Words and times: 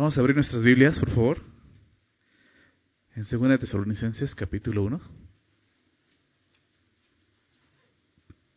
Vamos 0.00 0.16
a 0.16 0.20
abrir 0.22 0.34
nuestras 0.34 0.64
Biblias, 0.64 0.98
por 0.98 1.10
favor. 1.10 1.38
En 3.14 3.22
2 3.22 3.60
Tesalonicenses, 3.60 4.34
capítulo 4.34 4.82
1. 4.84 4.98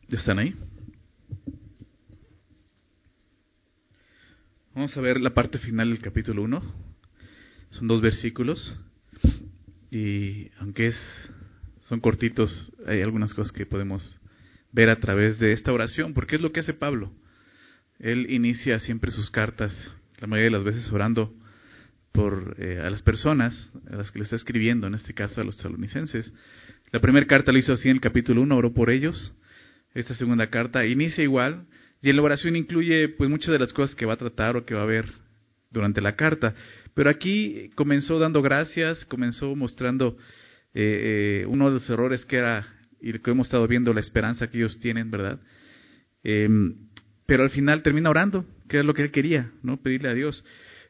¿Ya 0.08 0.16
están 0.16 0.38
ahí? 0.38 0.56
Vamos 4.74 4.96
a 4.96 5.02
ver 5.02 5.20
la 5.20 5.34
parte 5.34 5.58
final 5.58 5.90
del 5.90 6.00
capítulo 6.00 6.44
1. 6.44 6.62
Son 7.72 7.88
dos 7.88 8.00
versículos. 8.00 8.74
Y 9.90 10.50
aunque 10.60 10.86
es, 10.86 10.96
son 11.80 12.00
cortitos, 12.00 12.72
hay 12.86 13.02
algunas 13.02 13.34
cosas 13.34 13.52
que 13.52 13.66
podemos 13.66 14.18
ver 14.72 14.88
a 14.88 14.98
través 14.98 15.38
de 15.38 15.52
esta 15.52 15.74
oración, 15.74 16.14
porque 16.14 16.36
es 16.36 16.40
lo 16.40 16.52
que 16.52 16.60
hace 16.60 16.72
Pablo. 16.72 17.12
Él 17.98 18.30
inicia 18.30 18.78
siempre 18.78 19.10
sus 19.10 19.30
cartas, 19.30 19.74
la 20.18 20.26
mayoría 20.26 20.50
de 20.50 20.56
las 20.56 20.64
veces 20.64 20.90
orando 20.92 21.34
por 22.12 22.54
eh, 22.58 22.80
a 22.80 22.90
las 22.90 23.02
personas 23.02 23.72
a 23.90 23.96
las 23.96 24.10
que 24.10 24.20
le 24.20 24.24
está 24.24 24.36
escribiendo, 24.36 24.86
en 24.86 24.94
este 24.94 25.14
caso 25.14 25.40
a 25.40 25.44
los 25.44 25.56
tesalonicenses. 25.56 26.32
La 26.92 27.00
primera 27.00 27.26
carta 27.26 27.50
lo 27.50 27.58
hizo 27.58 27.72
así 27.72 27.88
en 27.88 27.96
el 27.96 28.00
capítulo 28.00 28.40
1, 28.42 28.56
oró 28.56 28.72
por 28.72 28.90
ellos. 28.90 29.36
Esta 29.94 30.14
segunda 30.14 30.48
carta 30.48 30.86
inicia 30.86 31.24
igual, 31.24 31.66
y 32.00 32.10
en 32.10 32.16
la 32.16 32.22
oración 32.22 32.54
incluye 32.54 33.08
pues 33.08 33.28
muchas 33.28 33.50
de 33.50 33.58
las 33.58 33.72
cosas 33.72 33.96
que 33.96 34.06
va 34.06 34.14
a 34.14 34.16
tratar 34.16 34.56
o 34.56 34.64
que 34.64 34.74
va 34.74 34.82
a 34.82 34.86
ver 34.86 35.06
durante 35.70 36.00
la 36.00 36.14
carta. 36.14 36.54
Pero 36.94 37.10
aquí 37.10 37.70
comenzó 37.74 38.18
dando 38.20 38.42
gracias, 38.42 39.04
comenzó 39.06 39.56
mostrando 39.56 40.16
eh, 40.72 41.42
eh, 41.42 41.46
uno 41.46 41.66
de 41.66 41.74
los 41.74 41.90
errores 41.90 42.24
que 42.26 42.36
era, 42.36 42.64
y 43.00 43.12
que 43.18 43.30
hemos 43.30 43.48
estado 43.48 43.66
viendo, 43.66 43.92
la 43.92 44.00
esperanza 44.00 44.46
que 44.48 44.58
ellos 44.58 44.78
tienen, 44.78 45.10
¿verdad? 45.10 45.40
Pero 47.26 47.42
al 47.42 47.50
final 47.50 47.82
termina 47.82 48.10
orando, 48.10 48.44
que 48.68 48.80
es 48.80 48.84
lo 48.84 48.94
que 48.94 49.02
él 49.02 49.10
quería, 49.10 49.50
¿no? 49.62 49.78
Pedirle 49.78 50.08
a 50.10 50.14
Dios. 50.14 50.44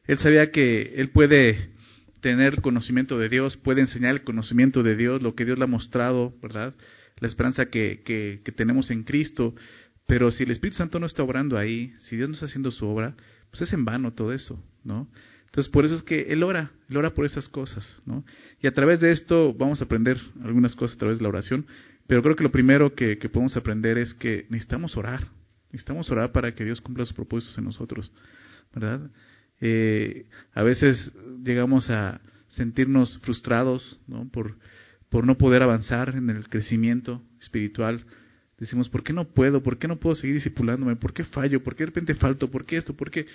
Él 0.07 0.19
sabía 0.19 0.51
que 0.51 0.95
él 0.97 1.11
puede 1.11 1.71
tener 2.21 2.61
conocimiento 2.61 3.19
de 3.19 3.29
Dios, 3.29 3.57
puede 3.57 3.83
enseñar 3.83 4.13
el 4.13 4.25
conocimiento 4.25 4.83
de 4.83 4.97
Dios, 4.97 5.23
lo 5.23 5.35
que 5.35 5.45
Dios 5.45 5.59
le 5.59 5.65
ha 5.65 5.69
mostrado, 5.69 6.35
¿verdad? 6.43 6.75
La 7.19 7.29
esperanza 7.29 7.67
que, 7.67 8.03
que, 8.05 8.41
que 8.45 8.53
tenemos 8.53 8.91
en 8.91 9.05
Cristo. 9.05 9.55
Pero 10.07 10.31
si 10.31 10.43
el 10.43 10.51
Espíritu 10.51 10.79
Santo 10.79 10.99
no 10.99 11.07
está 11.07 11.23
obrando 11.23 11.57
ahí, 11.57 11.93
si 11.99 12.17
Dios 12.17 12.29
no 12.29 12.35
está 12.35 12.47
haciendo 12.47 12.71
su 12.71 12.87
obra, 12.87 13.15
pues 13.51 13.63
es 13.63 13.73
en 13.73 13.85
vano 13.85 14.13
todo 14.13 14.33
eso, 14.33 14.63
¿no? 14.83 15.09
Entonces, 15.47 15.71
por 15.71 15.85
eso 15.85 15.95
es 15.95 16.03
que 16.03 16.33
Él 16.33 16.43
ora, 16.43 16.73
Él 16.91 16.97
ora 16.97 17.11
por 17.15 17.25
esas 17.25 17.49
cosas, 17.49 18.03
¿no? 18.07 18.25
Y 18.61 18.67
a 18.67 18.73
través 18.73 19.01
de 19.01 19.13
esto 19.13 19.55
vamos 19.55 19.81
a 19.81 19.85
aprender 19.85 20.19
algunas 20.43 20.75
cosas 20.75 20.97
a 20.97 20.99
través 20.99 21.19
de 21.19 21.23
la 21.23 21.29
oración, 21.29 21.67
pero 22.09 22.23
creo 22.23 22.35
que 22.35 22.43
lo 22.43 22.51
primero 22.51 22.95
que, 22.97 23.19
que 23.19 23.29
podemos 23.29 23.57
aprender 23.57 23.97
es 23.97 24.15
que 24.15 24.47
necesitamos 24.49 24.97
orar, 24.97 25.29
necesitamos 25.75 26.09
orar 26.11 26.31
para 26.31 26.55
que 26.55 26.65
Dios 26.65 26.81
cumpla 26.81 27.05
sus 27.05 27.15
propósitos 27.15 27.59
en 27.59 27.65
nosotros, 27.65 28.13
¿verdad? 28.73 29.11
Eh, 29.61 30.27
a 30.53 30.63
veces 30.63 31.13
llegamos 31.43 31.91
a 31.91 32.21
sentirnos 32.47 33.19
frustrados, 33.19 34.01
¿no? 34.07 34.29
Por, 34.29 34.57
por 35.09 35.27
no 35.27 35.37
poder 35.37 35.65
avanzar 35.65 36.15
en 36.15 36.31
el 36.31 36.49
crecimiento 36.49 37.23
espiritual. 37.41 38.05
Decimos, 38.59 38.89
¿por 38.89 39.03
qué 39.03 39.13
no 39.13 39.25
puedo? 39.25 39.65
¿Por 39.65 39.79
qué 39.79 39.89
no 39.89 39.99
puedo 39.99 40.15
seguir 40.15 40.37
discipulándome? 40.37 40.95
¿Por 40.95 41.13
qué 41.13 41.25
fallo? 41.25 41.61
¿Por 41.63 41.75
qué 41.75 41.83
de 41.83 41.87
repente 41.87 42.15
falto? 42.15 42.49
¿Por 42.49 42.65
qué 42.65 42.77
esto? 42.77 42.95
¿Por 42.95 43.11
qué? 43.11 43.27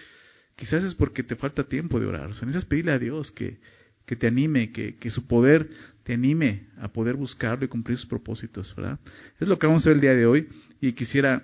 Quizás 0.56 0.82
es 0.84 0.96
porque 0.96 1.24
te 1.24 1.36
falta 1.36 1.66
tiempo 1.66 2.00
de 2.00 2.06
orar. 2.06 2.30
O 2.30 2.34
sea, 2.34 2.46
necesitas 2.46 2.70
pedirle 2.70 2.94
a 2.94 3.00
Dios 3.00 3.32
que, 3.32 3.60
que 4.06 4.16
te 4.16 4.28
anime, 4.28 4.72
que, 4.72 4.96
que, 4.96 5.10
su 5.10 5.28
poder 5.28 5.70
te 6.04 6.14
anime 6.14 6.68
a 6.78 6.88
poder 6.88 7.16
buscarlo 7.16 7.66
y 7.66 7.68
cumplir 7.68 7.98
sus 7.98 8.08
propósitos, 8.08 8.74
¿verdad? 8.78 8.98
Es 9.42 9.48
lo 9.50 9.60
que 9.60 9.68
vamos 9.68 9.86
a 9.86 9.90
ver 9.90 9.98
el 9.98 10.02
día 10.02 10.16
de 10.16 10.26
hoy 10.26 10.48
y 10.80 10.94
quisiera 10.94 11.44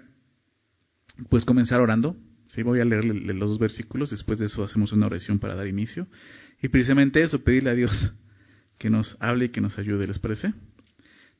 pues 1.29 1.45
comenzar 1.45 1.81
orando. 1.81 2.15
Sí, 2.47 2.63
voy 2.63 2.79
a 2.79 2.85
leer 2.85 3.05
los 3.05 3.49
dos 3.49 3.59
versículos, 3.59 4.11
después 4.11 4.39
de 4.39 4.45
eso 4.45 4.63
hacemos 4.63 4.91
una 4.91 5.07
oración 5.07 5.39
para 5.39 5.55
dar 5.55 5.67
inicio. 5.67 6.07
Y 6.61 6.69
precisamente 6.69 7.21
eso, 7.21 7.43
pedirle 7.43 7.71
a 7.71 7.75
Dios 7.75 7.91
que 8.77 8.89
nos 8.89 9.17
hable 9.19 9.45
y 9.45 9.49
que 9.49 9.61
nos 9.61 9.77
ayude, 9.77 10.07
¿les 10.07 10.19
parece? 10.19 10.53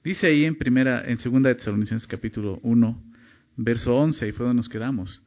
Dice 0.04 0.28
ahí 0.28 0.45
en 0.45 0.56
primera, 0.56 1.04
en 1.06 1.17
segunda 1.17 1.50
de 1.50 1.55
Tesalonicenses 1.55 2.08
capítulo 2.08 2.60
1, 2.64 3.04
verso 3.58 3.95
11, 3.95 4.27
y 4.27 4.32
fue 4.32 4.45
donde 4.45 4.58
nos 4.58 4.70
quedamos. 4.70 5.22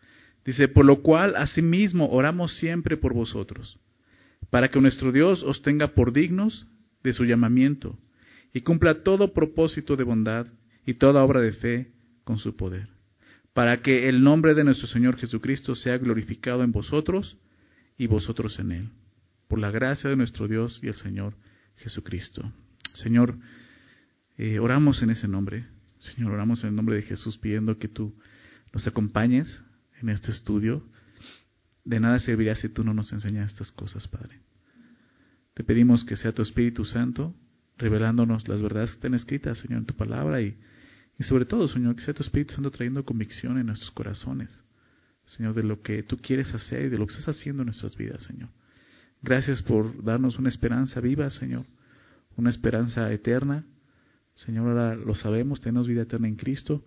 Dice, 0.45 0.69
por 0.69 0.85
lo 0.85 1.03
cual 1.03 1.35
asimismo 1.37 2.09
oramos 2.11 2.57
siempre 2.59 2.97
por 2.97 3.13
vosotros, 3.13 3.79
para 4.51 4.71
que 4.71 4.81
nuestro 4.81 5.13
Dios 5.13 5.43
os 5.43 5.63
tenga 5.63 5.89
por 5.89 6.13
dignos 6.13 6.67
de 7.03 7.13
su 7.13 7.25
llamamiento 7.25 7.99
y 8.53 8.63
cumpla 8.63 9.03
todo 9.03 9.33
propósito 9.35 9.97
de 9.97 10.05
bondad 10.05 10.47
y 10.87 10.95
toda 10.95 11.25
obra 11.25 11.41
de 11.41 11.53
fe 11.53 11.93
con 12.25 12.39
su 12.39 12.57
poder, 12.57 12.89
para 13.53 13.83
que 13.83 14.09
el 14.09 14.23
nombre 14.23 14.55
de 14.55 14.65
nuestro 14.65 14.87
Señor 14.87 15.17
Jesucristo 15.17 15.75
sea 15.75 15.99
glorificado 15.99 16.63
en 16.63 16.73
vosotros 16.73 17.37
y 17.97 18.07
vosotros 18.07 18.59
en 18.59 18.73
Él, 18.73 18.89
por 19.49 19.59
la 19.59 19.71
gracia 19.71 20.11
de 20.11 20.17
nuestro 20.17 20.47
Dios 20.49 20.81
y 20.83 20.89
el 20.89 20.95
Señor 20.95 21.35
Jesucristo. 21.77 22.53
Señor, 22.95 23.37
eh, 24.37 24.59
oramos 24.59 25.03
en 25.03 25.11
ese 25.11 25.29
nombre, 25.29 25.67
Señor, 25.99 26.33
oramos 26.33 26.63
en 26.63 26.71
el 26.71 26.77
nombre 26.77 26.97
de 26.97 27.03
Jesús 27.03 27.39
pidiendo 27.39 27.79
que 27.79 27.89
tú 27.89 28.15
nos 28.73 28.87
acompañes 28.87 29.63
en 30.01 30.11
este 30.11 30.31
estudio, 30.31 30.85
de 31.85 31.99
nada 31.99 32.19
serviría 32.19 32.55
si 32.55 32.69
tú 32.69 32.85
no 32.85 32.95
nos 32.95 33.13
enseñas 33.13 33.51
estas 33.51 33.73
cosas, 33.73 34.07
Padre. 34.07 34.41
Te 35.55 35.65
pedimos 35.65 36.05
que 36.05 36.17
sea 36.17 36.33
tu 36.33 36.43
Espíritu 36.43 36.85
Santo 36.85 37.35
revelándonos 37.79 38.47
las 38.47 38.63
verdades 38.63 38.91
que 38.91 38.97
están 38.97 39.15
escritas, 39.15 39.59
Señor, 39.59 39.81
en 39.81 39.87
tu 39.87 39.95
palabra 39.95 40.41
y, 40.41 40.57
y 41.19 41.25
sobre 41.25 41.45
todo, 41.45 41.67
Señor, 41.69 41.97
que 41.97 42.03
sea 42.03 42.15
tu 42.15 42.23
Espíritu 42.23 42.55
Santo 42.55 42.71
trayendo 42.71 43.05
convicción 43.05 43.59
en 43.59 43.67
nuestros 43.67 43.91
corazones, 43.91 44.63
Señor, 45.27 45.55
de 45.55 45.63
lo 45.63 45.83
que 45.83 46.03
tú 46.03 46.17
quieres 46.19 46.55
hacer 46.55 46.87
y 46.87 46.89
de 46.89 46.99
lo 46.99 47.07
que 47.07 47.15
estás 47.15 47.37
haciendo 47.37 47.63
en 47.63 47.67
nuestras 47.67 47.97
vidas, 47.97 48.23
Señor. 48.23 48.49
Gracias 49.23 49.63
por 49.63 50.03
darnos 50.05 50.39
una 50.39 50.49
esperanza 50.49 51.01
viva, 51.01 51.29
Señor, 51.31 51.67
una 52.37 52.51
esperanza 52.51 53.13
eterna. 53.13 53.65
Señor, 54.35 54.69
ahora 54.69 54.95
lo 54.95 55.15
sabemos, 55.17 55.61
tenemos 55.61 55.89
vida 55.89 56.03
eterna 56.03 56.29
en 56.29 56.37
Cristo, 56.37 56.85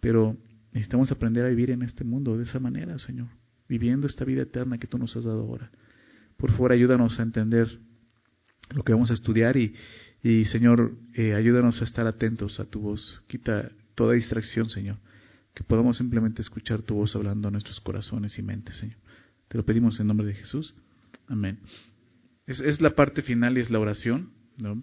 pero 0.00 0.36
Necesitamos 0.72 1.10
aprender 1.10 1.44
a 1.44 1.48
vivir 1.48 1.70
en 1.70 1.82
este 1.82 2.04
mundo 2.04 2.36
de 2.36 2.44
esa 2.44 2.60
manera, 2.60 2.96
Señor, 2.98 3.28
viviendo 3.68 4.06
esta 4.06 4.24
vida 4.24 4.42
eterna 4.42 4.78
que 4.78 4.86
tú 4.86 4.98
nos 4.98 5.16
has 5.16 5.24
dado 5.24 5.40
ahora. 5.40 5.70
Por 6.36 6.50
favor, 6.52 6.72
ayúdanos 6.72 7.18
a 7.18 7.22
entender 7.22 7.80
lo 8.70 8.84
que 8.84 8.92
vamos 8.92 9.10
a 9.10 9.14
estudiar 9.14 9.56
y, 9.56 9.74
y 10.22 10.44
Señor, 10.46 10.92
eh, 11.14 11.34
ayúdanos 11.34 11.80
a 11.80 11.84
estar 11.84 12.06
atentos 12.06 12.60
a 12.60 12.64
tu 12.64 12.80
voz. 12.80 13.22
Quita 13.26 13.70
toda 13.94 14.14
distracción, 14.14 14.68
Señor, 14.68 14.96
que 15.54 15.64
podamos 15.64 15.96
simplemente 15.96 16.42
escuchar 16.42 16.82
tu 16.82 16.94
voz 16.94 17.16
hablando 17.16 17.48
a 17.48 17.50
nuestros 17.50 17.80
corazones 17.80 18.38
y 18.38 18.42
mentes, 18.42 18.76
Señor. 18.76 18.96
Te 19.48 19.56
lo 19.56 19.64
pedimos 19.64 19.98
en 19.98 20.06
nombre 20.06 20.26
de 20.26 20.34
Jesús. 20.34 20.74
Amén. 21.26 21.58
Es, 22.46 22.60
es 22.60 22.80
la 22.80 22.90
parte 22.90 23.22
final 23.22 23.56
y 23.56 23.60
es 23.60 23.70
la 23.70 23.78
oración. 23.78 24.30
¿no? 24.58 24.80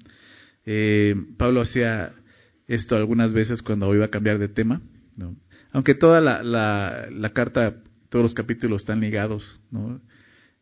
Eh, 0.65 1.15
Pablo 1.37 1.61
hacía 1.61 2.13
esto 2.67 2.95
algunas 2.95 3.33
veces 3.33 3.61
cuando 3.61 3.93
iba 3.93 4.05
a 4.05 4.09
cambiar 4.09 4.39
de 4.39 4.49
tema. 4.49 4.81
¿no? 5.15 5.35
Aunque 5.71 5.95
toda 5.95 6.19
la, 6.19 6.43
la, 6.43 7.29
carta, 7.33 7.77
todos 8.09 8.23
los 8.23 8.33
capítulos 8.33 8.81
están 8.81 8.99
ligados, 8.99 9.59
¿no? 9.71 10.01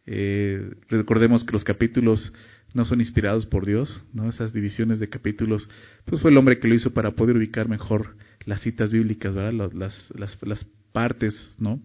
Eh, 0.07 0.71
recordemos 0.87 1.43
que 1.43 1.53
los 1.53 1.63
capítulos 1.63 2.31
no 2.75 2.83
son 2.83 2.99
inspirados 2.99 3.45
por 3.45 3.65
Dios, 3.65 4.03
¿no? 4.13 4.27
Esas 4.27 4.51
divisiones 4.51 4.99
de 4.99 5.07
capítulos, 5.07 5.69
pues 6.03 6.21
fue 6.21 6.29
el 6.29 6.37
hombre 6.37 6.59
que 6.59 6.67
lo 6.67 6.75
hizo 6.75 6.93
para 6.93 7.11
poder 7.11 7.37
ubicar 7.37 7.69
mejor 7.69 8.17
las 8.45 8.61
citas 8.61 8.91
bíblicas, 8.91 9.33
¿verdad? 9.33 9.71
Las, 9.73 10.13
las, 10.13 10.37
las 10.43 10.65
partes, 10.91 11.55
¿no? 11.57 11.79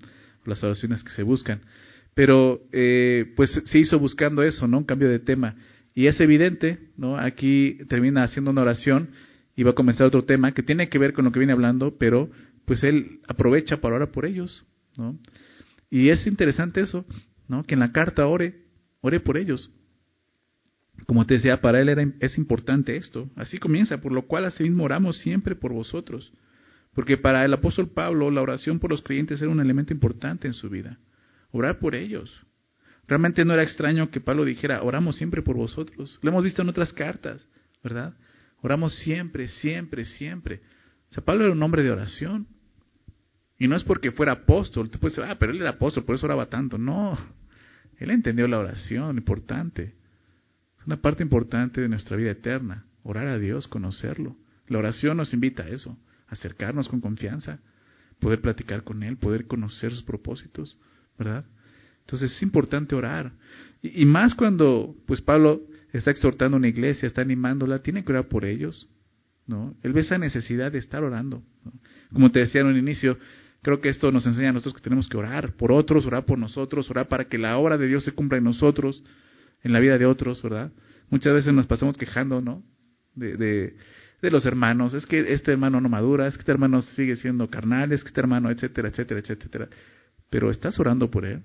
Las 0.45 0.65
oraciones 0.65 1.05
que 1.05 1.13
se 1.13 1.23
buscan. 1.23 1.61
Pero, 2.15 2.61
eh, 2.73 3.33
pues 3.37 3.63
se 3.65 3.79
hizo 3.79 4.01
buscando 4.01 4.43
eso, 4.43 4.67
¿no? 4.67 4.79
Un 4.79 4.85
cambio 4.85 5.09
de 5.09 5.21
tema. 5.21 5.55
Y 5.95 6.09
es 6.09 6.21
evidente, 6.21 6.81
¿no? 6.97 7.17
Aquí 7.17 7.79
termina 7.89 8.25
haciendo 8.25 8.51
una 8.51 8.63
oración 8.63 9.11
y 9.55 9.63
va 9.63 9.71
a 9.71 9.75
comenzar 9.75 10.09
otro 10.09 10.25
tema 10.25 10.53
que 10.53 10.65
tiene 10.65 10.89
que 10.89 10.99
ver 10.99 11.13
con 11.13 11.25
lo 11.25 11.31
que 11.31 11.39
viene 11.39 11.53
hablando, 11.53 11.99
pero 11.99 12.29
pues 12.65 12.83
él 12.83 13.21
aprovecha 13.29 13.81
para 13.81 13.95
orar 13.95 14.11
por 14.11 14.27
ellos, 14.27 14.67
¿no? 14.97 15.17
Y 15.89 16.09
es 16.09 16.27
interesante 16.27 16.81
eso, 16.81 17.07
¿no? 17.47 17.63
Que 17.63 17.75
en 17.75 17.81
la 17.81 17.93
carta 17.93 18.27
ore, 18.27 18.65
ore 19.03 19.21
por 19.21 19.37
ellos. 19.37 19.73
Como 21.11 21.27
te 21.27 21.35
decía, 21.35 21.61
para 21.61 21.81
él 21.81 21.89
era, 21.89 22.09
es 22.21 22.39
importante 22.39 22.95
esto. 22.95 23.29
Así 23.35 23.59
comienza, 23.59 24.01
por 24.01 24.13
lo 24.13 24.29
cual 24.29 24.45
asimismo 24.45 24.85
oramos 24.85 25.19
siempre 25.19 25.57
por 25.57 25.73
vosotros. 25.73 26.33
Porque 26.95 27.17
para 27.19 27.45
el 27.45 27.53
apóstol 27.53 27.89
Pablo 27.89 28.31
la 28.31 28.43
oración 28.43 28.79
por 28.79 28.91
los 28.91 29.03
creyentes 29.03 29.43
era 29.43 29.51
un 29.51 29.59
elemento 29.59 29.93
importante 29.93 30.47
en 30.47 30.55
su 30.55 30.71
vida. 30.71 30.99
Orar 31.51 31.81
por 31.81 31.97
ellos. 31.97 32.41
Realmente 33.09 33.45
no 33.45 33.55
era 33.55 33.65
extraño 33.65 34.13
que 34.13 34.21
Pablo 34.21 34.45
dijera, 34.45 34.85
oramos 34.85 35.17
siempre 35.17 35.43
por 35.43 35.57
vosotros. 35.57 36.17
Lo 36.23 36.31
hemos 36.31 36.45
visto 36.45 36.63
en 36.63 36.69
otras 36.69 36.93
cartas, 36.93 37.45
¿verdad? 37.83 38.15
Oramos 38.63 38.97
siempre, 39.01 39.49
siempre, 39.49 40.05
siempre. 40.05 40.61
O 41.09 41.15
sea, 41.15 41.25
Pablo 41.25 41.43
era 41.43 41.53
un 41.53 41.63
hombre 41.65 41.83
de 41.83 41.91
oración. 41.91 42.47
Y 43.59 43.67
no 43.67 43.75
es 43.75 43.83
porque 43.83 44.13
fuera 44.13 44.31
apóstol. 44.31 44.89
Tú 44.89 45.01
puedes 45.01 45.17
decir, 45.17 45.29
ah, 45.29 45.37
pero 45.41 45.51
él 45.51 45.61
era 45.61 45.71
apóstol, 45.71 46.05
por 46.05 46.15
eso 46.15 46.27
oraba 46.27 46.47
tanto. 46.47 46.79
No. 46.79 47.19
Él 47.99 48.13
entendió 48.13 48.47
la 48.47 48.61
oración, 48.61 49.19
importante. 49.19 49.99
Es 50.81 50.87
una 50.87 50.97
parte 50.97 51.23
importante 51.23 51.83
de 51.83 51.91
nuestra 51.91 52.17
vida 52.17 52.31
eterna. 52.31 52.87
Orar 53.03 53.27
a 53.27 53.39
Dios, 53.39 53.69
conocerlo. 53.69 54.37
La 54.67 54.79
oración 54.79 55.19
nos 55.19 55.35
invita 55.35 55.65
a 55.65 55.69
eso, 55.69 55.99
acercarnos 56.29 56.89
con 56.89 57.03
confianza, 57.03 57.61
poder 58.19 58.41
platicar 58.41 58.83
con 58.83 59.03
Él, 59.03 59.19
poder 59.19 59.47
conocer 59.47 59.91
sus 59.91 60.05
propósitos, 60.05 60.79
¿verdad? 61.19 61.45
Entonces 62.01 62.35
es 62.35 62.43
importante 62.43 62.95
orar. 62.95 63.33
Y, 63.83 64.07
más 64.07 64.35
cuando, 64.35 64.97
pues 65.07 65.21
Pablo 65.21 65.61
está 65.93 66.13
exhortando 66.13 66.57
a 66.57 66.59
una 66.59 66.69
iglesia, 66.69 67.07
está 67.07 67.21
animándola, 67.21 67.81
tiene 67.81 68.03
que 68.03 68.13
orar 68.13 68.29
por 68.29 68.47
ellos. 68.47 68.89
¿no? 69.47 69.75
Él 69.83 69.93
ve 69.93 70.01
esa 70.01 70.17
necesidad 70.17 70.73
de 70.73 70.79
estar 70.79 71.05
orando. 71.05 71.43
Como 72.11 72.31
te 72.31 72.39
decía 72.39 72.63
en 72.63 72.69
un 72.69 72.79
inicio, 72.79 73.19
creo 73.61 73.83
que 73.83 73.91
esto 73.91 74.11
nos 74.13 74.25
enseña 74.27 74.49
a 74.49 74.53
nosotros 74.53 74.77
que 74.77 74.85
tenemos 74.85 75.09
que 75.09 75.19
orar 75.19 75.53
por 75.57 75.73
otros, 75.73 76.07
orar 76.07 76.25
por 76.25 76.39
nosotros, 76.39 76.89
orar 76.91 77.09
para 77.09 77.27
que 77.27 77.37
la 77.37 77.59
obra 77.59 77.77
de 77.77 77.87
Dios 77.87 78.03
se 78.05 78.13
cumpla 78.13 78.39
en 78.39 78.45
nosotros, 78.45 79.05
en 79.63 79.73
la 79.73 79.81
vida 79.81 79.99
de 79.99 80.07
otros, 80.07 80.43
¿verdad? 80.43 80.73
Muchas 81.11 81.33
veces 81.33 81.53
nos 81.53 81.67
pasamos 81.67 81.97
quejando, 81.97 82.41
¿no? 82.41 82.63
De, 83.15 83.37
de, 83.37 83.77
de 84.23 84.31
los 84.31 84.47
hermanos, 84.47 84.95
es 84.95 85.07
que 85.07 85.33
este 85.33 85.53
hermano 85.53 85.81
no 85.81 85.89
madura, 85.89 86.27
es 86.27 86.35
que 86.35 86.41
este 86.41 86.53
hermano 86.53 86.83
sigue 86.83 87.17
siendo 87.17 87.49
carnal, 87.51 87.93
es 87.93 88.03
que 88.03 88.09
este 88.09 88.21
hermano, 88.21 88.51
etcétera, 88.51 88.89
etcétera, 88.89 89.21
etcétera. 89.21 89.69
Pero 90.29 90.51
estás 90.51 90.79
orando 90.79 91.11
por 91.11 91.25
él, 91.25 91.43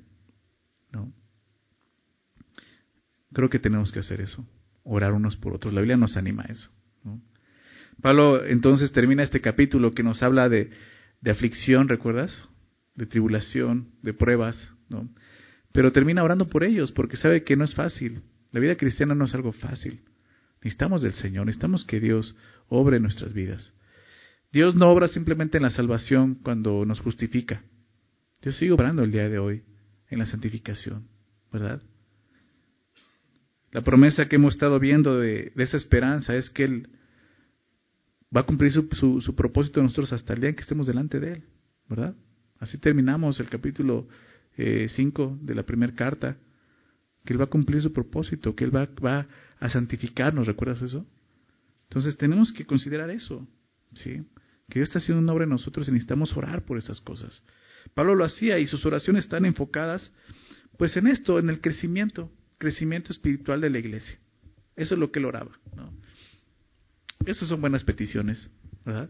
¿no? 0.92 1.12
Creo 3.34 3.50
que 3.50 3.60
tenemos 3.60 3.92
que 3.92 4.00
hacer 4.00 4.22
eso, 4.22 4.48
orar 4.84 5.14
unos 5.14 5.36
por 5.36 5.54
otros. 5.54 5.74
La 5.74 5.82
Biblia 5.82 5.98
nos 5.98 6.16
anima 6.16 6.44
a 6.48 6.52
eso. 6.52 6.70
Pablo 8.02 8.46
entonces 8.46 8.92
termina 8.92 9.24
este 9.24 9.42
capítulo 9.42 9.92
que 9.92 10.04
nos 10.04 10.22
habla 10.22 10.50
de, 10.50 10.70
de 11.22 11.32
aflicción, 11.32 11.88
¿recuerdas? 11.88 12.48
De 12.94 13.06
tribulación, 13.06 13.90
de 14.02 14.14
pruebas, 14.14 14.72
¿no? 14.90 15.10
Pero 15.75 15.92
termina 15.92 16.24
orando 16.24 16.48
por 16.48 16.63
ellos 16.63 16.94
porque 16.94 17.18
sabe 17.18 17.44
que 17.44 17.57
no 17.57 17.66
es 17.66 17.75
fácil. 17.75 18.22
La 18.54 18.62
vida 18.62 18.77
cristiana 18.77 19.13
no 19.13 19.25
es 19.25 19.36
algo 19.36 19.51
fácil. 19.51 20.00
Necesitamos 20.62 21.01
del 21.01 21.12
Señor, 21.12 21.45
necesitamos 21.45 21.83
que 21.83 22.00
Dios 22.00 22.33
obre 22.69 22.95
en 22.95 23.04
nuestras 23.04 23.33
vidas. 23.33 23.74
Dios 24.54 24.74
no 24.74 24.89
obra 24.89 25.10
simplemente 25.10 25.57
en 25.57 25.63
la 25.63 25.69
salvación 25.69 26.36
cuando 26.36 26.86
nos 26.86 27.01
justifica. 27.01 27.62
Dios 28.42 28.56
sigue 28.56 28.72
obrando 28.72 29.04
el 29.04 29.12
día 29.12 29.27
de 29.27 29.38
hoy 29.38 29.63
en 30.10 30.19
la 30.19 30.25
santificación, 30.25 31.10
¿verdad? 31.51 31.81
La 33.74 33.81
promesa 33.81 34.30
que 34.30 34.38
hemos 34.38 34.54
estado 34.54 34.80
viendo 34.80 35.19
de, 35.19 35.51
esa 35.57 35.75
esperanza 35.75 36.38
es 36.38 36.50
que 36.50 36.63
Él 36.63 36.89
va 38.33 38.42
a 38.42 38.45
cumplir 38.45 38.71
su, 38.71 39.36
propósito 39.36 39.81
en 39.81 39.88
nosotros 39.88 40.13
hasta 40.13 40.33
el 40.33 40.39
día 40.39 40.50
en 40.51 40.56
que 40.56 40.62
estemos 40.62 40.88
delante 40.88 41.19
de 41.19 41.33
Él, 41.33 41.44
¿verdad? 41.89 42.16
Así 42.60 42.78
terminamos 42.78 43.42
el 43.42 43.50
capítulo 43.50 44.07
5 44.57 45.40
eh, 45.42 45.46
de 45.46 45.54
la 45.54 45.63
primera 45.63 45.94
carta, 45.94 46.38
que 47.24 47.34
Él 47.34 47.40
va 47.40 47.46
a 47.46 47.50
cumplir 47.50 47.81
su 47.81 47.92
propósito, 47.92 48.56
que 48.56 48.63
Él 48.63 48.75
va, 48.75 48.88
va 49.04 49.28
a 49.60 49.69
santificarnos, 49.69 50.48
¿recuerdas 50.48 50.81
eso? 50.81 51.06
Entonces 51.90 52.18
tenemos 52.18 52.52
que 52.52 52.66
considerar 52.66 53.10
eso, 53.10 53.48
¿sí? 53.94 54.24
Que 54.69 54.80
Dios 54.80 54.90
está 54.90 55.00
haciendo 55.00 55.22
un 55.22 55.30
obra 55.30 55.44
en 55.44 55.52
nosotros 55.52 55.88
y 55.88 55.92
necesitamos 55.92 56.36
orar 56.36 56.66
por 56.66 56.78
esas 56.78 57.00
cosas. 57.02 57.44
Pablo 57.94 58.16
lo 58.16 58.25
hacía 58.25 58.57
y 58.60 58.66
sus 58.66 58.86
oraciones 58.86 59.25
están 59.25 59.46
enfocadas 59.46 60.12
pues 60.78 60.98
en 60.98 61.07
esto, 61.07 61.40
en 61.40 61.50
el 61.50 61.62
crecimiento, 61.62 62.31
crecimiento 62.57 63.12
espiritual 63.12 63.62
de 63.62 63.69
la 63.69 63.80
iglesia. 63.80 64.18
Eso 64.75 64.96
es 64.96 65.00
lo 65.00 65.12
que 65.12 65.19
él 65.19 65.25
oraba. 65.25 65.52
¿no? 65.75 65.94
Esas 67.25 67.48
son 67.48 67.62
buenas 67.62 67.84
peticiones, 67.84 68.52
¿verdad? 68.84 69.10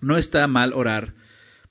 No 0.00 0.16
está 0.16 0.46
mal 0.46 0.72
orar, 0.72 1.14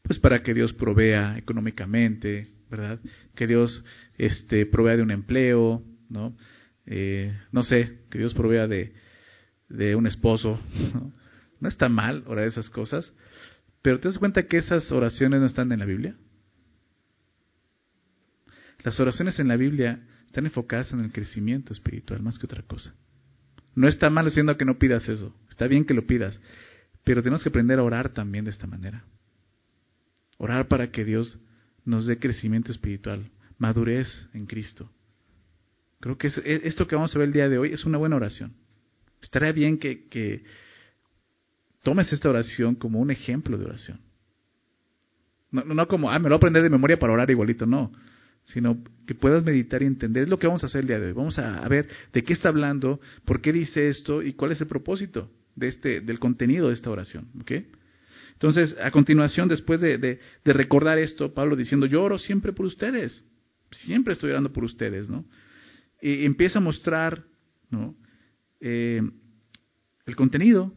pues 0.06 0.20
para 0.20 0.44
que 0.44 0.54
Dios 0.54 0.74
provea 0.74 1.38
económicamente, 1.38 2.50
¿verdad? 2.70 3.00
Que 3.36 3.48
Dios 3.48 3.84
este, 4.18 4.66
provea 4.66 4.98
de 4.98 5.04
un 5.04 5.12
empleo, 5.12 5.84
¿no? 6.10 6.36
Eh, 6.86 7.36
no 7.52 7.64
sé, 7.64 8.00
que 8.10 8.20
Dios 8.20 8.34
provea 8.34 8.68
de, 8.68 8.94
un 9.96 10.08
esposo. 10.08 10.60
¿no? 10.94 11.12
no 11.60 11.68
está 11.68 11.90
mal 11.90 12.24
orar 12.28 12.48
esas 12.48 12.70
cosas, 12.70 13.12
pero 13.82 14.00
¿te 14.00 14.08
das 14.08 14.18
cuenta 14.18 14.44
que 14.44 14.58
esas 14.58 14.92
oraciones 14.92 15.40
no 15.40 15.46
están 15.48 15.72
en 15.72 15.80
la 15.80 15.86
Biblia? 15.86 16.16
Las 18.84 19.00
oraciones 19.00 19.40
en 19.40 19.48
la 19.48 19.58
Biblia 19.58 20.00
están 20.28 20.46
enfocadas 20.46 20.92
en 20.94 21.00
el 21.00 21.12
crecimiento 21.12 21.74
espiritual 21.74 22.22
más 22.22 22.38
que 22.38 22.46
otra 22.46 22.62
cosa. 22.62 22.94
No 23.74 23.88
está 23.88 24.10
mal 24.10 24.28
haciendo 24.28 24.56
que 24.58 24.66
no 24.66 24.78
pidas 24.78 25.10
eso. 25.10 25.36
Está 25.50 25.68
bien 25.68 25.86
que 25.86 25.94
lo 25.94 26.06
pidas. 26.06 26.40
Pero 27.04 27.22
tenemos 27.22 27.44
que 27.44 27.50
aprender 27.50 27.80
a 27.80 27.84
orar 27.84 28.10
también 28.14 28.46
de 28.46 28.52
esta 28.52 28.68
manera. 28.68 29.04
Orar 30.38 30.68
para 30.68 30.92
que 30.92 31.06
Dios 31.06 31.38
nos 31.86 32.08
dé 32.08 32.18
crecimiento 32.18 32.72
espiritual, 32.72 33.30
madurez 33.58 34.30
en 34.34 34.46
Cristo. 34.46 34.90
Creo 36.00 36.18
que 36.18 36.28
e, 36.28 36.62
esto 36.66 36.88
que 36.88 36.96
vamos 36.96 37.16
a 37.16 37.20
ver 37.20 37.28
el 37.28 37.34
día 37.34 37.50
de 37.50 37.58
hoy 37.58 37.74
es 37.74 37.86
una 37.86 37.98
buena 37.98 38.16
oración. 38.16 38.54
Estaría 39.22 39.52
bien 39.52 39.78
que, 39.78 40.44
tomes 41.84 42.12
esta 42.12 42.30
oración 42.30 42.76
como 42.76 43.00
un 43.00 43.12
ejemplo 43.12 43.58
de 43.58 43.66
oración. 43.66 44.00
No, 45.52 45.64
no 45.64 45.88
como, 45.88 46.12
ah, 46.12 46.20
me 46.20 46.24
lo 46.24 46.30
voy 46.30 46.36
a 46.36 46.38
aprender 46.38 46.64
de 46.64 46.70
memoria 46.70 46.98
para 46.98 47.14
orar 47.14 47.30
igualito, 47.30 47.66
no 47.66 47.92
sino 48.46 48.84
que 49.06 49.16
puedas 49.16 49.44
meditar 49.44 49.82
y 49.82 49.86
entender. 49.86 50.24
Es 50.24 50.30
lo 50.30 50.40
que 50.40 50.48
vamos 50.48 50.64
a 50.64 50.68
hacer 50.68 50.82
el 50.82 50.88
día 50.88 51.00
de 51.00 51.08
hoy. 51.08 51.14
Vamos 51.14 51.38
a, 51.40 51.68
ver 51.68 51.88
de 52.14 52.24
qué 52.24 52.34
está 52.34 52.50
hablando, 52.50 53.00
por 53.26 53.42
qué 53.42 53.52
dice 53.52 53.90
esto 53.90 54.22
y 54.22 54.34
cuál 54.34 54.52
es 54.52 54.62
el 54.62 54.68
propósito 54.68 55.30
de 55.56 55.68
este, 55.68 56.02
del 56.02 56.20
contenido 56.20 56.68
de 56.68 56.74
esta 56.74 56.90
oración. 56.90 57.28
¿okay? 57.42 57.68
Entonces, 58.36 58.76
a 58.82 58.92
continuación, 58.92 59.48
después 59.48 59.80
de, 59.80 60.20
recordar 60.44 61.00
esto, 61.00 61.34
Pablo 61.34 61.56
diciendo, 61.56 61.86
yo 61.86 62.04
oro 62.04 62.20
siempre 62.20 62.54
por 62.54 62.66
ustedes, 62.66 63.24
siempre 63.72 64.14
estoy 64.14 64.32
orando 64.32 64.52
por 64.52 64.64
ustedes, 64.64 65.10
¿no? 65.10 65.26
Y 66.02 66.26
empieza 66.26 66.60
a 66.60 66.62
mostrar, 66.62 67.24
¿no? 67.70 67.96
Eh, 68.60 69.02
el 70.06 70.16
contenido, 70.16 70.74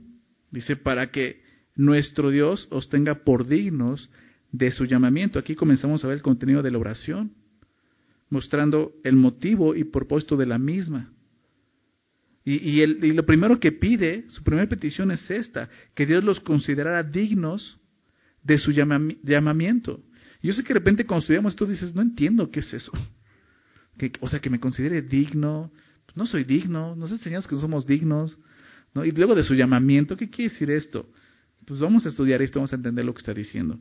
dice, 0.51 0.77
para 0.77 1.11
que 1.11 1.43
nuestro 1.75 2.31
Dios 2.31 2.69
os 2.71 2.89
tenga 2.89 3.25
por 3.25 3.47
dignos 3.47 4.11
de 4.53 4.71
su 4.71 4.85
llamamiento. 4.85 5.39
Aquí 5.39 5.55
comenzamos 5.55 6.05
a 6.05 6.09
ver 6.09 6.17
el 6.17 6.23
contenido 6.23 6.63
de 6.63 6.71
la 6.71 6.79
oración 6.79 7.33
mostrando 8.31 8.93
el 9.05 9.17
motivo 9.17 9.75
y 9.75 9.85
propósito 9.85 10.37
de 10.37 10.47
la 10.47 10.59
misma. 10.59 11.13
Y, 12.51 12.81
y, 12.81 13.13
lo 13.13 13.27
primero 13.27 13.61
que 13.61 13.73
pide, 13.73 14.25
su 14.29 14.43
primera 14.43 14.67
petición 14.67 15.11
es 15.11 15.31
esta, 15.31 15.69
que 15.95 16.07
Dios 16.07 16.25
los 16.25 16.41
considerara 16.41 17.03
dignos 17.03 17.77
de 18.43 18.57
su 18.57 18.73
llamamiento. 18.73 20.03
Yo 20.43 20.55
sé 20.55 20.63
que 20.63 20.69
de 20.69 20.79
repente 20.79 21.05
cuando 21.05 21.25
estudiamos 21.25 21.53
esto 21.53 21.67
dices, 21.67 21.95
no 21.95 22.01
entiendo 22.01 22.51
qué 22.51 22.61
es 22.61 22.73
eso. 22.73 22.91
Que, 23.99 24.13
o 24.21 24.31
sea, 24.31 24.41
que 24.41 24.49
me 24.49 24.61
considere 24.61 25.03
digno. 25.03 25.71
Pues 26.07 26.17
no 26.17 26.25
soy 26.25 26.45
digno, 26.45 26.97
nos 26.97 27.13
enseñamos 27.13 27.47
que 27.47 27.55
no 27.55 27.61
somos 27.61 27.87
dignos. 27.87 28.39
¿no? 28.95 29.05
Y 29.05 29.11
luego 29.11 29.35
de 29.35 29.45
su 29.45 29.53
llamamiento, 29.55 30.17
¿qué 30.17 30.31
quiere 30.31 30.51
decir 30.51 30.71
esto? 30.71 31.07
Pues 31.67 31.81
vamos 31.81 32.07
a 32.07 32.09
estudiar 32.09 32.41
esto, 32.41 32.61
vamos 32.61 32.73
a 32.73 32.77
entender 32.77 33.05
lo 33.05 33.13
que 33.13 33.19
está 33.19 33.35
diciendo. 33.35 33.79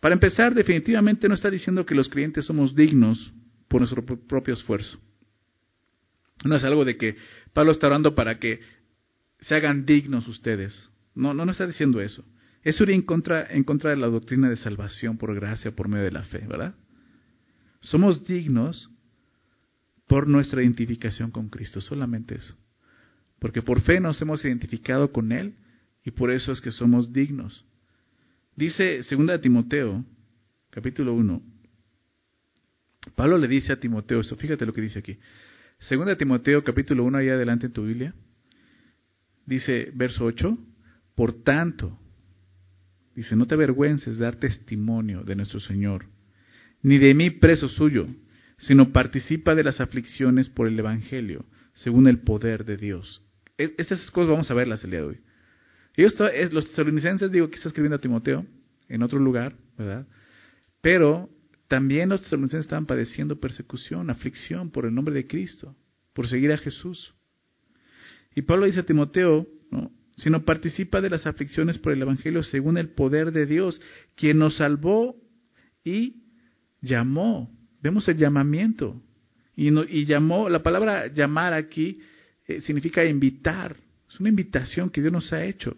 Para 0.00 0.12
empezar, 0.12 0.54
definitivamente 0.54 1.30
no 1.30 1.34
está 1.34 1.48
diciendo 1.48 1.86
que 1.86 1.94
los 1.94 2.10
creyentes 2.10 2.44
somos 2.44 2.74
dignos 2.74 3.32
por 3.68 3.80
nuestro 3.80 4.04
propio 4.04 4.52
esfuerzo. 4.52 5.00
No 6.44 6.56
es 6.56 6.64
algo 6.64 6.84
de 6.84 6.96
que 6.96 7.16
Pablo 7.52 7.72
está 7.72 7.86
orando 7.86 8.14
para 8.14 8.38
que 8.38 8.60
se 9.40 9.54
hagan 9.54 9.84
dignos 9.84 10.28
ustedes. 10.28 10.90
No, 11.14 11.34
no, 11.34 11.50
está 11.50 11.66
diciendo 11.66 12.00
eso. 12.00 12.24
Eso 12.62 12.82
iría 12.84 12.96
en 12.96 13.02
contra, 13.02 13.46
en 13.50 13.64
contra 13.64 13.90
de 13.90 13.96
la 13.96 14.06
doctrina 14.06 14.48
de 14.48 14.56
salvación 14.56 15.18
por 15.18 15.34
gracia, 15.34 15.72
por 15.72 15.88
medio 15.88 16.04
de 16.04 16.10
la 16.10 16.24
fe, 16.24 16.46
¿verdad? 16.46 16.74
Somos 17.80 18.26
dignos 18.26 18.90
por 20.06 20.26
nuestra 20.26 20.62
identificación 20.62 21.30
con 21.30 21.48
Cristo, 21.48 21.80
solamente 21.80 22.36
eso. 22.36 22.56
Porque 23.38 23.62
por 23.62 23.80
fe 23.82 24.00
nos 24.00 24.20
hemos 24.22 24.44
identificado 24.44 25.12
con 25.12 25.32
Él 25.32 25.54
y 26.04 26.10
por 26.10 26.30
eso 26.30 26.52
es 26.52 26.60
que 26.60 26.70
somos 26.70 27.12
dignos. 27.12 27.64
Dice 28.56 29.00
2 29.08 29.40
Timoteo, 29.40 30.04
capítulo 30.70 31.14
1. 31.14 31.42
Pablo 33.14 33.36
le 33.36 33.48
dice 33.48 33.72
a 33.72 33.76
Timoteo 33.80 34.20
eso, 34.20 34.36
fíjate 34.36 34.64
lo 34.64 34.72
que 34.72 34.80
dice 34.80 35.00
aquí. 35.00 35.18
2 35.88 36.16
Timoteo, 36.16 36.64
capítulo 36.64 37.04
1, 37.04 37.18
ahí 37.18 37.28
adelante 37.28 37.66
en 37.66 37.72
tu 37.72 37.84
Biblia. 37.84 38.14
Dice, 39.44 39.90
verso 39.94 40.24
8, 40.24 40.56
por 41.14 41.42
tanto, 41.42 41.98
dice, 43.14 43.36
no 43.36 43.46
te 43.46 43.54
avergüences 43.54 44.18
dar 44.18 44.36
testimonio 44.36 45.22
de 45.24 45.36
nuestro 45.36 45.60
Señor, 45.60 46.06
ni 46.82 46.96
de 46.98 47.12
mí 47.12 47.30
preso 47.30 47.68
suyo, 47.68 48.06
sino 48.56 48.92
participa 48.92 49.54
de 49.54 49.64
las 49.64 49.80
aflicciones 49.80 50.48
por 50.48 50.68
el 50.68 50.78
Evangelio, 50.78 51.44
según 51.74 52.08
el 52.08 52.20
poder 52.20 52.64
de 52.64 52.78
Dios. 52.78 53.22
E, 53.58 53.74
estas 53.76 54.10
cosas 54.10 54.30
vamos 54.30 54.50
a 54.50 54.54
verlas 54.54 54.82
el 54.84 54.90
día 54.90 55.00
de 55.00 55.06
hoy. 55.06 55.20
Ellos, 55.96 56.16
los 56.52 56.68
tesalonicenses, 56.68 57.30
digo 57.30 57.50
que 57.50 57.56
está 57.56 57.68
escribiendo 57.68 57.96
a 57.96 58.00
Timoteo 58.00 58.46
en 58.88 59.02
otro 59.02 59.18
lugar, 59.18 59.54
¿verdad? 59.76 60.06
Pero 60.80 61.28
también 61.74 62.08
los 62.08 62.22
tesalonicenses 62.22 62.66
estaban 62.66 62.86
padeciendo 62.86 63.40
persecución, 63.40 64.08
aflicción 64.08 64.70
por 64.70 64.86
el 64.86 64.94
nombre 64.94 65.12
de 65.12 65.26
Cristo, 65.26 65.74
por 66.12 66.28
seguir 66.28 66.52
a 66.52 66.56
Jesús. 66.56 67.12
Y 68.32 68.42
Pablo 68.42 68.66
dice 68.66 68.78
a 68.78 68.86
Timoteo, 68.86 69.44
¿no? 69.72 69.90
sino 70.14 70.44
participa 70.44 71.00
de 71.00 71.10
las 71.10 71.26
aflicciones 71.26 71.78
por 71.78 71.92
el 71.92 72.00
Evangelio 72.00 72.44
según 72.44 72.78
el 72.78 72.90
poder 72.90 73.32
de 73.32 73.46
Dios, 73.46 73.82
quien 74.14 74.38
nos 74.38 74.58
salvó 74.58 75.16
y 75.82 76.22
llamó. 76.80 77.50
Vemos 77.82 78.06
el 78.06 78.18
llamamiento. 78.18 79.02
Y, 79.56 80.04
llamó, 80.04 80.48
la 80.48 80.62
palabra 80.62 81.08
llamar 81.08 81.54
aquí 81.54 81.98
eh, 82.46 82.60
significa 82.60 83.04
invitar. 83.04 83.74
Es 84.08 84.20
una 84.20 84.28
invitación 84.28 84.90
que 84.90 85.00
Dios 85.00 85.12
nos 85.12 85.32
ha 85.32 85.44
hecho 85.44 85.74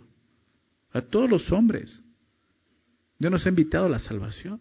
a 0.93 1.01
todos 1.01 1.31
los 1.31 1.51
hombres. 1.51 2.05
Dios 3.19 3.33
nos 3.33 3.47
ha 3.47 3.49
invitado 3.49 3.87
a 3.87 3.89
la 3.89 3.99
salvación. 3.99 4.61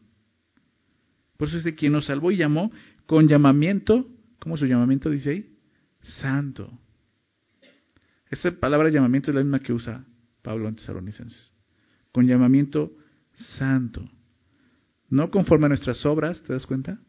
Por 1.37 1.47
eso 1.47 1.57
dice, 1.57 1.75
quien 1.75 1.93
nos 1.93 2.05
salvó 2.05 2.31
y 2.31 2.37
llamó 2.37 2.71
con 3.05 3.27
llamamiento, 3.27 4.07
¿cómo 4.39 4.57
su 4.57 4.65
llamamiento 4.65 5.09
dice 5.09 5.29
ahí? 5.31 5.57
Santo. 6.01 6.71
Esta 8.29 8.51
palabra 8.51 8.89
llamamiento 8.89 9.31
es 9.31 9.35
la 9.35 9.43
misma 9.43 9.59
que 9.59 9.73
usa 9.73 10.05
Pablo 10.41 10.67
en 10.67 10.75
Tesalonicenses. 10.75 11.53
Con 12.11 12.27
llamamiento 12.27 12.91
santo. 13.33 14.09
No 15.09 15.29
conforme 15.29 15.65
a 15.65 15.69
nuestras 15.69 16.05
obras, 16.05 16.41
¿te 16.43 16.53
das 16.53 16.65
cuenta? 16.65 16.99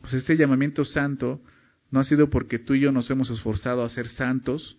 Pues 0.00 0.14
este 0.14 0.36
llamamiento 0.36 0.84
santo 0.84 1.42
no 1.90 2.00
ha 2.00 2.04
sido 2.04 2.30
porque 2.30 2.58
tú 2.58 2.74
y 2.74 2.80
yo 2.80 2.92
nos 2.92 3.10
hemos 3.10 3.30
esforzado 3.30 3.84
a 3.84 3.88
ser 3.88 4.08
santos. 4.08 4.78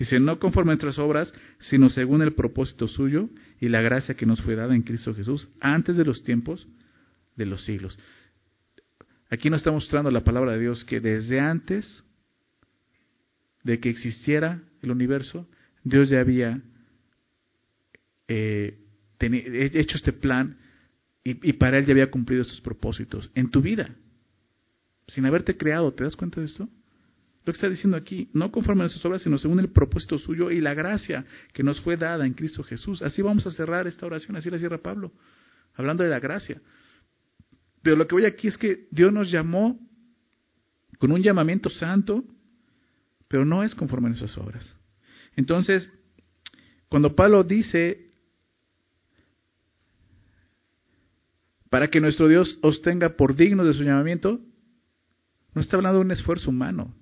Dice, 0.00 0.18
no 0.18 0.38
conforme 0.38 0.72
a 0.72 0.76
nuestras 0.76 0.98
obras, 0.98 1.30
sino 1.58 1.90
según 1.90 2.22
el 2.22 2.32
propósito 2.32 2.88
suyo 2.88 3.28
y 3.60 3.68
la 3.68 3.82
gracia 3.82 4.14
que 4.14 4.24
nos 4.24 4.40
fue 4.40 4.56
dada 4.56 4.74
en 4.74 4.80
Cristo 4.80 5.14
Jesús 5.14 5.50
antes 5.60 5.98
de 5.98 6.06
los 6.06 6.24
tiempos 6.24 6.66
de 7.36 7.44
los 7.44 7.66
siglos. 7.66 7.98
Aquí 9.28 9.50
nos 9.50 9.60
está 9.60 9.70
mostrando 9.70 10.10
la 10.10 10.24
palabra 10.24 10.52
de 10.52 10.60
Dios 10.60 10.86
que 10.86 11.00
desde 11.00 11.38
antes 11.38 12.02
de 13.62 13.78
que 13.78 13.90
existiera 13.90 14.62
el 14.80 14.90
universo, 14.90 15.46
Dios 15.84 16.08
ya 16.08 16.20
había 16.20 16.62
eh, 18.26 18.78
hecho 19.20 19.98
este 19.98 20.14
plan 20.14 20.56
y, 21.22 21.46
y, 21.46 21.52
para 21.52 21.76
Él 21.76 21.84
ya 21.84 21.92
había 21.92 22.10
cumplido 22.10 22.40
estos 22.40 22.62
propósitos 22.62 23.30
en 23.34 23.50
tu 23.50 23.60
vida, 23.60 23.94
sin 25.08 25.26
haberte 25.26 25.58
creado. 25.58 25.92
¿Te 25.92 26.04
das 26.04 26.16
cuenta 26.16 26.40
de 26.40 26.46
esto? 26.46 26.70
Que 27.52 27.56
está 27.56 27.68
diciendo 27.68 27.96
aquí, 27.96 28.28
no 28.32 28.52
conforme 28.52 28.82
a 28.82 28.84
nuestras 28.84 29.04
obras, 29.04 29.22
sino 29.22 29.36
según 29.38 29.58
el 29.58 29.70
propósito 29.70 30.18
suyo 30.18 30.50
y 30.50 30.60
la 30.60 30.74
gracia 30.74 31.24
que 31.52 31.62
nos 31.62 31.80
fue 31.80 31.96
dada 31.96 32.24
en 32.24 32.34
Cristo 32.34 32.62
Jesús. 32.62 33.02
Así 33.02 33.22
vamos 33.22 33.46
a 33.46 33.50
cerrar 33.50 33.86
esta 33.86 34.06
oración, 34.06 34.36
así 34.36 34.50
la 34.50 34.58
cierra 34.58 34.78
Pablo, 34.78 35.12
hablando 35.74 36.04
de 36.04 36.10
la 36.10 36.20
gracia. 36.20 36.60
Pero 37.82 37.96
lo 37.96 38.06
que 38.06 38.14
voy 38.14 38.24
aquí 38.24 38.48
es 38.48 38.56
que 38.56 38.86
Dios 38.90 39.12
nos 39.12 39.30
llamó 39.30 39.80
con 40.98 41.10
un 41.10 41.22
llamamiento 41.22 41.70
santo, 41.70 42.24
pero 43.26 43.44
no 43.44 43.64
es 43.64 43.74
conforme 43.74 44.06
a 44.06 44.10
nuestras 44.10 44.36
obras. 44.38 44.76
Entonces, 45.34 45.90
cuando 46.88 47.16
Pablo 47.16 47.42
dice, 47.42 48.12
para 51.68 51.88
que 51.88 52.00
nuestro 52.00 52.28
Dios 52.28 52.58
os 52.62 52.82
tenga 52.82 53.16
por 53.16 53.34
digno 53.34 53.64
de 53.64 53.72
su 53.72 53.82
llamamiento, 53.82 54.40
no 55.54 55.60
está 55.60 55.76
hablando 55.76 55.98
de 55.98 56.04
un 56.04 56.10
esfuerzo 56.12 56.50
humano, 56.50 56.94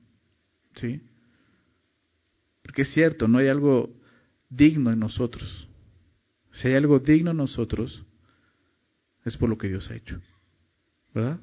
¿sí? 0.78 1.00
Porque 2.62 2.82
es 2.82 2.92
cierto, 2.92 3.28
no 3.28 3.38
hay 3.38 3.48
algo 3.48 3.94
digno 4.48 4.90
en 4.92 4.98
nosotros. 4.98 5.68
Si 6.52 6.68
hay 6.68 6.74
algo 6.74 6.98
digno 6.98 7.30
en 7.30 7.36
nosotros, 7.36 8.04
es 9.24 9.36
por 9.36 9.48
lo 9.48 9.58
que 9.58 9.68
Dios 9.68 9.90
ha 9.90 9.96
hecho. 9.96 10.20
¿Verdad? 11.14 11.40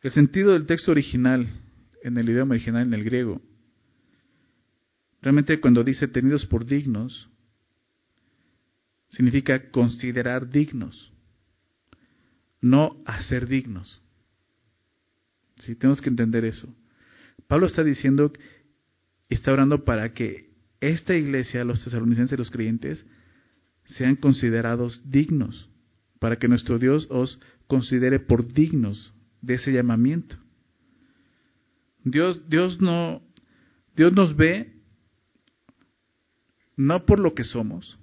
El 0.00 0.10
sentido 0.10 0.52
del 0.52 0.66
texto 0.66 0.90
original, 0.90 1.46
en 2.02 2.16
el 2.16 2.28
idioma 2.28 2.54
original, 2.54 2.86
en 2.86 2.94
el 2.94 3.04
griego, 3.04 3.40
realmente 5.20 5.60
cuando 5.60 5.84
dice 5.84 6.08
tenidos 6.08 6.44
por 6.46 6.66
dignos, 6.66 7.28
significa 9.10 9.70
considerar 9.70 10.48
dignos, 10.48 11.12
no 12.60 13.02
hacer 13.06 13.46
dignos. 13.46 14.00
Sí, 15.58 15.76
tenemos 15.76 16.00
que 16.00 16.08
entender 16.08 16.44
eso. 16.44 16.74
Pablo 17.46 17.66
está 17.66 17.84
diciendo, 17.84 18.32
está 19.28 19.52
orando 19.52 19.84
para 19.84 20.12
que 20.12 20.50
esta 20.80 21.14
iglesia, 21.14 21.64
los 21.64 21.84
tesalonicenses, 21.84 22.38
los 22.38 22.50
creyentes, 22.50 23.06
sean 23.84 24.16
considerados 24.16 25.10
dignos, 25.10 25.68
para 26.18 26.38
que 26.38 26.48
nuestro 26.48 26.78
Dios 26.78 27.06
os 27.10 27.40
considere 27.66 28.20
por 28.20 28.52
dignos 28.52 29.14
de 29.40 29.54
ese 29.54 29.72
llamamiento. 29.72 30.36
Dios, 32.04 32.48
Dios 32.48 32.80
no, 32.80 33.22
Dios 33.94 34.12
nos 34.12 34.36
ve 34.36 34.72
no 36.76 37.04
por 37.06 37.18
lo 37.18 37.34
que 37.34 37.44
somos, 37.44 37.98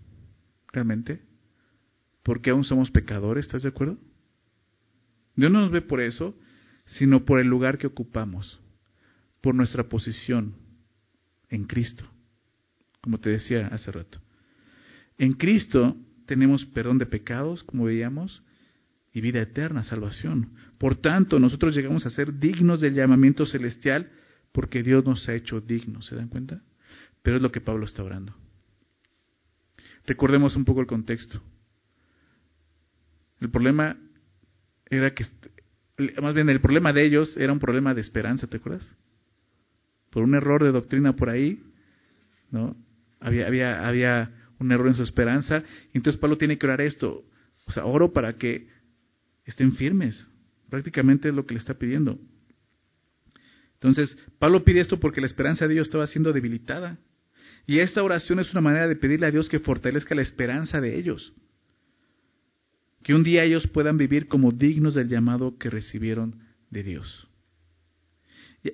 realmente, 0.71 1.21
porque 2.23 2.51
aún 2.51 2.63
somos 2.63 2.91
pecadores, 2.91 3.45
¿estás 3.45 3.63
de 3.63 3.69
acuerdo? 3.69 3.97
Dios 5.35 5.51
no 5.51 5.61
nos 5.61 5.71
ve 5.71 5.81
por 5.81 6.01
eso, 6.01 6.37
sino 6.85 7.25
por 7.25 7.39
el 7.39 7.47
lugar 7.47 7.77
que 7.77 7.87
ocupamos, 7.87 8.61
por 9.41 9.55
nuestra 9.55 9.83
posición 9.83 10.53
en 11.49 11.65
Cristo, 11.65 12.05
como 13.01 13.19
te 13.19 13.29
decía 13.29 13.67
hace 13.67 13.91
rato. 13.91 14.19
En 15.17 15.33
Cristo 15.33 15.95
tenemos 16.25 16.65
perdón 16.65 16.97
de 16.97 17.05
pecados, 17.05 17.63
como 17.63 17.85
veíamos, 17.85 18.43
y 19.13 19.21
vida 19.21 19.41
eterna, 19.41 19.83
salvación. 19.83 20.51
Por 20.77 20.95
tanto, 20.95 21.39
nosotros 21.39 21.75
llegamos 21.75 22.05
a 22.05 22.09
ser 22.09 22.39
dignos 22.39 22.81
del 22.81 22.93
llamamiento 22.93 23.45
celestial 23.45 24.11
porque 24.51 24.83
Dios 24.83 25.05
nos 25.05 25.27
ha 25.27 25.33
hecho 25.33 25.61
dignos, 25.61 26.05
¿se 26.05 26.15
dan 26.15 26.27
cuenta? 26.27 26.61
Pero 27.21 27.37
es 27.37 27.43
lo 27.43 27.51
que 27.51 27.61
Pablo 27.61 27.85
está 27.85 28.03
orando. 28.03 28.35
Recordemos 30.05 30.55
un 30.55 30.65
poco 30.65 30.81
el 30.81 30.87
contexto. 30.87 31.41
El 33.39 33.49
problema 33.49 33.97
era 34.89 35.13
que, 35.13 35.25
más 36.21 36.33
bien 36.33 36.49
el 36.49 36.61
problema 36.61 36.93
de 36.93 37.05
ellos 37.05 37.37
era 37.37 37.53
un 37.53 37.59
problema 37.59 37.93
de 37.93 38.01
esperanza, 38.01 38.47
¿te 38.47 38.57
acuerdas? 38.57 38.95
Por 40.09 40.23
un 40.23 40.35
error 40.35 40.63
de 40.63 40.71
doctrina 40.71 41.15
por 41.15 41.29
ahí, 41.29 41.61
¿no? 42.51 42.75
Había, 43.19 43.47
había, 43.47 43.87
había 43.87 44.31
un 44.59 44.71
error 44.71 44.87
en 44.87 44.95
su 44.95 45.03
esperanza. 45.03 45.63
Entonces 45.93 46.19
Pablo 46.19 46.37
tiene 46.37 46.57
que 46.57 46.65
orar 46.65 46.81
esto. 46.81 47.23
O 47.65 47.71
sea, 47.71 47.85
oro 47.85 48.13
para 48.13 48.33
que 48.33 48.67
estén 49.45 49.73
firmes. 49.73 50.27
Prácticamente 50.69 51.29
es 51.29 51.35
lo 51.35 51.45
que 51.45 51.53
le 51.53 51.59
está 51.59 51.73
pidiendo. 51.73 52.19
Entonces, 53.73 54.17
Pablo 54.39 54.63
pide 54.63 54.81
esto 54.81 54.99
porque 54.99 55.21
la 55.21 55.27
esperanza 55.27 55.67
de 55.67 55.73
ellos 55.73 55.87
estaba 55.87 56.05
siendo 56.07 56.33
debilitada. 56.33 56.97
Y 57.65 57.79
esta 57.79 58.03
oración 58.03 58.39
es 58.39 58.51
una 58.51 58.61
manera 58.61 58.87
de 58.87 58.95
pedirle 58.95 59.27
a 59.27 59.31
Dios 59.31 59.47
que 59.47 59.59
fortalezca 59.59 60.15
la 60.15 60.21
esperanza 60.21 60.81
de 60.81 60.97
ellos. 60.97 61.33
Que 63.03 63.13
un 63.13 63.23
día 63.23 63.43
ellos 63.43 63.67
puedan 63.67 63.97
vivir 63.97 64.27
como 64.27 64.51
dignos 64.51 64.95
del 64.95 65.07
llamado 65.07 65.57
que 65.57 65.69
recibieron 65.69 66.35
de 66.69 66.83
Dios. 66.83 67.27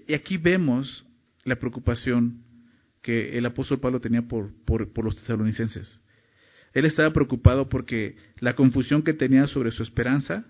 Y 0.07 0.13
aquí 0.13 0.37
vemos 0.37 1.05
la 1.45 1.55
preocupación 1.55 2.43
que 3.01 3.37
el 3.37 3.45
apóstol 3.45 3.79
Pablo 3.79 4.01
tenía 4.01 4.23
por, 4.23 4.51
por, 4.65 5.03
los 5.03 5.15
tesalonicenses. 5.15 6.01
Él 6.73 6.85
estaba 6.85 7.13
preocupado 7.13 7.69
porque 7.69 8.17
la 8.39 8.55
confusión 8.55 9.03
que 9.03 9.13
tenía 9.13 9.47
sobre 9.47 9.71
su 9.71 9.83
esperanza 9.83 10.45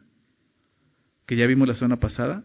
que 1.25 1.35
ya 1.35 1.45
vimos 1.47 1.67
la 1.67 1.73
semana 1.73 1.99
pasada, 1.99 2.43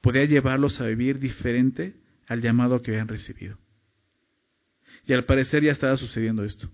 podía 0.00 0.24
llevarlos 0.24 0.80
a 0.80 0.86
vivir 0.86 1.18
diferente 1.18 1.94
al 2.26 2.40
llamado 2.40 2.82
que 2.82 2.92
habían 2.92 3.08
recibido. 3.08 3.58
Y 5.06 5.12
al 5.12 5.24
parecer 5.24 5.62
ya 5.62 5.72
estaba 5.72 5.96
sucediendo 5.96 6.44
esto. 6.44 6.70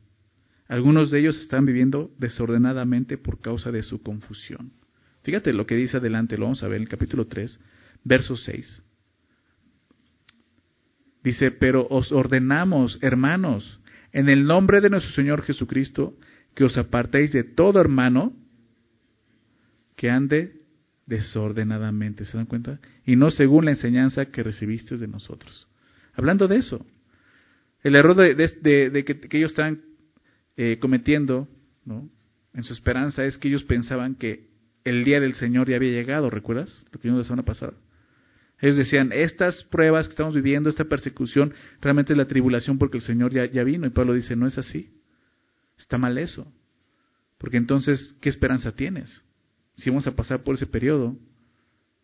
Algunos 0.69 1.11
de 1.11 1.21
ellos 1.21 1.39
están 1.41 1.67
viviendo 1.67 2.15
desordenadamente 2.19 3.19
por 3.19 3.41
causa 3.41 3.73
de 3.73 3.83
su 3.83 4.03
confusión. 4.03 4.73
Fíjate 5.23 5.53
lo 5.53 5.67
que 5.67 5.75
dice 5.75 5.97
adelante, 5.97 6.37
lo 6.37 6.45
vamos 6.45 6.63
a 6.63 6.69
ver 6.69 6.77
en 6.77 6.83
el 6.83 6.89
capítulo 6.89 7.27
3, 7.27 7.61
verso 8.05 8.37
6. 8.37 8.90
Dice, 11.23 11.51
pero 11.51 11.87
os 11.91 12.13
ordenamos, 12.13 12.99
hermanos, 13.03 13.81
en 14.13 14.29
el 14.29 14.47
nombre 14.47 14.81
de 14.81 14.91
nuestro 14.91 15.13
Señor 15.13 15.43
Jesucristo, 15.43 16.15
que 16.55 16.65
os 16.65 16.77
apartéis 16.79 17.33
de 17.33 17.45
todo 17.45 17.81
hermano 17.81 18.33
que 19.97 20.11
ande 20.11 20.55
desordenadamente, 21.07 22.25
¿se 22.25 22.37
dan 22.37 22.47
cuenta? 22.47 22.81
Y 23.05 23.17
no 23.17 23.31
según 23.31 23.67
la 23.67 23.73
enseñanza 23.73 24.27
que 24.27 24.43
recibiste 24.43 24.97
de 24.97 25.09
nosotros. 25.09 25.69
Hablando 26.15 26.49
de 26.49 26.57
eso, 26.57 26.87
el 27.83 27.97
error 27.97 28.15
de, 28.15 29.05
que, 29.05 29.39
ellos 29.39 29.53
están 29.53 29.83
eh, 30.57 30.79
cometiendo 30.81 31.49
¿no? 31.85 32.09
en 32.55 32.63
su 32.63 32.73
esperanza 32.73 33.25
es 33.25 33.39
que 33.39 33.49
ellos 33.49 33.65
pensaban 33.65 34.15
que 34.15 34.49
el 34.85 35.05
día 35.05 35.21
del 35.21 35.35
Señor 35.35 35.69
ya 35.69 35.77
había 35.77 35.93
llegado, 35.93 36.31
¿recuerdas? 36.31 36.85
Lo 36.93 37.01
que 37.01 37.09
vimos 37.09 37.19
la 37.19 37.25
semana 37.25 37.45
pasada. 37.45 37.75
Ellos 38.61 38.77
decían, 38.77 39.11
estas 39.13 39.65
pruebas 39.65 40.07
que 40.07 40.13
estamos 40.13 40.35
viviendo, 40.35 40.69
esta 40.69 40.85
persecución, 40.85 41.55
realmente 41.81 42.13
es 42.13 42.19
la 42.19 42.27
tribulación 42.27 42.79
porque 42.79 42.99
el 42.99 43.03
Señor 43.03 43.33
ya, 43.33 43.65
vino. 43.65 43.87
Y 43.87 43.91
Pablo 43.91 44.15
dice, 44.15 44.37
no 44.37 44.47
es 44.47 44.59
así. 44.59 44.91
Está 45.79 45.97
mal 45.97 46.19
eso. 46.19 46.47
Porque 47.39 47.57
entonces, 47.57 48.17
¿qué 48.21 48.29
esperanza 48.29 48.73
tienes? 48.73 49.23
si 49.81 49.91
vamos 49.91 50.07
a 50.07 50.15
pasar 50.15 50.43
por 50.43 50.55
ese 50.55 50.67
periodo. 50.67 51.17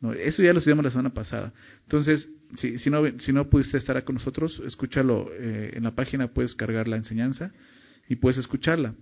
No, 0.00 0.12
eso 0.12 0.42
ya 0.42 0.52
lo 0.52 0.58
estudiamos 0.58 0.84
la 0.84 0.90
semana 0.90 1.12
pasada. 1.12 1.52
Entonces, 1.82 2.28
si, 2.56 2.78
si, 2.78 2.90
no, 2.90 3.02
si 3.18 3.32
no 3.32 3.48
pudiste 3.48 3.76
estar 3.78 4.02
con 4.04 4.14
nosotros, 4.16 4.62
escúchalo 4.66 5.30
eh, 5.32 5.72
en 5.74 5.84
la 5.84 5.94
página, 5.94 6.28
puedes 6.28 6.54
cargar 6.54 6.88
la 6.88 6.96
enseñanza 6.96 7.52
y 8.08 8.16
puedes 8.16 8.38
escucharla. 8.38 8.94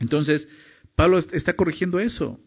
Entonces, 0.00 0.48
Pablo 0.94 1.18
está 1.18 1.54
corrigiendo 1.54 2.00
eso. 2.00 2.40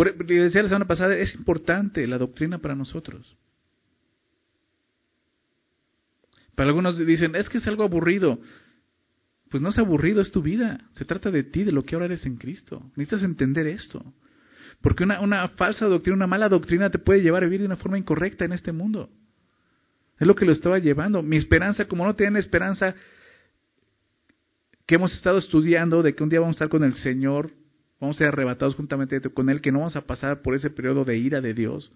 Por, 0.00 0.16
decía 0.24 0.62
la 0.62 0.68
semana 0.70 0.86
pasada, 0.86 1.14
es 1.14 1.34
importante 1.34 2.06
la 2.06 2.16
doctrina 2.16 2.56
para 2.56 2.74
nosotros. 2.74 3.36
Para 6.54 6.70
algunos 6.70 6.96
dicen, 6.96 7.34
es 7.34 7.50
que 7.50 7.58
es 7.58 7.66
algo 7.66 7.82
aburrido. 7.82 8.38
pues 9.50 9.62
no 9.62 9.68
es 9.68 9.78
aburrido, 9.78 10.22
es 10.22 10.32
tu 10.32 10.40
vida. 10.40 10.88
Se 10.92 11.04
trata 11.04 11.30
de 11.30 11.42
ti, 11.42 11.64
de 11.64 11.72
lo 11.72 11.82
que 11.82 11.96
ahora 11.96 12.06
eres 12.06 12.24
en 12.24 12.38
Cristo. 12.38 12.82
Necesitas 12.96 13.24
entender 13.24 13.66
esto. 13.66 14.14
Porque 14.80 15.04
una, 15.04 15.20
una 15.20 15.46
falsa 15.48 15.84
doctrina, 15.84 16.16
una 16.16 16.26
mala 16.26 16.48
doctrina 16.48 16.88
te 16.88 16.98
puede 16.98 17.20
llevar 17.20 17.42
a 17.42 17.46
vivir 17.46 17.60
de 17.60 17.66
una 17.66 17.76
forma 17.76 17.98
incorrecta 17.98 18.46
en 18.46 18.52
este 18.52 18.72
mundo. 18.72 19.10
Es 20.18 20.26
lo 20.26 20.34
que 20.34 20.46
lo 20.46 20.52
estaba 20.52 20.78
llevando. 20.78 21.20
Mi 21.20 21.36
esperanza, 21.36 21.84
como 21.84 22.06
no 22.06 22.16
tienen 22.16 22.38
esperanza 22.38 22.94
que 24.86 24.94
hemos 24.94 25.12
estado 25.12 25.36
estudiando 25.36 26.02
de 26.02 26.14
que 26.14 26.22
un 26.22 26.30
día 26.30 26.40
vamos 26.40 26.54
a 26.54 26.64
estar 26.64 26.68
con 26.70 26.84
el 26.84 26.94
Señor, 26.94 27.59
vamos 28.00 28.16
a 28.16 28.18
ser 28.18 28.28
arrebatados 28.28 28.74
juntamente 28.74 29.20
con 29.20 29.50
Él, 29.50 29.60
que 29.60 29.70
no 29.70 29.80
vamos 29.80 29.96
a 29.96 30.06
pasar 30.06 30.42
por 30.42 30.54
ese 30.54 30.70
periodo 30.70 31.04
de 31.04 31.18
ira 31.18 31.40
de 31.40 31.54
Dios. 31.54 31.92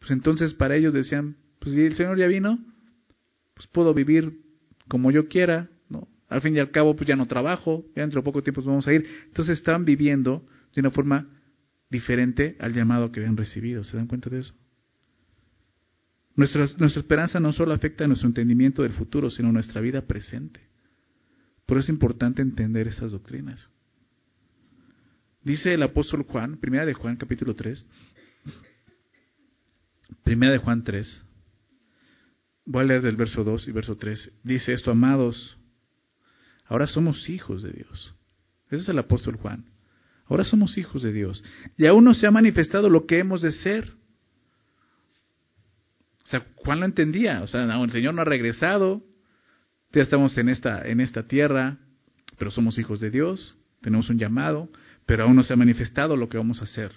Pues 0.00 0.10
entonces 0.10 0.54
para 0.54 0.76
ellos 0.76 0.92
decían, 0.92 1.36
pues 1.60 1.74
si 1.74 1.82
el 1.82 1.94
Señor 1.94 2.18
ya 2.18 2.26
vino, 2.26 2.58
pues 3.54 3.66
puedo 3.68 3.94
vivir 3.94 4.40
como 4.88 5.10
yo 5.10 5.28
quiera, 5.28 5.68
¿no? 5.88 6.08
Al 6.28 6.40
fin 6.40 6.56
y 6.56 6.58
al 6.58 6.70
cabo, 6.70 6.96
pues 6.96 7.06
ya 7.06 7.16
no 7.16 7.26
trabajo, 7.26 7.84
ya 7.94 8.02
dentro 8.02 8.20
de 8.20 8.24
poco 8.24 8.42
tiempo 8.42 8.62
vamos 8.62 8.88
a 8.88 8.92
ir. 8.92 9.06
Entonces 9.26 9.58
estaban 9.58 9.84
viviendo 9.84 10.44
de 10.74 10.80
una 10.80 10.90
forma 10.90 11.28
diferente 11.90 12.56
al 12.58 12.72
llamado 12.72 13.12
que 13.12 13.20
habían 13.20 13.36
recibido. 13.36 13.84
¿Se 13.84 13.96
dan 13.96 14.06
cuenta 14.06 14.30
de 14.30 14.40
eso? 14.40 14.54
Nuestra, 16.36 16.66
nuestra 16.78 17.00
esperanza 17.00 17.38
no 17.40 17.52
solo 17.52 17.74
afecta 17.74 18.04
a 18.04 18.08
nuestro 18.08 18.28
entendimiento 18.28 18.82
del 18.82 18.92
futuro, 18.92 19.30
sino 19.30 19.52
nuestra 19.52 19.80
vida 19.80 20.02
presente. 20.02 20.60
Por 21.66 21.78
eso 21.78 21.86
es 21.86 21.90
importante 21.90 22.40
entender 22.42 22.88
esas 22.88 23.12
doctrinas. 23.12 23.68
Dice 25.42 25.72
el 25.72 25.82
apóstol 25.82 26.24
Juan, 26.24 26.58
primera 26.58 26.84
de 26.84 26.92
Juan 26.92 27.16
capítulo 27.16 27.54
3, 27.54 27.86
primera 30.22 30.52
de 30.52 30.58
Juan 30.58 30.84
3, 30.84 31.26
voy 32.66 32.82
a 32.82 32.86
leer 32.86 33.02
del 33.02 33.16
verso 33.16 33.42
2 33.42 33.68
y 33.68 33.72
verso 33.72 33.96
3, 33.96 34.40
dice 34.44 34.74
esto, 34.74 34.90
amados, 34.90 35.58
ahora 36.66 36.86
somos 36.86 37.28
hijos 37.30 37.62
de 37.62 37.72
Dios. 37.72 38.14
Ese 38.66 38.82
es 38.82 38.88
el 38.88 38.98
apóstol 38.98 39.36
Juan. 39.36 39.64
Ahora 40.26 40.44
somos 40.44 40.78
hijos 40.78 41.02
de 41.02 41.12
Dios. 41.12 41.42
Y 41.76 41.86
aún 41.86 42.04
no 42.04 42.14
se 42.14 42.26
ha 42.26 42.30
manifestado 42.30 42.88
lo 42.88 43.04
que 43.06 43.18
hemos 43.18 43.42
de 43.42 43.50
ser. 43.50 43.92
O 46.22 46.26
sea, 46.26 46.46
Juan 46.54 46.78
lo 46.78 46.86
entendía. 46.86 47.42
O 47.42 47.48
sea, 47.48 47.64
el 47.64 47.90
Señor 47.90 48.14
no 48.14 48.22
ha 48.22 48.26
regresado. 48.26 49.02
Ya 49.92 50.02
estamos 50.02 50.38
en 50.38 50.48
esta, 50.48 50.86
en 50.86 51.00
esta 51.00 51.24
tierra, 51.24 51.78
pero 52.38 52.52
somos 52.52 52.78
hijos 52.78 53.00
de 53.00 53.10
Dios. 53.10 53.56
Tenemos 53.80 54.08
un 54.08 54.18
llamado, 54.18 54.70
pero 55.10 55.24
aún 55.24 55.34
no 55.34 55.42
se 55.42 55.52
ha 55.52 55.56
manifestado 55.56 56.16
lo 56.16 56.28
que 56.28 56.38
vamos 56.38 56.60
a 56.60 56.64
hacer. 56.66 56.92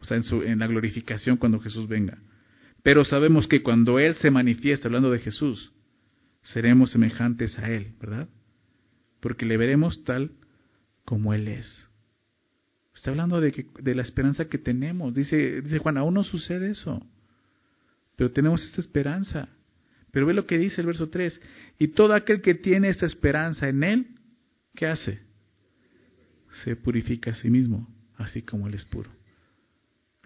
O 0.00 0.04
sea, 0.04 0.16
en, 0.16 0.22
su, 0.22 0.40
la 0.40 0.68
glorificación 0.68 1.36
cuando 1.36 1.58
Jesús 1.58 1.88
venga. 1.88 2.16
Pero 2.84 3.04
sabemos 3.04 3.48
que 3.48 3.60
cuando 3.60 3.98
Él 3.98 4.14
se 4.14 4.30
manifiesta, 4.30 4.86
hablando 4.86 5.10
de 5.10 5.18
Jesús, 5.18 5.72
seremos 6.42 6.92
semejantes 6.92 7.58
a 7.58 7.68
Él, 7.68 7.94
¿verdad? 8.00 8.28
Porque 9.18 9.46
le 9.46 9.56
veremos 9.56 10.04
tal 10.04 10.30
como 11.04 11.34
Él 11.34 11.48
es. 11.48 11.88
Está 12.94 13.10
hablando 13.10 13.40
de, 13.40 13.50
que, 13.50 13.66
de 13.80 13.96
la 13.96 14.02
esperanza 14.02 14.44
que 14.44 14.58
tenemos. 14.58 15.12
Dice, 15.12 15.60
dice 15.60 15.78
Juan, 15.78 15.98
aún 15.98 16.14
no 16.14 16.22
sucede 16.22 16.70
eso. 16.70 17.04
Pero 18.14 18.30
tenemos 18.30 18.64
esta 18.64 18.80
esperanza. 18.80 19.48
Pero 20.12 20.24
ve 20.24 20.34
lo 20.34 20.46
que 20.46 20.56
dice 20.56 20.82
el 20.82 20.86
verso 20.86 21.08
3. 21.08 21.42
Y 21.80 21.88
todo 21.88 22.14
aquel 22.14 22.42
que 22.42 22.54
tiene 22.54 22.90
esta 22.90 23.06
esperanza 23.06 23.68
en 23.68 23.82
Él, 23.82 24.06
¿qué 24.76 24.86
hace? 24.86 25.29
Se 26.64 26.76
purifica 26.76 27.30
a 27.30 27.34
sí 27.34 27.50
mismo, 27.50 27.88
así 28.16 28.42
como 28.42 28.66
Él 28.66 28.74
es 28.74 28.84
puro. 28.84 29.10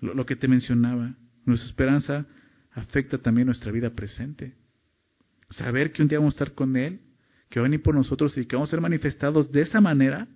Lo, 0.01 0.27
que 0.27 0.37
te 0.37 0.49
mencionaba, 0.49 1.15
nuestra 1.45 1.69
esperanza 1.69 2.27
afecta 2.73 3.19
también 3.19 3.47
nuestra 3.47 3.73
vida 3.73 3.91
presente. 3.91 4.55
Saber 5.51 5.93
que 5.93 6.03
un 6.03 6.09
día 6.09 6.19
vamos 6.19 6.35
a 6.35 6.37
estar 6.37 6.55
con 6.55 6.77
Él, 6.77 7.01
que 7.49 7.61
va 7.61 7.67
a 7.67 7.69
venir 7.69 7.83
por 7.83 7.95
nosotros 7.95 8.37
y 8.37 8.45
que 8.47 8.57
vamos 8.57 8.71
a 8.71 8.73
ser 8.73 8.81
manifestados 8.81 9.53
de 9.53 9.63
esa 9.63 9.81
manera, 9.81 10.29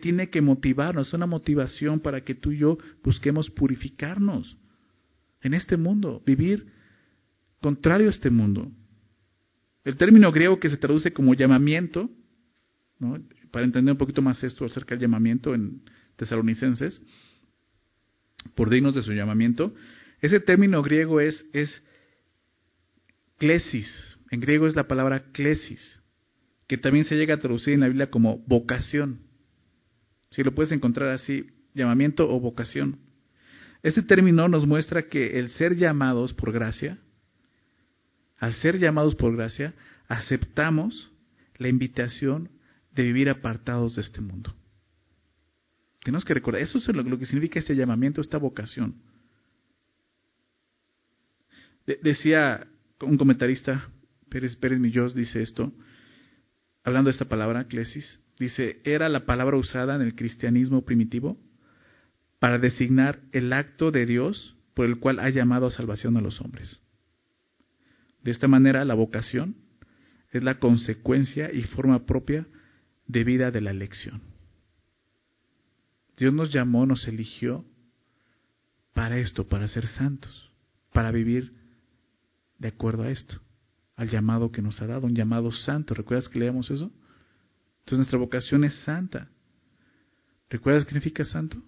tiene 0.00 0.30
que 0.30 0.40
motivarnos, 0.40 1.08
es 1.08 1.14
una 1.14 1.26
motivación 1.26 2.00
para 2.00 2.22
que 2.22 2.34
tú 2.34 2.52
y 2.52 2.58
yo 2.58 2.78
busquemos 3.02 3.50
purificarnos 3.50 4.56
en 5.42 5.54
este 5.54 5.76
mundo, 5.76 6.22
vivir 6.24 6.72
contrario 7.60 8.06
a 8.06 8.10
este 8.10 8.30
mundo. 8.30 8.70
El 9.84 9.96
término 9.96 10.30
griego 10.32 10.60
que 10.60 10.70
se 10.70 10.76
traduce 10.76 11.12
como 11.12 11.34
llamamiento, 11.34 12.08
para 13.54 13.66
entender 13.66 13.92
un 13.92 13.98
poquito 13.98 14.20
más 14.20 14.42
esto 14.42 14.64
acerca 14.64 14.96
del 14.96 15.02
llamamiento 15.02 15.54
en 15.54 15.82
tesalonicenses, 16.16 17.00
por 18.56 18.68
dignos 18.68 18.96
de 18.96 19.02
su 19.02 19.12
llamamiento, 19.12 19.72
ese 20.20 20.40
término 20.40 20.82
griego 20.82 21.20
es, 21.20 21.48
es 21.52 21.80
klesis, 23.38 24.18
en 24.32 24.40
griego 24.40 24.66
es 24.66 24.74
la 24.74 24.88
palabra 24.88 25.30
klesis, 25.30 26.02
que 26.66 26.78
también 26.78 27.04
se 27.04 27.14
llega 27.14 27.34
a 27.34 27.38
traducir 27.38 27.74
en 27.74 27.80
la 27.80 27.86
Biblia 27.86 28.10
como 28.10 28.38
vocación. 28.38 29.20
Si 30.32 30.42
lo 30.42 30.52
puedes 30.52 30.72
encontrar 30.72 31.10
así, 31.10 31.46
llamamiento 31.74 32.28
o 32.28 32.40
vocación. 32.40 32.98
Este 33.84 34.02
término 34.02 34.48
nos 34.48 34.66
muestra 34.66 35.04
que 35.04 35.38
el 35.38 35.50
ser 35.50 35.76
llamados 35.76 36.34
por 36.34 36.50
gracia, 36.50 36.98
al 38.40 38.52
ser 38.54 38.80
llamados 38.80 39.14
por 39.14 39.36
gracia, 39.36 39.74
aceptamos 40.08 41.12
la 41.56 41.68
invitación 41.68 42.50
de 42.94 43.02
vivir 43.02 43.28
apartados 43.28 43.96
de 43.96 44.02
este 44.02 44.20
mundo. 44.20 44.54
Tenemos 46.02 46.24
que 46.24 46.34
recordar, 46.34 46.62
eso 46.62 46.78
es 46.78 46.86
lo, 46.88 47.18
que 47.18 47.26
significa 47.26 47.58
este 47.58 47.74
llamamiento, 47.74 48.20
esta 48.20 48.38
vocación. 48.38 48.96
decía 51.86 52.66
un 53.00 53.16
comentarista, 53.16 53.88
Pérez, 54.28 54.56
Pérez 54.56 54.78
Millós, 54.78 55.14
dice 55.14 55.42
esto, 55.42 55.72
hablando 56.82 57.08
de 57.08 57.12
esta 57.12 57.26
palabra, 57.26 57.64
clesis, 57.64 58.24
Dice, 58.38 58.80
era 58.84 59.08
la 59.08 59.26
palabra 59.26 59.56
usada 59.56 59.94
en 59.94 60.02
el 60.02 60.14
cristianismo 60.14 60.84
primitivo 60.84 61.38
para 62.38 62.58
designar 62.58 63.20
el 63.32 63.52
acto 63.52 63.90
de 63.90 64.06
Dios 64.06 64.56
por 64.74 64.86
el 64.86 64.98
cual 64.98 65.20
ha 65.20 65.30
llamado 65.30 65.66
a 65.66 65.70
salvación 65.70 66.16
a 66.16 66.20
los 66.20 66.40
hombres. 66.40 66.80
De 68.22 68.32
esta 68.32 68.48
manera, 68.48 68.84
la 68.84 68.94
vocación 68.94 69.56
es 70.32 70.42
la 70.42 70.58
consecuencia 70.58 71.52
y 71.52 71.62
forma 71.62 72.06
propia 72.06 72.46
de 73.06 73.24
vida 73.24 73.50
de 73.50 73.60
la 73.60 73.70
elección. 73.70 74.22
Dios 76.16 76.32
nos 76.32 76.52
llamó, 76.52 76.86
nos 76.86 77.06
eligió 77.08 77.64
para 78.92 79.18
esto, 79.18 79.48
para 79.48 79.66
ser 79.68 79.86
santos, 79.88 80.50
para 80.92 81.10
vivir 81.10 81.52
de 82.58 82.68
acuerdo 82.68 83.02
a 83.02 83.10
esto, 83.10 83.40
al 83.96 84.08
llamado 84.08 84.52
que 84.52 84.62
nos 84.62 84.80
ha 84.80 84.86
dado, 84.86 85.06
un 85.06 85.14
llamado 85.14 85.50
santo. 85.50 85.94
¿Recuerdas 85.94 86.28
que 86.28 86.38
leíamos 86.38 86.70
eso? 86.70 86.90
Entonces 87.80 87.98
nuestra 87.98 88.18
vocación 88.18 88.64
es 88.64 88.74
santa. 88.84 89.28
¿Recuerdas 90.48 90.84
qué 90.84 90.90
significa 90.90 91.24
santo? 91.24 91.60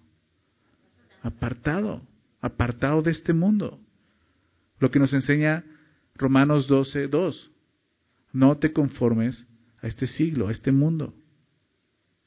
Apartado, 1.21 2.01
apartado 2.41 3.01
de 3.01 3.11
este 3.11 3.33
mundo. 3.33 3.79
Lo 4.79 4.89
que 4.89 4.99
nos 4.99 5.13
enseña 5.13 5.63
Romanos 6.15 6.67
12, 6.67 7.07
2. 7.07 7.51
No 8.33 8.57
te 8.57 8.71
conformes 8.71 9.45
a 9.81 9.87
este 9.87 10.07
siglo, 10.07 10.47
a 10.47 10.51
este 10.51 10.71
mundo, 10.71 11.13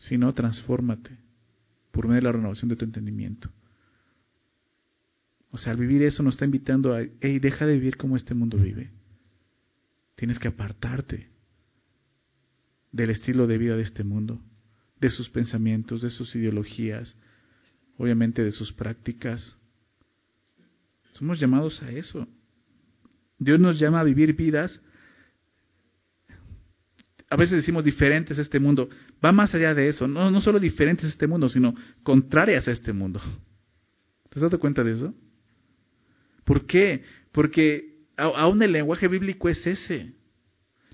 sino 0.00 0.32
transfórmate 0.32 1.16
por 1.92 2.08
medio 2.08 2.22
de 2.22 2.24
la 2.24 2.32
renovación 2.32 2.68
de 2.68 2.76
tu 2.76 2.84
entendimiento. 2.84 3.50
O 5.52 5.58
sea, 5.58 5.72
al 5.72 5.78
vivir 5.78 6.02
eso 6.02 6.22
nos 6.22 6.34
está 6.34 6.46
invitando 6.46 6.94
a, 6.94 7.02
hey, 7.20 7.38
deja 7.38 7.66
de 7.66 7.74
vivir 7.74 7.96
como 7.96 8.16
este 8.16 8.34
mundo 8.34 8.56
vive. 8.56 8.90
Tienes 10.16 10.38
que 10.38 10.48
apartarte 10.48 11.28
del 12.92 13.10
estilo 13.10 13.46
de 13.46 13.58
vida 13.58 13.76
de 13.76 13.82
este 13.82 14.02
mundo, 14.02 14.40
de 15.00 15.10
sus 15.10 15.28
pensamientos, 15.28 16.02
de 16.02 16.10
sus 16.10 16.34
ideologías, 16.34 17.18
obviamente 17.98 18.42
de 18.42 18.52
sus 18.52 18.72
prácticas. 18.72 19.58
Somos 21.12 21.38
llamados 21.38 21.82
a 21.82 21.90
eso. 21.90 22.26
Dios 23.38 23.60
nos 23.60 23.78
llama 23.78 24.00
a 24.00 24.04
vivir 24.04 24.34
vidas, 24.34 24.82
a 27.30 27.36
veces 27.36 27.56
decimos 27.56 27.84
diferentes 27.84 28.38
a 28.38 28.42
este 28.42 28.58
mundo, 28.58 28.88
va 29.24 29.32
más 29.32 29.54
allá 29.54 29.74
de 29.74 29.88
eso, 29.88 30.08
no, 30.08 30.30
no 30.30 30.40
solo 30.40 30.58
diferentes 30.58 31.06
a 31.06 31.08
este 31.08 31.26
mundo, 31.26 31.48
sino 31.48 31.74
contrarias 32.02 32.66
a 32.68 32.72
este 32.72 32.92
mundo. 32.92 33.20
¿Te 34.28 34.38
has 34.38 34.42
dado 34.42 34.58
cuenta 34.58 34.82
de 34.82 34.92
eso? 34.92 35.14
¿Por 36.44 36.66
qué? 36.66 37.04
Porque 37.32 38.06
aún 38.16 38.62
el 38.62 38.72
lenguaje 38.72 39.08
bíblico 39.08 39.48
es 39.48 39.66
ese. 39.66 40.14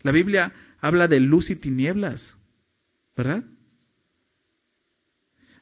La 0.02 0.12
Biblia 0.12 0.52
habla 0.80 1.08
de 1.08 1.20
luz 1.20 1.50
y 1.50 1.56
tinieblas, 1.56 2.34
¿verdad? 3.16 3.44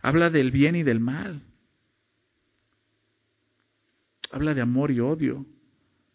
Habla 0.03 0.31
del 0.31 0.51
bien 0.51 0.77
y 0.77 0.83
del 0.83 1.01
mal. 1.01 1.43
Habla 4.31 4.55
de 4.55 4.61
amor 4.61 4.91
y 4.91 5.01
odio. 5.01 5.47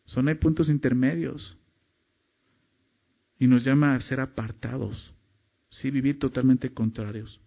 Son 0.05 0.27
hay 0.27 0.35
puntos 0.35 0.69
intermedios. 0.69 1.57
Y 3.39 3.47
nos 3.47 3.63
llama 3.63 3.95
a 3.95 4.01
ser 4.01 4.19
apartados. 4.19 5.13
Sí, 5.69 5.91
vivir 5.91 6.19
totalmente 6.19 6.73
contrarios 6.73 7.39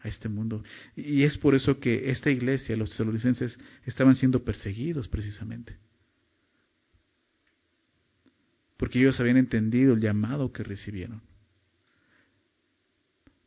a 0.00 0.08
este 0.08 0.28
mundo. 0.28 0.62
Y 0.96 1.22
es 1.22 1.38
por 1.38 1.54
eso 1.54 1.78
que 1.80 2.10
esta 2.10 2.30
iglesia, 2.30 2.76
los 2.76 2.90
tesalonicenses, 2.90 3.58
estaban 3.86 4.16
siendo 4.16 4.44
perseguidos 4.44 5.08
precisamente. 5.08 5.76
porque 8.82 8.98
ellos 8.98 9.20
habían 9.20 9.36
entendido 9.36 9.94
el 9.94 10.00
llamado 10.00 10.52
que 10.52 10.64
recibieron. 10.64 11.22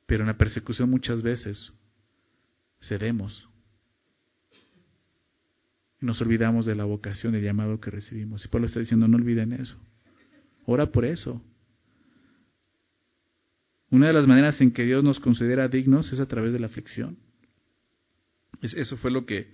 Pero 0.06 0.22
en 0.22 0.28
la 0.28 0.38
persecución 0.38 0.90
muchas 0.90 1.22
veces 1.22 1.74
cedemos 2.80 3.46
y 6.02 6.06
nos 6.06 6.22
olvidamos 6.22 6.66
de 6.66 6.76
la 6.76 6.86
vocación, 6.86 7.34
del 7.34 7.44
llamado 7.44 7.82
que 7.82 7.92
recibimos. 7.92 8.46
Y 8.46 8.48
Pablo 8.48 8.68
está 8.68 8.80
diciendo, 8.80 9.10
no 9.10 9.18
olviden 9.18 9.52
eso. 9.52 9.76
Ora 10.66 10.86
por 10.86 11.04
eso. 11.04 11.42
Una 13.96 14.08
de 14.08 14.14
las 14.14 14.28
maneras 14.28 14.60
en 14.60 14.72
que 14.74 14.84
Dios 14.84 15.06
nos 15.06 15.22
considera 15.22 15.70
dignos 15.70 16.12
es 16.12 16.20
a 16.20 16.26
través 16.26 16.52
de 16.52 16.60
la 16.60 16.66
aflicción. 16.66 17.18
Eso 18.62 18.98
fue 18.98 19.10
lo 19.10 19.26
que, 19.26 19.54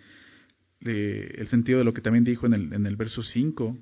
el 0.79 1.47
sentido 1.47 1.77
de 1.77 1.85
lo 1.85 1.93
que 1.93 2.01
también 2.01 2.23
dijo 2.23 2.47
en 2.47 2.55
el, 2.55 2.73
en 2.73 2.87
el 2.87 2.95
verso 2.95 3.21
5. 3.21 3.77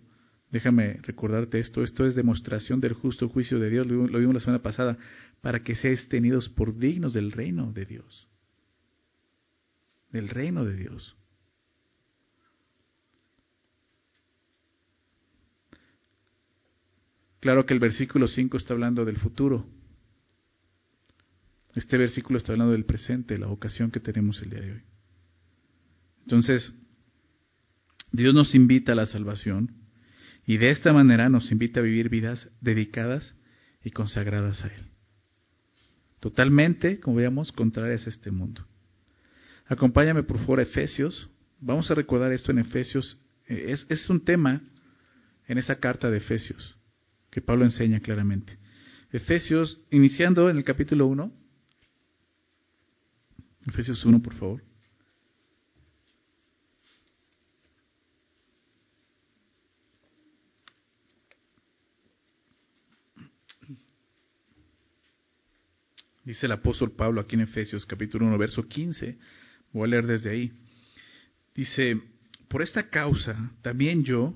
Déjame 0.51 0.99
recordarte 1.03 1.59
esto. 1.59 1.81
Esto 1.81 2.05
es 2.05 2.13
demostración 2.13 2.81
del 2.81 2.91
justo 2.91 3.29
juicio 3.29 3.57
de 3.57 3.69
Dios. 3.69 3.87
Lo, 3.87 4.05
lo 4.05 4.19
vimos 4.19 4.33
la 4.33 4.41
semana 4.41 4.61
pasada. 4.61 4.97
Para 5.39 5.63
que 5.63 5.75
seáis 5.75 6.09
tenidos 6.09 6.49
por 6.49 6.77
dignos 6.77 7.13
del 7.13 7.31
reino 7.31 7.71
de 7.71 7.85
Dios. 7.85 8.27
Del 10.11 10.27
reino 10.27 10.65
de 10.65 10.75
Dios. 10.75 11.15
Claro 17.39 17.65
que 17.65 17.73
el 17.73 17.79
versículo 17.79 18.27
5 18.27 18.57
está 18.57 18.73
hablando 18.73 19.05
del 19.05 19.15
futuro. 19.15 19.78
Este 21.79 21.97
versículo 21.97 22.37
está 22.37 22.51
hablando 22.51 22.73
del 22.73 22.83
presente, 22.83 23.37
la 23.37 23.47
vocación 23.47 23.89
que 23.89 24.01
tenemos 24.01 24.41
el 24.41 24.49
día 24.49 24.59
de 24.59 24.71
hoy. 24.73 24.81
Entonces, 26.23 26.73
Dios 28.11 28.33
nos 28.33 28.53
invita 28.53 28.91
a 28.91 28.95
la 28.95 29.05
salvación 29.05 29.71
y 30.45 30.57
de 30.57 30.71
esta 30.71 30.91
manera 30.91 31.29
nos 31.29 31.53
invita 31.53 31.79
a 31.79 31.83
vivir 31.83 32.09
vidas 32.09 32.49
dedicadas 32.59 33.33
y 33.81 33.91
consagradas 33.91 34.61
a 34.65 34.67
Él. 34.67 34.87
Totalmente, 36.19 36.99
como 36.99 37.15
veamos, 37.15 37.53
contrarias 37.53 38.05
a 38.07 38.09
este 38.09 38.29
mundo. 38.29 38.67
Acompáñame 39.65 40.23
por 40.23 40.37
favor 40.39 40.59
a 40.59 40.63
Efesios. 40.63 41.29
Vamos 41.61 41.89
a 41.89 41.95
recordar 41.95 42.33
esto 42.33 42.51
en 42.51 42.59
Efesios. 42.59 43.21
Eh, 43.47 43.67
es, 43.69 43.85
es 43.87 44.09
un 44.09 44.25
tema 44.25 44.61
en 45.47 45.57
esa 45.57 45.79
carta 45.79 46.11
de 46.11 46.17
Efesios 46.17 46.75
que 47.31 47.39
Pablo 47.39 47.63
enseña 47.63 48.01
claramente. 48.01 48.57
Efesios, 49.13 49.79
iniciando 49.91 50.49
en 50.49 50.57
el 50.57 50.65
capítulo 50.65 51.07
1. 51.07 51.38
Efesios 53.69 54.03
1, 54.03 54.21
por 54.21 54.33
favor. 54.33 54.63
Dice 66.25 66.45
el 66.45 66.51
apóstol 66.51 66.91
Pablo 66.91 67.21
aquí 67.21 67.35
en 67.35 67.41
Efesios 67.41 67.85
capítulo 67.85 68.25
1, 68.27 68.37
verso 68.37 68.67
15. 68.67 69.17
Voy 69.73 69.83
a 69.83 69.87
leer 69.87 70.05
desde 70.05 70.29
ahí. 70.29 70.51
Dice, 71.55 71.99
por 72.47 72.61
esta 72.61 72.89
causa 72.89 73.51
también 73.61 74.03
yo, 74.03 74.35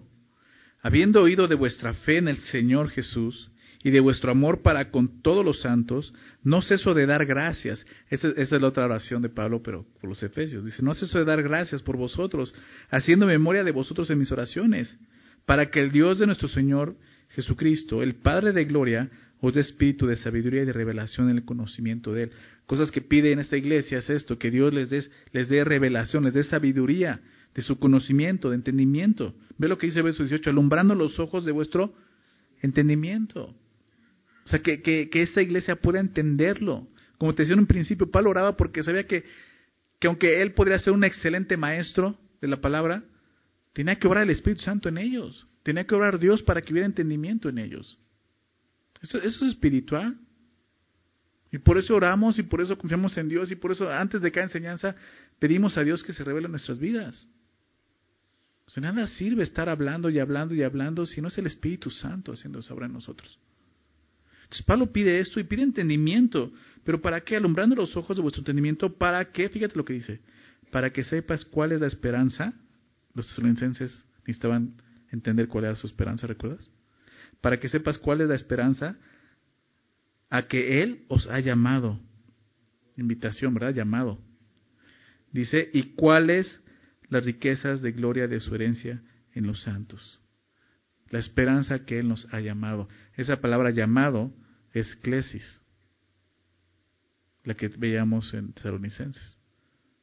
habiendo 0.81 1.21
oído 1.21 1.47
de 1.47 1.55
vuestra 1.55 1.93
fe 1.93 2.17
en 2.17 2.27
el 2.27 2.39
Señor 2.39 2.89
Jesús 2.89 3.51
y 3.83 3.91
de 3.91 3.99
vuestro 3.99 4.31
amor 4.31 4.61
para 4.61 4.89
con 4.91 5.21
todos 5.21 5.43
los 5.43 5.61
santos, 5.61 6.13
no 6.41 6.61
ceso 6.61 6.93
de 6.93 7.05
dar 7.05 7.25
gracias. 7.25 7.85
Esa, 8.09 8.29
es 8.29 8.51
la 8.51 8.67
otra 8.67 8.85
oración 8.85 9.21
de 9.21 9.29
Pablo, 9.29 9.61
pero 9.61 9.85
por 9.99 10.09
los 10.09 10.23
Efesios. 10.23 10.63
Dice, 10.63 10.81
no 10.81 10.95
ceso 10.95 11.19
de 11.19 11.25
dar 11.25 11.43
gracias 11.43 11.81
por 11.81 11.97
vosotros, 11.97 12.55
haciendo 12.89 13.25
memoria 13.25 13.63
de 13.63 13.71
vosotros 13.71 14.09
en 14.09 14.19
mis 14.19 14.31
oraciones, 14.31 14.97
para 15.45 15.69
que 15.69 15.81
el 15.81 15.91
Dios 15.91 16.19
de 16.19 16.25
nuestro 16.25 16.47
Señor 16.47 16.95
Jesucristo, 17.31 18.01
el 18.01 18.15
Padre 18.15 18.53
de 18.53 18.63
Gloria, 18.63 19.09
os 19.41 19.53
de 19.53 19.59
espíritu 19.59 20.07
de 20.07 20.15
sabiduría 20.15 20.61
y 20.61 20.65
de 20.65 20.71
revelación 20.71 21.29
en 21.29 21.37
el 21.37 21.45
conocimiento 21.45 22.13
de 22.13 22.23
Él. 22.23 22.31
Cosas 22.65 22.89
que 22.89 23.01
pide 23.01 23.33
en 23.33 23.39
esta 23.39 23.57
iglesia 23.57 23.97
es 23.97 24.09
esto, 24.09 24.39
que 24.39 24.49
Dios 24.49 24.73
les 24.73 24.89
dé, 24.89 25.03
les 25.33 25.49
dé 25.49 25.65
revelación, 25.65 26.23
les 26.23 26.33
dé 26.33 26.43
sabiduría 26.43 27.19
de 27.53 27.61
su 27.61 27.77
conocimiento, 27.77 28.49
de 28.49 28.55
entendimiento. 28.55 29.35
Ve 29.57 29.67
lo 29.67 29.77
que 29.77 29.87
dice 29.87 30.01
verso 30.01 30.23
18, 30.23 30.49
alumbrando 30.49 30.95
los 30.95 31.19
ojos 31.19 31.43
de 31.43 31.51
vuestro 31.51 31.93
entendimiento. 32.61 33.53
O 34.45 34.47
sea, 34.47 34.59
que, 34.59 34.81
que, 34.81 35.09
que 35.09 35.21
esta 35.21 35.41
iglesia 35.41 35.75
pueda 35.75 35.99
entenderlo. 35.99 36.87
Como 37.17 37.33
te 37.33 37.43
decía 37.43 37.53
en 37.53 37.59
un 37.59 37.67
principio, 37.67 38.11
Pablo 38.11 38.31
oraba 38.31 38.57
porque 38.57 38.83
sabía 38.83 39.07
que, 39.07 39.23
que 39.99 40.07
aunque 40.07 40.41
él 40.41 40.53
podría 40.53 40.79
ser 40.79 40.93
un 40.93 41.03
excelente 41.03 41.55
maestro 41.55 42.17
de 42.41 42.47
la 42.47 42.59
palabra, 42.59 43.03
tenía 43.71 43.95
que 43.95 44.07
orar 44.07 44.23
el 44.23 44.29
Espíritu 44.31 44.61
Santo 44.61 44.89
en 44.89 44.97
ellos. 44.97 45.47
Tenía 45.63 45.85
que 45.85 45.95
orar 45.95 46.19
Dios 46.19 46.43
para 46.43 46.61
que 46.61 46.73
hubiera 46.73 46.85
entendimiento 46.85 47.47
en 47.47 47.57
ellos. 47.57 47.97
Eso, 49.01 49.17
es 49.17 49.41
espiritual. 49.41 50.17
Y 51.51 51.59
por 51.59 51.77
eso 51.77 51.95
oramos 51.95 52.39
y 52.39 52.43
por 52.43 52.61
eso 52.61 52.77
confiamos 52.77 53.15
en 53.17 53.29
Dios 53.29 53.51
y 53.51 53.55
por 53.55 53.71
eso 53.71 53.91
antes 53.91 54.21
de 54.21 54.31
cada 54.31 54.45
enseñanza 54.45 54.95
pedimos 55.39 55.77
a 55.77 55.83
Dios 55.83 56.03
que 56.03 56.11
se 56.11 56.23
revele 56.23 56.45
en 56.45 56.51
nuestras 56.51 56.79
vidas. 56.79 57.27
O 58.65 58.71
sea, 58.71 58.81
nada 58.81 59.05
sirve 59.07 59.43
estar 59.43 59.69
hablando 59.69 60.09
y 60.09 60.19
hablando 60.19 60.55
y 60.55 60.63
hablando 60.63 61.05
si 61.05 61.21
no 61.21 61.27
es 61.27 61.37
el 61.37 61.45
Espíritu 61.45 61.91
Santo 61.91 62.31
haciendo 62.31 62.59
esa 62.59 62.73
obra 62.73 62.87
en 62.87 62.93
nosotros. 62.93 63.37
Pablo 64.61 64.91
pide 64.91 65.19
esto 65.19 65.39
y 65.39 65.43
pide 65.43 65.63
entendimiento. 65.63 66.51
¿Pero 66.83 67.01
para 67.01 67.21
qué? 67.21 67.37
Alumbrando 67.37 67.75
los 67.75 67.95
ojos 67.97 68.15
de 68.15 68.21
vuestro 68.21 68.41
entendimiento. 68.41 68.93
¿Para 68.93 69.31
qué? 69.31 69.49
Fíjate 69.49 69.75
lo 69.75 69.85
que 69.85 69.93
dice. 69.93 70.21
Para 70.71 70.91
que 70.91 71.03
sepas 71.03 71.45
cuál 71.45 71.71
es 71.71 71.81
la 71.81 71.87
esperanza. 71.87 72.53
Los 73.15 73.27
tesalonicenses 73.27 74.05
necesitaban 74.27 74.75
entender 75.11 75.47
cuál 75.47 75.65
era 75.65 75.75
su 75.75 75.87
esperanza, 75.87 76.27
¿recuerdas? 76.27 76.71
para 77.43 77.59
que 77.59 77.67
sepas 77.67 77.97
cuál 77.97 78.21
es 78.21 78.29
la 78.29 78.35
esperanza 78.35 78.95
a 80.29 80.43
que 80.43 80.81
Él 80.81 81.03
os 81.09 81.27
ha 81.27 81.41
llamado. 81.41 81.99
Invitación, 82.95 83.53
¿verdad? 83.53 83.73
Llamado. 83.73 84.17
Dice, 85.29 85.69
¿y 85.73 85.93
cuáles 85.95 86.61
las 87.09 87.25
riquezas 87.25 87.81
de 87.81 87.91
gloria 87.91 88.29
de 88.29 88.39
su 88.39 88.55
herencia 88.55 89.03
en 89.33 89.45
los 89.45 89.61
santos? 89.61 90.21
La 91.09 91.19
esperanza 91.19 91.83
que 91.83 91.99
Él 91.99 92.07
nos 92.07 92.33
ha 92.33 92.39
llamado. 92.39 92.87
Esa 93.17 93.41
palabra 93.41 93.71
llamado 93.71 94.33
es 94.73 94.95
clesis, 94.97 95.61
la 97.43 97.53
que 97.53 97.69
veíamos 97.69 98.33
en 98.33 98.53
Tesalonicenses, 98.53 99.37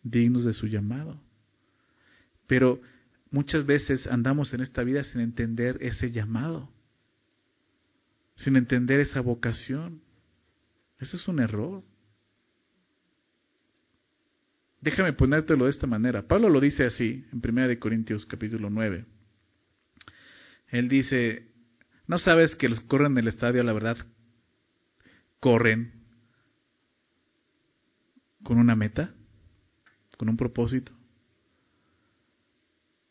dignos 0.02 0.44
de 0.44 0.54
su 0.54 0.66
llamado. 0.66 1.20
Pero 2.46 2.80
muchas 3.30 3.66
veces 3.66 4.06
andamos 4.06 4.54
en 4.54 4.62
esta 4.62 4.82
vida 4.82 5.04
sin 5.04 5.20
entender 5.20 5.78
ese 5.80 6.10
llamado 6.10 6.70
sin 8.40 8.56
entender 8.56 9.00
esa 9.00 9.20
vocación. 9.20 10.00
Eso 10.98 11.16
es 11.16 11.28
un 11.28 11.40
error. 11.40 11.82
Déjame 14.80 15.12
ponértelo 15.12 15.64
de 15.64 15.70
esta 15.70 15.86
manera. 15.86 16.26
Pablo 16.26 16.48
lo 16.48 16.60
dice 16.60 16.86
así 16.86 17.26
en 17.32 17.42
1 17.46 17.78
Corintios 17.78 18.24
capítulo 18.24 18.70
9. 18.70 19.04
Él 20.68 20.88
dice, 20.88 21.48
¿no 22.06 22.18
sabes 22.18 22.54
que 22.56 22.68
los 22.68 22.80
que 22.80 22.88
corren 22.88 23.12
en 23.12 23.18
el 23.18 23.28
estadio, 23.28 23.62
la 23.62 23.72
verdad, 23.72 23.98
corren 25.40 25.92
con 28.42 28.58
una 28.58 28.76
meta? 28.76 29.14
¿Con 30.16 30.28
un 30.28 30.36
propósito? 30.36 30.92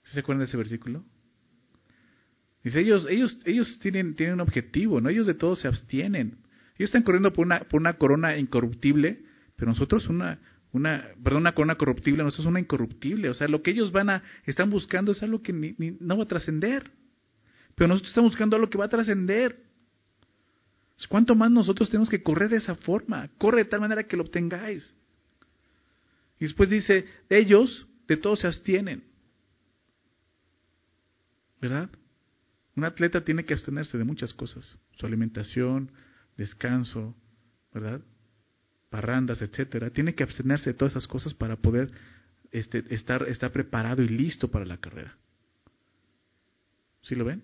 ¿Se 0.03 0.19
acuerdan 0.19 0.39
de 0.39 0.45
ese 0.45 0.57
versículo? 0.57 1.03
Dice, 2.63 2.81
ellos, 2.81 3.07
ellos, 3.09 3.41
ellos 3.45 3.79
tienen, 3.81 4.15
tienen 4.15 4.35
un 4.35 4.41
objetivo, 4.41 5.01
¿no? 5.01 5.09
Ellos 5.09 5.27
de 5.27 5.33
todo 5.33 5.55
se 5.55 5.67
abstienen. 5.67 6.37
Ellos 6.75 6.89
están 6.89 7.03
corriendo 7.03 7.33
por 7.33 7.45
una, 7.45 7.61
por 7.61 7.79
una 7.79 7.93
corona 7.93 8.37
incorruptible, 8.37 9.23
pero 9.55 9.71
nosotros 9.71 10.07
una, 10.07 10.39
una, 10.71 11.07
perdón, 11.23 11.41
una 11.41 11.53
corona 11.53 11.75
corruptible, 11.75 12.23
nosotros 12.23 12.47
una 12.47 12.59
incorruptible. 12.59 13.29
O 13.29 13.33
sea, 13.33 13.47
lo 13.47 13.61
que 13.61 13.71
ellos 13.71 13.91
van 13.91 14.09
a, 14.09 14.23
están 14.45 14.69
buscando 14.69 15.11
es 15.11 15.23
algo 15.23 15.41
que 15.41 15.53
no 15.99 16.17
va 16.17 16.23
a 16.23 16.27
trascender. 16.27 16.91
Pero 17.75 17.87
nosotros 17.87 18.09
estamos 18.11 18.31
buscando 18.31 18.55
algo 18.55 18.69
que 18.69 18.77
va 18.77 18.85
a 18.85 18.89
trascender. 18.89 19.68
¿Cuánto 21.07 21.35
más 21.35 21.49
nosotros 21.49 21.89
tenemos 21.89 22.09
que 22.09 22.21
correr 22.21 22.49
de 22.49 22.57
esa 22.57 22.75
forma? 22.75 23.29
Corre 23.37 23.63
de 23.63 23.69
tal 23.69 23.79
manera 23.79 24.03
que 24.03 24.17
lo 24.17 24.23
obtengáis. 24.23 24.95
Y 26.39 26.45
después 26.45 26.69
dice, 26.69 27.05
ellos 27.29 27.87
de 28.07 28.17
todo 28.17 28.35
se 28.35 28.47
abstienen. 28.47 29.03
¿Verdad? 31.61 31.89
Un 32.75 32.85
atleta 32.85 33.23
tiene 33.23 33.45
que 33.45 33.53
abstenerse 33.53 33.97
de 33.97 34.03
muchas 34.03 34.33
cosas, 34.33 34.77
su 34.95 35.05
alimentación, 35.05 35.91
descanso, 36.37 37.15
¿verdad? 37.73 38.01
Parrandas, 38.89 39.41
etcétera. 39.41 39.89
Tiene 39.89 40.15
que 40.15 40.23
abstenerse 40.23 40.71
de 40.71 40.73
todas 40.73 40.93
esas 40.93 41.07
cosas 41.07 41.33
para 41.33 41.57
poder 41.57 41.91
este, 42.51 42.83
estar, 42.93 43.27
estar 43.27 43.51
preparado 43.51 44.01
y 44.01 44.07
listo 44.07 44.49
para 44.49 44.65
la 44.65 44.77
carrera. 44.77 45.17
¿Sí 47.01 47.15
lo 47.15 47.25
ven? 47.25 47.43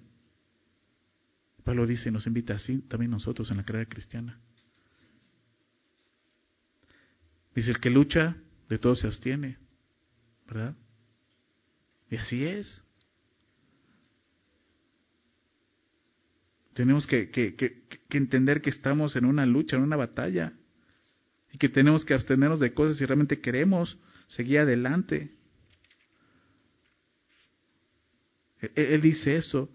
Pablo 1.66 1.88
dice, 1.88 2.12
nos 2.12 2.28
invita 2.28 2.54
así 2.54 2.78
también 2.84 3.10
nosotros 3.10 3.50
en 3.50 3.58
la 3.58 3.66
carrera 3.66 3.90
cristiana. 3.90 4.40
Dice, 7.56 7.72
el 7.72 7.80
que 7.80 7.90
lucha, 7.90 8.38
de 8.70 8.78
todo 8.78 8.96
se 8.96 9.08
abstiene, 9.08 9.58
¿verdad? 10.46 10.76
Y 12.12 12.18
así 12.18 12.46
es. 12.46 12.84
Tenemos 16.74 17.08
que, 17.08 17.32
entender 18.12 18.62
que 18.62 18.70
estamos 18.70 19.16
en 19.16 19.26
una 19.26 19.48
lucha, 19.48 19.76
en 19.76 19.82
una 19.82 19.96
batalla. 19.96 20.54
Y 21.52 21.58
que 21.58 21.70
tenemos 21.70 22.06
que 22.06 22.14
abstenernos 22.14 22.60
de 22.60 22.76
cosas 22.76 22.98
si 22.98 23.06
realmente 23.06 23.42
queremos 23.42 23.98
seguir 24.28 24.60
adelante. 24.60 25.34
Él, 28.60 28.72
él 28.76 29.02
dice 29.02 29.36
eso. 29.36 29.72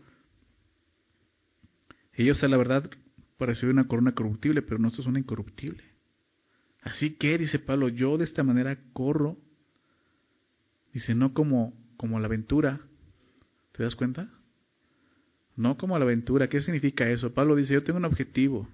Ellos 2.15 2.43
a 2.43 2.49
la 2.49 2.57
verdad 2.57 2.91
recibir 3.47 3.73
una 3.73 3.87
corona 3.89 4.13
corruptible, 4.13 4.63
pero 4.63 4.79
nosotros 4.79 5.07
una 5.07 5.19
incorruptible. 5.19 5.83
Así 6.83 7.17
que, 7.17 7.39
dice 7.39 7.59
Pablo, 7.59 7.89
yo 7.89 8.19
de 8.19 8.25
esta 8.25 8.43
manera 8.43 8.79
corro. 8.93 9.37
Dice, 10.93 11.15
no 11.15 11.35
como, 11.35 11.75
como 11.97 12.19
la 12.19 12.27
aventura. 12.27 12.81
¿Te 13.73 13.83
das 13.83 13.95
cuenta? 13.95 14.29
No 15.57 15.77
como 15.77 15.99
la 15.99 16.05
aventura. 16.05 16.49
¿Qué 16.49 16.61
significa 16.61 17.09
eso? 17.09 17.33
Pablo 17.33 17.55
dice, 17.57 17.75
yo 17.75 17.85
tengo 17.85 17.99
un 17.99 18.05
objetivo. 18.05 18.69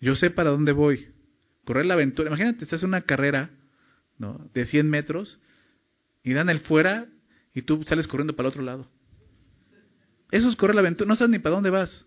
Yo 0.00 0.14
sé 0.14 0.30
para 0.30 0.50
dónde 0.50 0.72
voy. 0.72 1.08
Correr 1.64 1.86
la 1.86 1.94
aventura. 1.94 2.28
Imagínate, 2.28 2.64
estás 2.64 2.82
en 2.82 2.88
una 2.88 3.02
carrera 3.02 3.50
¿no? 4.18 4.50
de 4.52 4.64
100 4.64 4.88
metros 4.90 5.40
y 6.24 6.32
dan 6.32 6.48
el 6.48 6.60
fuera 6.60 7.06
y 7.54 7.62
tú 7.62 7.82
sales 7.84 8.08
corriendo 8.08 8.34
para 8.34 8.48
el 8.48 8.52
otro 8.52 8.62
lado. 8.62 8.88
Eso 10.32 10.48
es 10.48 10.56
correr 10.56 10.74
la 10.74 10.80
aventura. 10.80 11.06
No 11.06 11.14
sabes 11.14 11.30
ni 11.30 11.38
para 11.38 11.54
dónde 11.54 11.70
vas. 11.70 12.06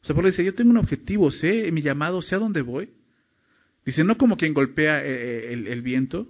O 0.00 0.04
sea, 0.06 0.16
Pablo 0.16 0.30
dice, 0.30 0.42
yo 0.42 0.54
tengo 0.54 0.70
un 0.70 0.78
objetivo, 0.78 1.30
sé 1.30 1.70
mi 1.70 1.82
llamado, 1.82 2.22
sé 2.22 2.34
a 2.34 2.38
dónde 2.38 2.62
voy. 2.62 2.90
Dice, 3.84 4.02
no 4.02 4.16
como 4.16 4.36
quien 4.36 4.54
golpea 4.54 5.04
eh, 5.04 5.52
eh, 5.52 5.52
el, 5.52 5.82
viento, 5.82 6.26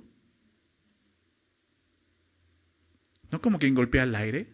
no 3.31 3.40
como 3.40 3.59
quien 3.59 3.74
golpea 3.74 4.02
el 4.02 4.14
aire. 4.14 4.48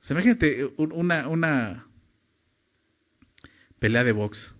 O 0.00 0.04
sea, 0.04 0.14
imagínate 0.14 0.72
una, 0.78 1.28
una 1.28 1.86
pelea 3.78 4.02
de 4.02 4.12
box. 4.12 4.54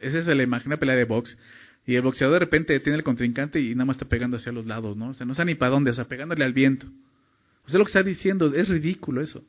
Esa 0.00 0.18
es 0.18 0.26
la 0.26 0.42
imagen, 0.42 0.68
una 0.68 0.78
pelea 0.78 0.96
de 0.96 1.04
box. 1.04 1.36
Y 1.84 1.96
el 1.96 2.02
boxeador 2.02 2.34
de 2.34 2.40
repente 2.40 2.78
tiene 2.80 2.96
el 2.96 3.04
contrincante 3.04 3.60
y 3.60 3.74
nada 3.74 3.86
más 3.86 3.96
está 3.96 4.08
pegando 4.08 4.36
hacia 4.36 4.52
los 4.52 4.66
lados, 4.66 4.96
¿no? 4.96 5.08
O 5.08 5.14
sea, 5.14 5.26
no 5.26 5.34
sabe 5.34 5.52
ni 5.52 5.54
para 5.56 5.72
dónde, 5.72 5.90
o 5.90 5.94
sea, 5.94 6.06
pegándole 6.06 6.44
al 6.44 6.52
viento. 6.52 6.86
O 7.66 7.68
sea, 7.68 7.78
lo 7.78 7.84
que 7.84 7.90
está 7.90 8.02
diciendo 8.02 8.46
es 8.46 8.68
ridículo 8.68 9.22
eso. 9.22 9.44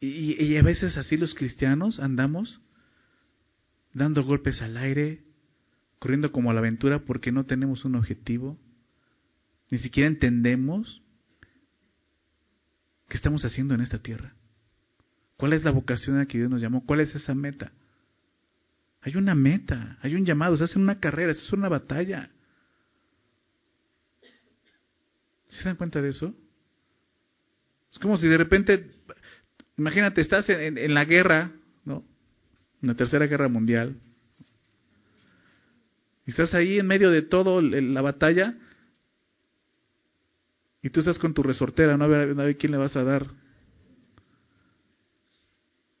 Y, 0.00 0.42
y, 0.42 0.56
a 0.56 0.62
veces 0.62 0.96
así 0.96 1.16
los 1.16 1.34
cristianos 1.34 1.98
andamos 1.98 2.60
dando 3.92 4.22
golpes 4.22 4.62
al 4.62 4.76
aire, 4.76 5.24
corriendo 5.98 6.30
como 6.30 6.50
a 6.50 6.54
la 6.54 6.60
aventura 6.60 7.00
porque 7.04 7.32
no 7.32 7.46
tenemos 7.46 7.84
un 7.84 7.96
objetivo, 7.96 8.56
ni 9.70 9.78
siquiera 9.78 10.08
entendemos 10.08 11.02
qué 13.08 13.16
estamos 13.16 13.44
haciendo 13.44 13.74
en 13.74 13.80
esta 13.80 13.98
tierra. 13.98 14.34
¿Cuál 15.36 15.52
es 15.52 15.64
la 15.64 15.70
vocación 15.70 16.18
a 16.18 16.26
que 16.26 16.38
Dios 16.38 16.50
nos 16.50 16.60
llamó? 16.60 16.84
¿Cuál 16.84 17.00
es 17.00 17.14
esa 17.14 17.34
meta? 17.34 17.72
Hay 19.02 19.16
una 19.16 19.34
meta, 19.34 19.98
hay 20.02 20.14
un 20.14 20.24
llamado, 20.24 20.56
se 20.56 20.64
hace 20.64 20.78
una 20.78 21.00
carrera, 21.00 21.32
se 21.34 21.40
hace 21.40 21.56
una 21.56 21.68
batalla. 21.68 22.30
¿Se 25.48 25.64
dan 25.64 25.76
cuenta 25.76 26.00
de 26.00 26.10
eso? 26.10 26.34
Es 27.90 27.98
como 27.98 28.16
si 28.16 28.28
de 28.28 28.36
repente 28.36 28.98
Imagínate, 29.78 30.20
estás 30.20 30.48
en, 30.50 30.92
la 30.92 31.04
guerra, 31.04 31.52
¿no? 31.84 32.04
En 32.82 32.88
la 32.88 32.96
tercera 32.96 33.26
guerra 33.26 33.48
mundial. 33.48 33.96
Y 36.26 36.32
estás 36.32 36.52
ahí 36.52 36.80
en 36.80 36.86
medio 36.86 37.12
de 37.12 37.22
todo 37.22 37.62
la 37.62 38.02
batalla. 38.02 38.58
Y 40.82 40.90
tú 40.90 41.00
estás 41.00 41.18
con 41.20 41.32
tu 41.32 41.44
resortera, 41.44 41.96
no 41.96 42.04
a 42.04 42.08
ver, 42.08 42.56
quién 42.56 42.72
le 42.72 42.78
vas 42.78 42.96
a 42.96 43.04
dar. 43.04 43.28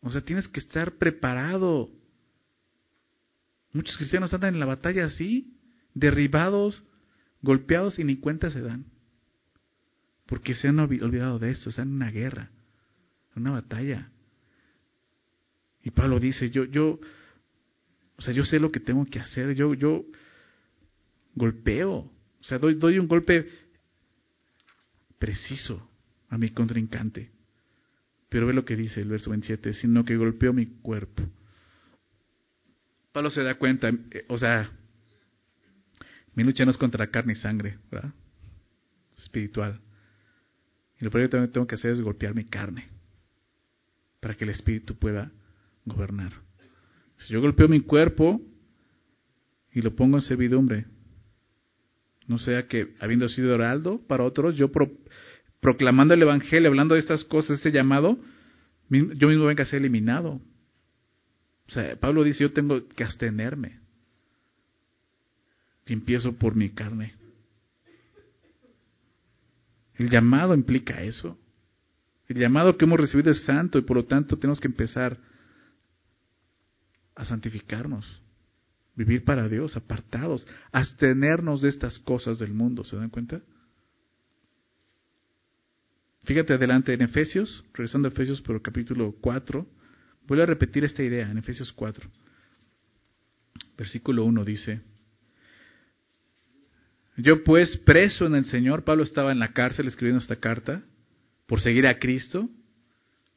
O 0.00 0.10
sea, 0.10 0.22
tienes 0.22 0.48
que 0.48 0.58
estar 0.58 0.92
preparado. 0.98 1.88
Muchos 3.72 3.96
cristianos 3.96 4.34
andan 4.34 4.54
en 4.54 4.60
la 4.60 4.66
batalla 4.66 5.04
así, 5.04 5.56
derribados, 5.94 6.84
golpeados 7.42 8.00
y 8.00 8.04
ni 8.04 8.16
cuenta 8.16 8.50
se 8.50 8.60
dan. 8.60 8.86
Porque 10.28 10.54
se 10.54 10.68
han 10.68 10.78
olvidado 10.78 11.40
de 11.40 11.50
esto, 11.50 11.70
están 11.70 11.88
en 11.88 11.94
una 11.94 12.10
guerra 12.10 12.50
una 13.38 13.52
batalla. 13.52 14.10
Y 15.82 15.90
Pablo 15.90 16.20
dice, 16.20 16.50
yo, 16.50 16.64
yo, 16.64 17.00
o 18.16 18.22
sea, 18.22 18.34
yo 18.34 18.44
sé 18.44 18.58
lo 18.58 18.70
que 18.70 18.80
tengo 18.80 19.04
que 19.06 19.20
hacer, 19.20 19.54
yo, 19.54 19.74
yo 19.74 20.04
golpeo, 21.34 21.94
o 21.94 22.42
sea, 22.42 22.58
doy, 22.58 22.98
un 22.98 23.08
golpe 23.08 23.48
preciso 25.18 25.88
a 26.28 26.36
mi 26.36 26.50
contrincante. 26.50 27.30
Pero 28.28 28.46
ve 28.46 28.52
lo 28.52 28.64
que 28.64 28.76
dice 28.76 29.00
el 29.00 29.08
verso 29.08 29.30
27, 29.30 29.72
sino 29.72 30.04
que 30.04 30.16
golpeo 30.16 30.52
mi 30.52 30.66
cuerpo. 30.66 31.22
Pablo 33.12 33.30
se 33.30 33.42
da 33.42 33.54
cuenta, 33.54 33.88
eh, 33.88 34.26
o 34.28 34.36
sea, 34.36 34.70
mi 36.34 36.44
lucha 36.44 36.64
no 36.64 36.70
es 36.70 36.76
contra 36.76 37.10
carne 37.10 37.32
y 37.32 37.36
sangre, 37.36 37.78
¿verdad? 37.90 38.12
espiritual. 39.16 39.80
Y 41.00 41.04
lo 41.04 41.10
primero 41.10 41.30
que 41.30 41.52
tengo 41.52 41.66
que 41.66 41.76
hacer 41.76 41.92
es 41.92 42.00
golpear 42.00 42.34
mi 42.34 42.44
carne 42.44 42.88
para 44.20 44.34
que 44.34 44.44
el 44.44 44.50
Espíritu 44.50 44.96
pueda 44.96 45.30
gobernar. 45.84 46.32
Si 47.18 47.32
yo 47.32 47.40
golpeo 47.40 47.68
mi 47.68 47.80
cuerpo 47.80 48.40
y 49.72 49.80
lo 49.80 49.94
pongo 49.94 50.16
en 50.16 50.22
servidumbre, 50.22 50.86
no 52.26 52.38
sea 52.38 52.66
que 52.66 52.94
habiendo 53.00 53.28
sido 53.28 53.54
heraldo 53.54 54.00
para 54.06 54.24
otros, 54.24 54.56
yo 54.56 54.70
proclamando 55.60 56.14
el 56.14 56.22
Evangelio, 56.22 56.68
hablando 56.68 56.94
de 56.94 57.00
estas 57.00 57.24
cosas, 57.24 57.58
este 57.58 57.72
llamado, 57.72 58.18
yo 58.90 59.28
mismo 59.28 59.46
venga 59.46 59.62
a 59.62 59.66
ser 59.66 59.80
eliminado. 59.80 60.40
O 61.68 61.70
sea, 61.70 61.96
Pablo 61.96 62.24
dice, 62.24 62.44
yo 62.44 62.52
tengo 62.52 62.86
que 62.88 63.04
abstenerme. 63.04 63.78
Y 65.86 65.92
empiezo 65.92 66.36
por 66.36 66.54
mi 66.54 66.70
carne. 66.70 67.14
El 69.98 70.08
llamado 70.08 70.54
implica 70.54 71.02
eso. 71.02 71.36
El 72.28 72.38
llamado 72.38 72.78
que 72.78 72.84
hemos 72.84 73.00
recibido 73.00 73.32
es 73.32 73.42
santo 73.44 73.78
y 73.78 73.82
por 73.82 73.96
lo 73.96 74.04
tanto 74.04 74.38
tenemos 74.38 74.60
que 74.60 74.68
empezar 74.68 75.18
a 77.16 77.24
santificarnos, 77.24 78.06
vivir 78.94 79.24
para 79.24 79.48
Dios, 79.48 79.76
apartados, 79.76 80.46
abstenernos 80.70 81.62
de 81.62 81.70
estas 81.70 81.98
cosas 81.98 82.38
del 82.38 82.54
mundo. 82.54 82.84
¿Se 82.84 82.96
dan 82.96 83.10
cuenta? 83.10 83.40
Fíjate 86.24 86.52
adelante 86.52 86.92
en 86.92 87.02
Efesios, 87.02 87.64
regresando 87.72 88.06
a 88.06 88.12
Efesios 88.12 88.40
por 88.40 88.54
el 88.54 88.62
capítulo 88.62 89.16
4, 89.20 89.66
voy 90.28 90.40
a 90.40 90.46
repetir 90.46 90.84
esta 90.84 91.02
idea 91.02 91.28
en 91.28 91.38
Efesios 91.38 91.72
4. 91.72 92.08
Versículo 93.76 94.24
1 94.24 94.44
dice, 94.44 94.80
yo 97.18 97.42
pues 97.42 97.76
preso 97.78 98.26
en 98.26 98.36
el 98.36 98.44
Señor, 98.44 98.84
Pablo 98.84 99.02
estaba 99.02 99.32
en 99.32 99.40
la 99.40 99.52
cárcel 99.52 99.88
escribiendo 99.88 100.22
esta 100.22 100.36
carta, 100.36 100.82
por 101.46 101.60
seguir 101.60 101.86
a 101.88 101.98
Cristo, 101.98 102.48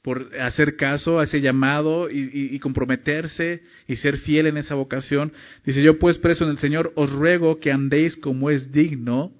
por 0.03 0.39
hacer 0.39 0.75
caso 0.75 1.19
a 1.19 1.23
ese 1.23 1.41
llamado 1.41 2.07
y, 2.09 2.57
comprometerse 2.59 3.63
y 3.87 3.95
ser 3.95 4.17
fiel 4.17 4.47
en 4.47 4.57
esa 4.57 4.75
vocación. 4.75 5.33
Dice, 5.65 5.81
yo 5.81 5.97
pues 5.97 6.19
preso 6.19 6.43
en 6.43 6.51
el 6.51 6.59
Señor, 6.59 6.93
os 6.95 7.11
ruego 7.11 7.59
que 7.59 7.71
andéis 7.71 8.15
como 8.15 8.51
es 8.51 8.71
digno 8.71 9.33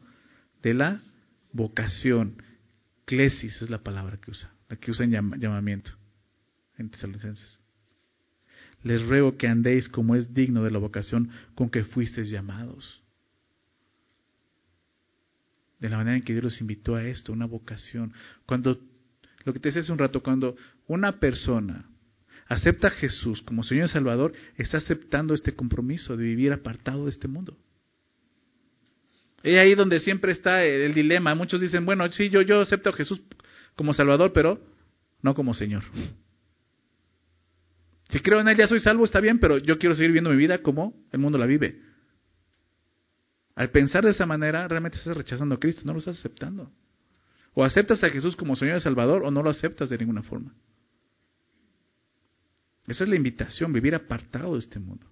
de 0.64 0.74
la 0.74 1.02
vocación. 1.52 2.42
Clesis 3.06 3.62
es 3.62 3.70
la 3.70 3.80
palabra 3.80 4.18
que 4.18 4.32
usa, 4.32 4.52
la 4.70 4.76
que 4.76 4.90
usa 4.90 5.06
en 5.06 5.40
llamamiento 5.40 5.92
en 6.80 6.90
Tesalonicenses. 6.90 7.60
Les 8.84 9.04
ruego 9.04 9.38
que 9.38 9.48
andéis 9.48 9.88
como 9.88 10.16
es 10.16 10.34
digno 10.34 10.64
de 10.64 10.72
la 10.72 10.80
vocación 10.80 11.30
con 11.54 11.70
que 11.70 11.84
fuisteis 11.84 12.30
llamados 12.30 13.02
de 15.82 15.90
la 15.90 15.98
manera 15.98 16.16
en 16.16 16.24
que 16.24 16.32
Dios 16.32 16.44
los 16.44 16.62
invitó 16.62 16.96
a 16.96 17.04
esto, 17.04 17.34
una 17.34 17.48
vocación. 17.48 18.14
Cuando, 18.46 18.80
lo 19.44 19.52
que 19.52 19.60
te 19.60 19.70
decía 19.70 19.82
hace 19.82 19.92
un 19.92 19.98
rato, 19.98 20.22
cuando 20.22 20.56
una 20.88 21.20
persona 21.20 21.90
acepta 22.48 22.88
a 22.88 22.92
Jesús 22.92 23.42
como 23.42 23.64
Señor 23.64 23.86
y 23.86 23.90
Salvador, 23.90 24.34
está 24.58 24.78
aceptando 24.78 25.34
este 25.34 25.54
compromiso 25.54 26.16
de 26.16 26.24
vivir 26.24 26.54
apartado 26.54 27.06
de 27.06 27.10
este 27.10 27.28
mundo. 27.28 27.58
Es 29.42 29.58
ahí 29.58 29.74
donde 29.74 30.00
siempre 30.00 30.34
está 30.34 30.64
el 30.64 30.94
dilema. 30.94 31.34
Muchos 31.34 31.60
dicen, 31.60 31.84
bueno, 31.84 32.10
sí, 32.12 32.30
yo, 32.30 32.44
yo 32.44 32.62
acepto 32.62 32.92
a 32.92 32.94
Jesús 32.94 33.24
como 33.76 33.96
Salvador, 33.96 34.34
pero 34.34 34.62
no 35.24 35.34
como 35.34 35.56
Señor. 35.56 35.82
Si 38.10 38.20
creo 38.20 38.40
en 38.40 38.50
Él 38.50 38.58
ya 38.58 38.68
soy 38.68 38.82
salvo, 38.82 39.04
está 39.04 39.20
bien, 39.20 39.40
pero 39.40 39.58
yo 39.58 39.80
quiero 39.80 39.96
seguir 39.96 40.10
viviendo 40.10 40.30
mi 40.30 40.36
vida 40.36 40.60
como 40.60 40.94
el 41.12 41.20
mundo 41.20 41.40
la 41.40 41.48
vive. 41.48 41.91
Al 43.62 43.70
pensar 43.70 44.04
de 44.04 44.10
esa 44.10 44.26
manera, 44.26 44.68
realmente 44.68 44.98
estás 44.98 45.16
rechazando 45.16 45.54
a 45.54 45.60
Cristo, 45.60 45.84
no 45.86 45.94
lo 45.94 46.00
estás 46.00 46.18
aceptando. 46.18 46.72
O 47.54 47.64
aceptas 47.64 48.04
a 48.04 48.10
Jesús 48.10 48.36
como 48.36 48.56
Señor 48.56 48.78
y 48.78 48.82
Salvador 48.82 49.22
o 49.24 49.30
no 49.30 49.44
lo 49.44 49.52
aceptas 49.52 49.88
de 49.92 50.00
ninguna 50.00 50.24
forma. 50.24 50.52
Esa 52.88 53.04
es 53.04 53.10
la 53.12 53.16
invitación, 53.16 53.72
vivir 53.72 53.94
apartado 53.94 54.54
de 54.54 54.60
este 54.62 54.80
mundo. 54.80 55.06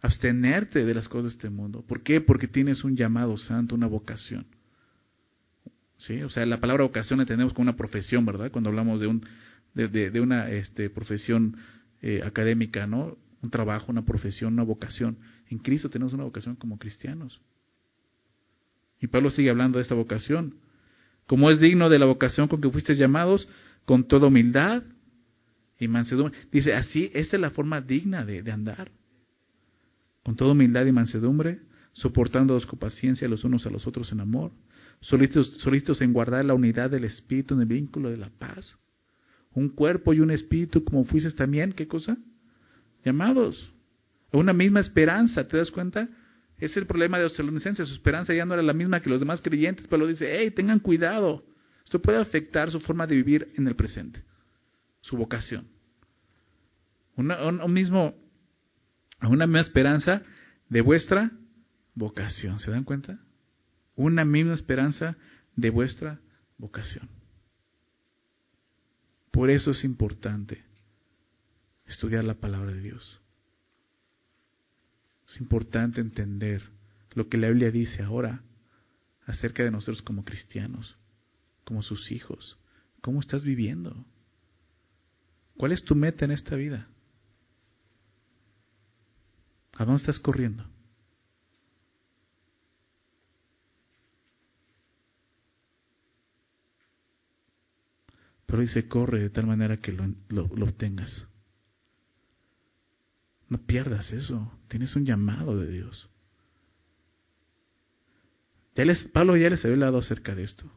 Abstenerte 0.00 0.84
de 0.84 0.94
las 0.94 1.08
cosas 1.08 1.32
de 1.32 1.36
este 1.38 1.50
mundo. 1.50 1.82
¿Por 1.88 2.04
qué? 2.04 2.20
Porque 2.20 2.46
tienes 2.46 2.84
un 2.84 2.94
llamado 2.94 3.36
santo, 3.36 3.74
una 3.74 3.88
vocación. 3.88 4.46
¿sí? 5.98 6.22
O 6.22 6.30
sea, 6.30 6.46
la 6.46 6.60
palabra 6.60 6.84
vocación 6.84 7.18
la 7.18 7.26
tenemos 7.26 7.52
como 7.52 7.64
una 7.64 7.76
profesión, 7.76 8.24
¿verdad? 8.24 8.52
Cuando 8.52 8.70
hablamos 8.70 9.00
de, 9.00 9.08
un, 9.08 9.26
de, 9.74 10.20
una 10.20 10.48
este, 10.50 10.88
profesión 10.88 11.56
eh, 12.00 12.20
académica, 12.24 12.86
¿no? 12.86 13.18
Un 13.42 13.50
trabajo, 13.50 13.90
una 13.90 14.04
profesión, 14.04 14.52
una 14.52 14.62
vocación. 14.62 15.18
En 15.50 15.58
Cristo 15.58 15.90
tenemos 15.90 16.14
una 16.14 16.24
vocación 16.24 16.54
como 16.54 16.78
cristianos. 16.78 17.40
Y 19.00 19.08
Pablo 19.08 19.30
sigue 19.30 19.50
hablando 19.50 19.78
de 19.78 19.82
esta 19.82 19.96
vocación. 19.96 20.54
Como 21.26 21.50
es 21.50 21.58
digno 21.58 21.88
de 21.88 21.98
la 21.98 22.06
vocación 22.06 22.48
con 22.48 22.60
que 22.60 22.70
fuiste 22.70 22.94
llamados, 22.94 23.48
con 23.84 24.04
toda 24.04 24.28
humildad 24.28 24.84
y 25.78 25.88
mansedumbre. 25.88 26.38
Dice, 26.52 26.74
así, 26.74 27.10
esa 27.14 27.36
es 27.36 27.42
la 27.42 27.50
forma 27.50 27.80
digna 27.80 28.24
de, 28.24 28.42
de 28.42 28.52
andar. 28.52 28.92
Con 30.22 30.36
toda 30.36 30.52
humildad 30.52 30.86
y 30.86 30.92
mansedumbre, 30.92 31.60
soportándoos 31.92 32.66
con 32.66 32.78
paciencia 32.78 33.28
los 33.28 33.42
unos 33.42 33.66
a 33.66 33.70
los 33.70 33.86
otros 33.86 34.12
en 34.12 34.20
amor, 34.20 34.52
solitos, 35.00 36.00
en 36.00 36.12
guardar 36.12 36.44
la 36.44 36.54
unidad 36.54 36.90
del 36.90 37.04
espíritu 37.04 37.54
en 37.54 37.62
el 37.62 37.66
vínculo 37.66 38.10
de 38.10 38.18
la 38.18 38.30
paz. 38.30 38.76
Un 39.52 39.70
cuerpo 39.70 40.14
y 40.14 40.20
un 40.20 40.30
espíritu 40.30 40.84
como 40.84 41.04
fuisteis 41.04 41.34
también, 41.34 41.72
¿qué 41.72 41.88
cosa? 41.88 42.16
Llamados 43.04 43.72
una 44.32 44.52
misma 44.52 44.80
esperanza, 44.80 45.46
¿te 45.46 45.56
das 45.56 45.70
cuenta? 45.70 46.08
Es 46.58 46.76
el 46.76 46.86
problema 46.86 47.16
de 47.16 47.24
los 47.24 47.32
tesalonicenses, 47.32 47.88
su 47.88 47.94
esperanza 47.94 48.34
ya 48.34 48.44
no 48.44 48.54
era 48.54 48.62
la 48.62 48.74
misma 48.74 49.00
que 49.00 49.10
los 49.10 49.20
demás 49.20 49.40
creyentes, 49.40 49.88
pero 49.88 50.06
dice, 50.06 50.28
hey, 50.30 50.50
tengan 50.50 50.78
cuidado, 50.78 51.44
esto 51.84 52.00
puede 52.00 52.18
afectar 52.18 52.70
su 52.70 52.80
forma 52.80 53.06
de 53.06 53.16
vivir 53.16 53.52
en 53.56 53.66
el 53.66 53.74
presente, 53.74 54.22
su 55.00 55.16
vocación. 55.16 55.66
Una, 57.16 57.44
un 57.46 57.72
mismo, 57.72 58.14
una 59.22 59.46
misma 59.46 59.60
esperanza 59.60 60.22
de 60.68 60.80
vuestra 60.80 61.30
vocación. 61.94 62.58
¿Se 62.58 62.70
dan 62.70 62.84
cuenta? 62.84 63.18
Una 63.96 64.24
misma 64.24 64.54
esperanza 64.54 65.16
de 65.56 65.70
vuestra 65.70 66.20
vocación. 66.56 67.08
Por 69.30 69.50
eso 69.50 69.70
es 69.72 69.84
importante 69.84 70.64
estudiar 71.86 72.24
la 72.24 72.34
palabra 72.34 72.72
de 72.72 72.80
Dios. 72.80 73.19
Es 75.30 75.40
importante 75.40 76.00
entender 76.00 76.60
lo 77.14 77.28
que 77.28 77.38
la 77.38 77.48
Biblia 77.48 77.70
dice 77.70 78.02
ahora 78.02 78.42
acerca 79.26 79.62
de 79.62 79.70
nosotros 79.70 80.02
como 80.02 80.24
cristianos, 80.24 80.96
como 81.64 81.82
sus 81.82 82.10
hijos. 82.10 82.58
¿Cómo 83.00 83.20
estás 83.20 83.44
viviendo? 83.44 84.04
¿Cuál 85.56 85.70
es 85.72 85.84
tu 85.84 85.94
meta 85.94 86.24
en 86.24 86.32
esta 86.32 86.56
vida? 86.56 86.88
¿A 89.74 89.84
dónde 89.84 90.00
estás 90.00 90.18
corriendo? 90.18 90.68
Pero 98.46 98.62
dice, 98.62 98.88
corre 98.88 99.20
de 99.20 99.30
tal 99.30 99.46
manera 99.46 99.76
que 99.76 99.92
lo, 99.92 100.12
lo, 100.28 100.64
obtengas. 100.64 101.28
No 103.50 103.58
pierdas 103.58 104.10
eso. 104.12 104.50
Tienes 104.68 104.96
un 104.96 105.04
llamado 105.04 105.58
de 105.58 105.70
Dios. 105.70 106.08
Ya 108.76 108.84
les, 108.86 109.08
Pablo 109.08 109.36
ya 109.36 109.50
les 109.50 109.62
había 109.64 109.74
hablado 109.74 109.98
acerca 109.98 110.34
de 110.36 110.44
esto 110.44 110.70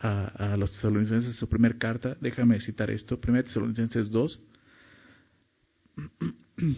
a, 0.00 0.52
a 0.52 0.56
los 0.56 0.72
tesalonicenses 0.72 1.30
en 1.30 1.36
su 1.36 1.48
primera 1.48 1.78
carta. 1.78 2.16
Déjame 2.20 2.58
citar 2.60 2.90
esto. 2.90 3.18
1 3.26 3.44
Tesalonicenses 3.44 4.10
2. 4.10 4.40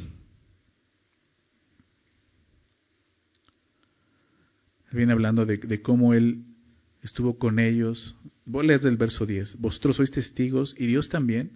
Viene 4.93 5.13
hablando 5.13 5.47
de, 5.47 5.57
de 5.57 5.83
cómo 5.83 6.13
él 6.13 6.45
estuvo 7.03 7.39
con 7.39 7.59
ellos. 7.59 8.15
Vos 8.45 8.67
lees 8.67 8.83
del 8.83 8.99
verso 8.99 9.25
10. 9.25 9.61
Vosotros 9.61 9.97
sois 9.97 10.11
testigos, 10.11 10.75
y 10.79 10.87
Dios 10.87 11.09
también, 11.09 11.53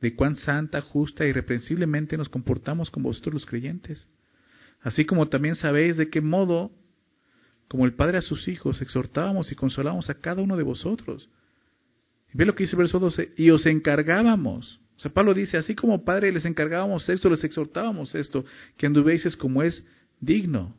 de 0.00 0.14
cuán 0.14 0.36
santa, 0.36 0.80
justa 0.80 1.26
y 1.26 1.30
irreprensiblemente 1.30 2.16
nos 2.16 2.28
comportamos 2.28 2.90
con 2.90 3.02
vosotros 3.02 3.34
los 3.34 3.46
creyentes. 3.46 4.08
Así 4.82 5.04
como 5.04 5.28
también 5.28 5.54
sabéis 5.54 5.96
de 5.96 6.08
qué 6.08 6.20
modo, 6.20 6.70
como 7.68 7.84
el 7.84 7.94
Padre 7.94 8.18
a 8.18 8.22
sus 8.22 8.48
hijos, 8.48 8.80
exhortábamos 8.80 9.52
y 9.52 9.54
consolábamos 9.54 10.08
a 10.08 10.14
cada 10.14 10.42
uno 10.42 10.56
de 10.56 10.62
vosotros. 10.62 11.28
Y 12.32 12.38
ve 12.38 12.46
lo 12.46 12.54
que 12.54 12.64
dice 12.64 12.76
el 12.76 12.78
verso 12.78 12.98
12, 12.98 13.32
y 13.36 13.50
os 13.50 13.66
encargábamos. 13.66 14.80
O 14.96 15.00
sea, 15.00 15.12
Pablo 15.12 15.34
dice, 15.34 15.56
así 15.56 15.74
como 15.74 16.04
Padre 16.04 16.32
les 16.32 16.44
encargábamos 16.44 17.08
esto, 17.08 17.28
les 17.28 17.44
exhortábamos 17.44 18.14
esto, 18.14 18.44
que 18.76 18.86
anduvieses 18.86 19.36
como 19.36 19.62
es 19.62 19.86
digno 20.20 20.74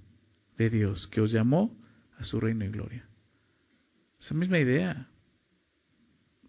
de 0.58 0.70
Dios, 0.70 1.08
que 1.08 1.22
os 1.22 1.32
llamó 1.32 1.78
a 2.18 2.24
su 2.24 2.40
reino 2.40 2.66
y 2.66 2.70
gloria. 2.70 3.06
Esa 4.20 4.34
misma 4.34 4.60
idea. 4.60 5.11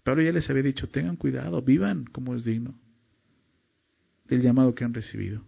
Pablo 0.02 0.22
ya 0.22 0.32
les 0.32 0.48
había 0.50 0.62
dicho, 0.62 0.88
tengan 0.88 1.16
cuidado, 1.16 1.62
vivan 1.62 2.04
como 2.04 2.34
es 2.34 2.44
digno 2.44 2.74
del 4.26 4.42
llamado 4.42 4.74
que 4.74 4.84
han 4.84 4.94
recibido. 4.94 5.44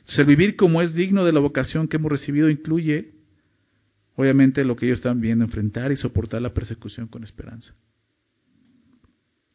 Entonces, 0.00 0.18
el 0.18 0.26
vivir 0.26 0.56
como 0.56 0.82
es 0.82 0.94
digno 0.94 1.24
de 1.24 1.32
la 1.32 1.40
vocación 1.40 1.88
que 1.88 1.96
hemos 1.96 2.10
recibido 2.10 2.50
incluye, 2.50 3.12
obviamente, 4.16 4.64
lo 4.64 4.76
que 4.76 4.86
ellos 4.86 4.98
están 4.98 5.20
viendo, 5.20 5.44
enfrentar 5.44 5.92
y 5.92 5.96
soportar 5.96 6.42
la 6.42 6.52
persecución 6.52 7.06
con 7.06 7.24
esperanza. 7.24 7.74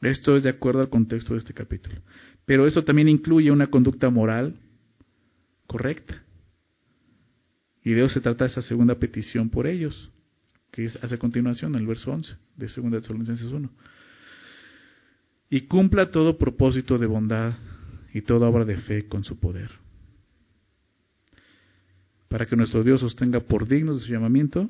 Esto 0.02 0.36
es 0.36 0.44
de 0.44 0.50
acuerdo 0.50 0.82
al 0.82 0.90
contexto 0.90 1.34
de 1.34 1.40
este 1.40 1.54
capítulo. 1.54 2.02
Pero 2.46 2.66
eso 2.66 2.84
también 2.84 3.10
incluye 3.10 3.52
una 3.52 3.68
conducta 3.68 4.10
moral 4.10 4.56
correcta. 5.66 6.24
Y 7.84 7.92
de 7.92 8.06
eso 8.06 8.14
se 8.14 8.22
trata 8.22 8.46
esa 8.46 8.62
segunda 8.62 8.96
petición 8.96 9.50
por 9.50 9.68
ellos 9.68 10.12
que 10.72 10.86
hace 10.86 11.16
a 11.16 11.20
continuación, 11.20 11.76
el 11.76 11.88
verso 11.88 12.12
11 12.12 12.36
de 12.56 12.68
2 12.68 13.02
Tesalonicenses 13.02 13.52
1. 13.52 13.70
Y 15.50 15.62
cumpla 15.62 16.12
todo 16.12 16.38
propósito 16.38 16.98
de 16.98 17.06
bondad 17.06 17.54
y 18.14 18.22
toda 18.22 18.50
obra 18.50 18.66
de 18.66 18.78
fe 18.78 19.08
con 19.08 19.24
su 19.24 19.40
poder. 19.40 19.72
Para 22.28 22.46
que 22.46 22.56
nuestro 22.56 22.84
Dios 22.84 23.02
os 23.04 23.16
tenga 23.16 23.40
por 23.40 23.68
dignos 23.68 24.00
de 24.00 24.06
su 24.06 24.12
llamamiento 24.12 24.70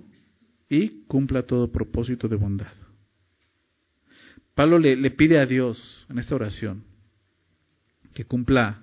y 0.70 1.04
cumpla 1.08 1.44
todo 1.44 1.72
propósito 1.72 2.28
de 2.28 2.36
bondad. 2.36 2.74
Pablo 4.54 4.80
le, 4.80 4.96
le 4.96 5.12
pide 5.12 5.40
a 5.40 5.46
Dios 5.46 6.06
en 6.10 6.20
esta 6.20 6.36
oración 6.36 6.84
que 8.14 8.26
cumpla 8.26 8.82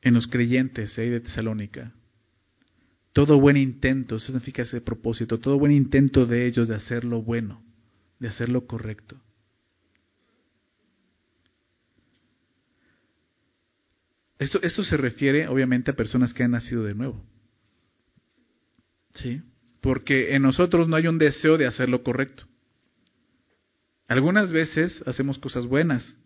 en 0.00 0.14
los 0.14 0.26
creyentes 0.26 0.94
de 0.94 1.20
Tesalónica 1.20 1.92
todo 3.14 3.38
buen 3.38 3.56
intento, 3.56 4.16
eso 4.16 4.26
significa 4.26 4.62
ese 4.62 4.80
propósito, 4.80 5.38
todo 5.38 5.56
buen 5.56 5.70
intento 5.70 6.26
de 6.26 6.46
ellos 6.46 6.66
de 6.66 6.74
hacer 6.74 7.04
lo 7.04 7.22
bueno, 7.22 7.62
de 8.18 8.26
hacer 8.26 8.48
lo 8.48 8.66
correcto. 8.66 9.16
Esto, 14.36 14.60
esto 14.62 14.82
se 14.82 14.96
refiere 14.96 15.46
obviamente 15.46 15.92
a 15.92 15.96
personas 15.96 16.34
que 16.34 16.42
han 16.42 16.50
nacido 16.50 16.82
de 16.82 16.96
nuevo. 16.96 17.24
¿Sí? 19.14 19.40
Porque 19.80 20.34
en 20.34 20.42
nosotros 20.42 20.88
no 20.88 20.96
hay 20.96 21.06
un 21.06 21.16
deseo 21.18 21.56
de 21.56 21.68
hacer 21.68 21.88
lo 21.88 22.02
correcto. 22.02 22.44
Algunas 24.08 24.50
veces 24.50 25.04
hacemos 25.06 25.38
cosas 25.38 25.68
buenas. 25.68 26.18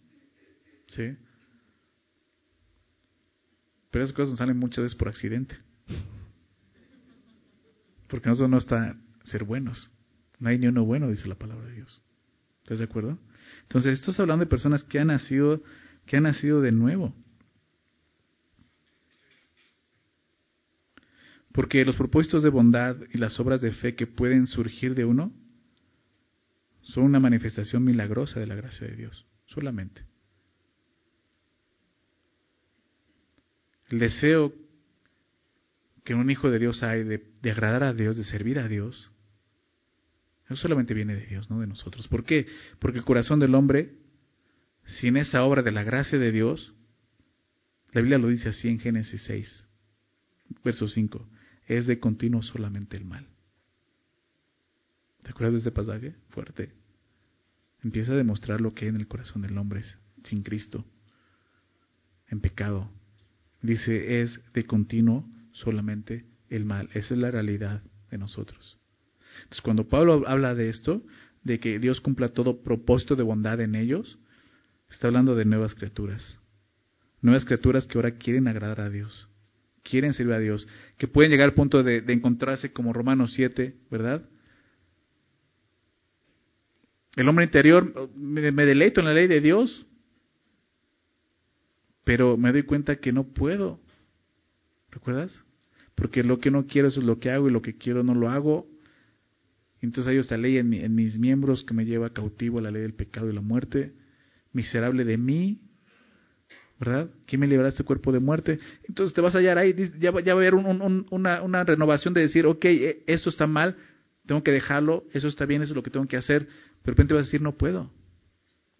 ¿Sí? 0.86 1.18
Pero 3.90 4.04
esas 4.04 4.16
cosas 4.16 4.30
nos 4.30 4.38
salen 4.38 4.56
muchas 4.56 4.84
veces 4.84 4.96
por 4.96 5.08
accidente. 5.08 5.58
Porque 8.08 8.28
nosotros 8.28 8.50
no 8.50 8.58
está 8.58 8.96
ser 9.24 9.44
buenos. 9.44 9.90
No 10.38 10.48
hay 10.48 10.58
ni 10.58 10.66
uno 10.66 10.84
bueno, 10.84 11.08
dice 11.08 11.28
la 11.28 11.34
palabra 11.34 11.66
de 11.66 11.74
Dios. 11.74 12.02
¿Estás 12.62 12.78
de 12.78 12.84
acuerdo? 12.84 13.18
Entonces, 13.62 14.00
esto 14.00 14.22
hablando 14.22 14.44
de 14.44 14.50
personas 14.50 14.84
que 14.84 14.98
han 14.98 15.08
nacido, 15.08 15.62
que 16.06 16.16
han 16.16 16.24
nacido 16.24 16.60
de 16.60 16.72
nuevo. 16.72 17.14
Porque 21.52 21.84
los 21.84 21.96
propósitos 21.96 22.42
de 22.42 22.50
bondad 22.50 22.96
y 23.12 23.18
las 23.18 23.38
obras 23.40 23.60
de 23.60 23.72
fe 23.72 23.94
que 23.94 24.06
pueden 24.06 24.46
surgir 24.46 24.94
de 24.94 25.04
uno 25.04 25.32
son 26.82 27.04
una 27.04 27.20
manifestación 27.20 27.84
milagrosa 27.84 28.38
de 28.40 28.46
la 28.46 28.54
gracia 28.54 28.86
de 28.86 28.96
Dios, 28.96 29.26
solamente. 29.46 30.06
El 33.88 33.98
deseo 33.98 34.54
que 36.08 36.14
un 36.14 36.30
hijo 36.30 36.50
de 36.50 36.58
Dios 36.58 36.82
hay 36.82 37.04
de, 37.04 37.50
agradar 37.50 37.84
a 37.84 37.92
Dios, 37.92 38.16
de 38.16 38.24
servir 38.24 38.58
a 38.58 38.66
Dios, 38.66 39.10
eso 40.46 40.56
solamente 40.56 40.94
viene 40.94 41.14
de 41.14 41.26
Dios, 41.26 41.50
no 41.50 41.60
de 41.60 41.66
nosotros. 41.66 42.08
¿Por 42.08 42.24
qué? 42.24 42.46
Porque 42.78 42.96
el 42.96 43.04
corazón 43.04 43.40
del 43.40 43.54
hombre, 43.54 43.92
sin 44.86 45.18
esa 45.18 45.44
obra 45.44 45.60
de 45.60 45.70
la 45.70 45.82
gracia 45.82 46.18
de 46.18 46.32
Dios, 46.32 46.72
la 47.92 48.00
Biblia 48.00 48.16
lo 48.16 48.28
dice 48.28 48.48
así 48.48 48.68
en 48.68 48.80
Génesis 48.80 49.22
6, 49.26 49.68
verso 50.64 50.88
5, 50.88 51.28
es 51.66 51.86
de 51.86 52.00
continuo 52.00 52.40
solamente 52.40 52.96
el 52.96 53.04
mal. 53.04 53.26
¿Te 55.22 55.28
acuerdas 55.28 55.52
de 55.52 55.58
este 55.58 55.72
pasaje? 55.72 56.14
Fuerte. 56.30 56.72
Empieza 57.82 58.12
a 58.12 58.16
demostrar 58.16 58.62
lo 58.62 58.72
que 58.72 58.86
hay 58.86 58.88
en 58.88 58.96
el 58.96 59.08
corazón 59.08 59.42
del 59.42 59.58
hombre 59.58 59.82
sin 60.24 60.42
Cristo, 60.42 60.86
en 62.28 62.40
pecado. 62.40 62.90
Dice, 63.60 64.22
es 64.22 64.40
de 64.54 64.64
continuo 64.64 65.28
solamente 65.52 66.24
el 66.48 66.64
mal. 66.64 66.88
Esa 66.94 67.14
es 67.14 67.20
la 67.20 67.30
realidad 67.30 67.82
de 68.10 68.18
nosotros. 68.18 68.78
Entonces, 69.36 69.60
cuando 69.62 69.88
Pablo 69.88 70.24
habla 70.26 70.54
de 70.54 70.68
esto, 70.68 71.02
de 71.42 71.60
que 71.60 71.78
Dios 71.78 72.00
cumpla 72.00 72.28
todo 72.28 72.62
propósito 72.62 73.16
de 73.16 73.22
bondad 73.22 73.60
en 73.60 73.74
ellos, 73.74 74.18
está 74.90 75.08
hablando 75.08 75.34
de 75.34 75.44
nuevas 75.44 75.74
criaturas. 75.74 76.38
Nuevas 77.20 77.44
criaturas 77.44 77.86
que 77.86 77.98
ahora 77.98 78.12
quieren 78.12 78.48
agradar 78.48 78.80
a 78.80 78.90
Dios, 78.90 79.28
quieren 79.82 80.14
servir 80.14 80.34
a 80.34 80.38
Dios, 80.38 80.68
que 80.96 81.08
pueden 81.08 81.30
llegar 81.30 81.48
al 81.48 81.54
punto 81.54 81.82
de, 81.82 82.04
encontrarse 82.08 82.72
como 82.72 82.92
Romanos 82.92 83.32
7, 83.34 83.74
¿verdad? 83.90 84.28
El 87.16 87.28
hombre 87.28 87.44
interior, 87.44 88.10
me, 88.14 88.40
deleito 88.40 89.00
en 89.00 89.06
la 89.06 89.14
ley 89.14 89.26
de 89.26 89.40
Dios, 89.40 89.86
pero 92.04 92.36
me 92.36 92.52
doy 92.52 92.62
cuenta 92.62 92.96
que 92.96 93.12
no 93.12 93.24
puedo. 93.24 93.80
¿Recuerdas? 94.98 95.44
Porque 95.94 96.24
lo 96.24 96.40
que 96.40 96.50
no 96.50 96.66
quiero 96.66 96.88
eso 96.88 96.98
es 96.98 97.06
lo 97.06 97.20
que 97.20 97.30
hago 97.30 97.48
y 97.48 97.52
lo 97.52 97.62
que 97.62 97.76
quiero 97.76 98.02
no 98.02 98.16
lo 98.16 98.28
hago. 98.30 98.66
Entonces 99.80 100.10
hay 100.10 100.18
esta 100.18 100.36
ley 100.36 100.58
en, 100.58 100.92
mis 100.92 101.20
miembros 101.20 101.62
que 101.62 101.72
me 101.72 101.84
lleva 101.84 102.12
cautivo 102.12 102.58
a 102.58 102.62
la 102.62 102.72
ley 102.72 102.82
del 102.82 102.94
pecado 102.94 103.30
y 103.30 103.32
la 103.32 103.40
muerte. 103.40 103.92
Miserable 104.52 105.04
de 105.04 105.16
mí, 105.16 105.60
¿verdad? 106.80 107.10
¿Quién 107.26 107.40
me 107.40 107.46
librará 107.46 107.68
este 107.68 107.84
cuerpo 107.84 108.10
de 108.10 108.18
muerte? 108.18 108.58
Entonces 108.88 109.14
te 109.14 109.20
vas 109.20 109.36
a 109.36 109.38
hallar 109.38 109.56
ahí, 109.56 109.72
ya, 110.00 110.10
va 110.10 110.20
a 110.20 110.30
haber 110.32 110.56
una, 110.56 111.42
una, 111.42 111.64
renovación 111.64 112.12
de 112.12 112.22
decir, 112.22 112.44
ok, 112.46 112.64
eh, 112.64 113.04
esto 113.06 113.30
está 113.30 113.46
mal, 113.46 113.76
tengo 114.26 114.42
que 114.42 114.50
dejarlo, 114.50 115.04
eso 115.12 115.28
está 115.28 115.46
bien, 115.46 115.62
eso 115.62 115.74
es 115.74 115.76
lo 115.76 115.84
que 115.84 115.90
tengo 115.90 116.08
que 116.08 116.16
hacer. 116.16 116.42
De 116.42 116.90
repente 116.90 117.14
vas 117.14 117.22
a 117.22 117.26
decir, 117.26 117.40
no 117.40 117.56
puedo. 117.56 117.92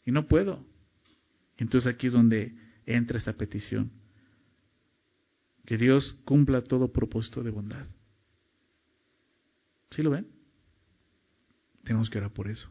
Y 0.04 0.10
no 0.10 0.26
puedo. 0.26 0.64
Entonces 1.58 1.94
aquí 1.94 2.08
es 2.08 2.12
donde 2.12 2.54
entra 2.86 3.18
esta 3.18 3.34
petición. 3.34 3.92
Que 5.68 5.76
Dios 5.76 6.16
cumpla 6.24 6.62
todo 6.62 6.90
propósito 6.90 7.42
de 7.42 7.50
bondad. 7.50 7.86
¿Sí 9.90 10.02
lo 10.02 10.08
ven? 10.08 10.26
Tenemos 11.84 12.08
que 12.08 12.16
orar 12.16 12.32
por 12.32 12.48
eso. 12.48 12.70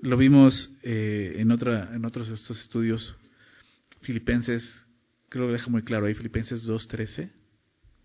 Lo 0.00 0.16
vimos 0.16 0.76
eh, 0.82 1.36
en, 1.36 1.52
en 1.52 2.04
otros 2.04 2.28
estos 2.30 2.60
estudios. 2.60 3.16
Filipenses, 4.00 4.68
creo 5.28 5.46
que 5.46 5.52
deja 5.52 5.70
muy 5.70 5.82
claro 5.82 6.06
ahí, 6.06 6.14
Filipenses 6.14 6.66
2.13. 6.66 7.30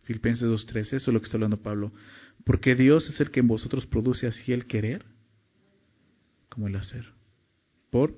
Filipenses 0.03 0.47
2.13, 0.47 0.81
eso 0.81 0.95
es 0.97 1.07
lo 1.07 1.19
que 1.19 1.25
está 1.25 1.37
hablando 1.37 1.63
Pablo. 1.63 1.91
Porque 2.43 2.75
Dios 2.75 3.09
es 3.09 3.19
el 3.19 3.31
que 3.31 3.39
en 3.39 3.47
vosotros 3.47 3.87
produce 3.87 4.27
así 4.27 4.53
el 4.53 4.67
querer 4.67 5.03
como 6.47 6.67
el 6.67 6.75
hacer. 6.75 7.11
Por 7.89 8.15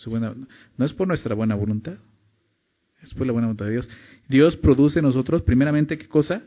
su 0.00 0.08
buena, 0.08 0.34
no 0.78 0.84
es 0.86 0.94
por 0.94 1.06
nuestra 1.06 1.34
buena 1.34 1.54
voluntad, 1.54 1.98
es 3.02 3.12
por 3.12 3.26
la 3.26 3.32
buena 3.34 3.48
voluntad 3.48 3.66
de 3.66 3.72
Dios. 3.72 3.88
Dios 4.28 4.56
produce 4.56 5.00
en 5.00 5.04
nosotros, 5.04 5.42
primeramente, 5.42 5.98
¿qué 5.98 6.08
cosa? 6.08 6.42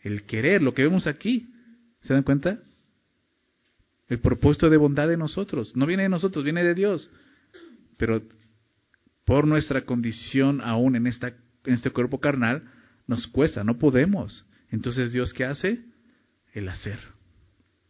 El 0.00 0.24
querer, 0.24 0.62
lo 0.62 0.74
que 0.74 0.82
vemos 0.82 1.06
aquí. 1.06 1.48
¿Se 2.00 2.12
dan 2.12 2.24
cuenta? 2.24 2.58
El 4.08 4.18
propósito 4.18 4.68
de 4.68 4.76
bondad 4.76 5.06
de 5.06 5.16
nosotros. 5.16 5.76
No 5.76 5.86
viene 5.86 6.02
de 6.02 6.08
nosotros, 6.08 6.42
viene 6.42 6.64
de 6.64 6.74
Dios. 6.74 7.08
Pero 7.96 8.20
por 9.24 9.46
nuestra 9.46 9.82
condición 9.82 10.60
aún 10.60 10.96
en, 10.96 11.06
esta, 11.06 11.28
en 11.64 11.74
este 11.74 11.90
cuerpo 11.90 12.18
carnal, 12.18 12.64
nos 13.06 13.28
cuesta, 13.28 13.62
no 13.62 13.78
podemos. 13.78 14.44
Entonces 14.70 15.12
Dios 15.12 15.32
qué 15.32 15.44
hace? 15.44 15.84
El 16.52 16.68
hacer. 16.68 16.98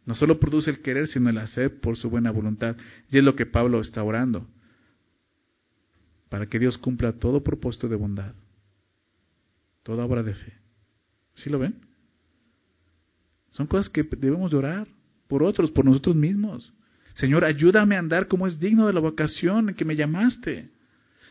No 0.05 0.13
solo 0.13 0.39
produce 0.39 0.69
el 0.69 0.81
querer, 0.81 1.07
sino 1.07 1.31
el 1.31 1.39
hacer 1.39 1.79
por 1.79 1.97
su 1.97 2.11
buena 2.11 2.29
voluntad. 2.29 2.75
Y 3.09 3.17
es 3.17 3.23
lo 3.23 3.35
que 3.35 3.47
Pablo 3.47 3.81
está 3.81 4.03
orando. 4.03 4.47
Para 6.33 6.47
que 6.47 6.57
Dios 6.57 6.79
cumpla 6.79 7.11
todo 7.11 7.43
propósito 7.43 7.87
de 7.87 7.95
bondad. 7.95 8.33
Toda 9.83 10.03
obra 10.03 10.23
de 10.23 10.33
fe. 10.33 10.51
¿Sí 11.35 11.47
lo 11.47 11.59
ven? 11.59 11.75
Son 13.49 13.67
cosas 13.67 13.87
que 13.87 14.01
debemos 14.01 14.49
de 14.49 14.57
orar 14.57 14.87
por 15.27 15.43
otros, 15.43 15.69
por 15.69 15.85
nosotros 15.85 16.15
mismos. 16.15 16.73
Señor, 17.13 17.45
ayúdame 17.45 17.95
a 17.95 17.99
andar 17.99 18.27
como 18.27 18.47
es 18.47 18.59
digno 18.59 18.87
de 18.87 18.93
la 18.93 18.99
vocación 18.99 19.69
en 19.69 19.75
que 19.75 19.85
me 19.85 19.95
llamaste. 19.95 20.71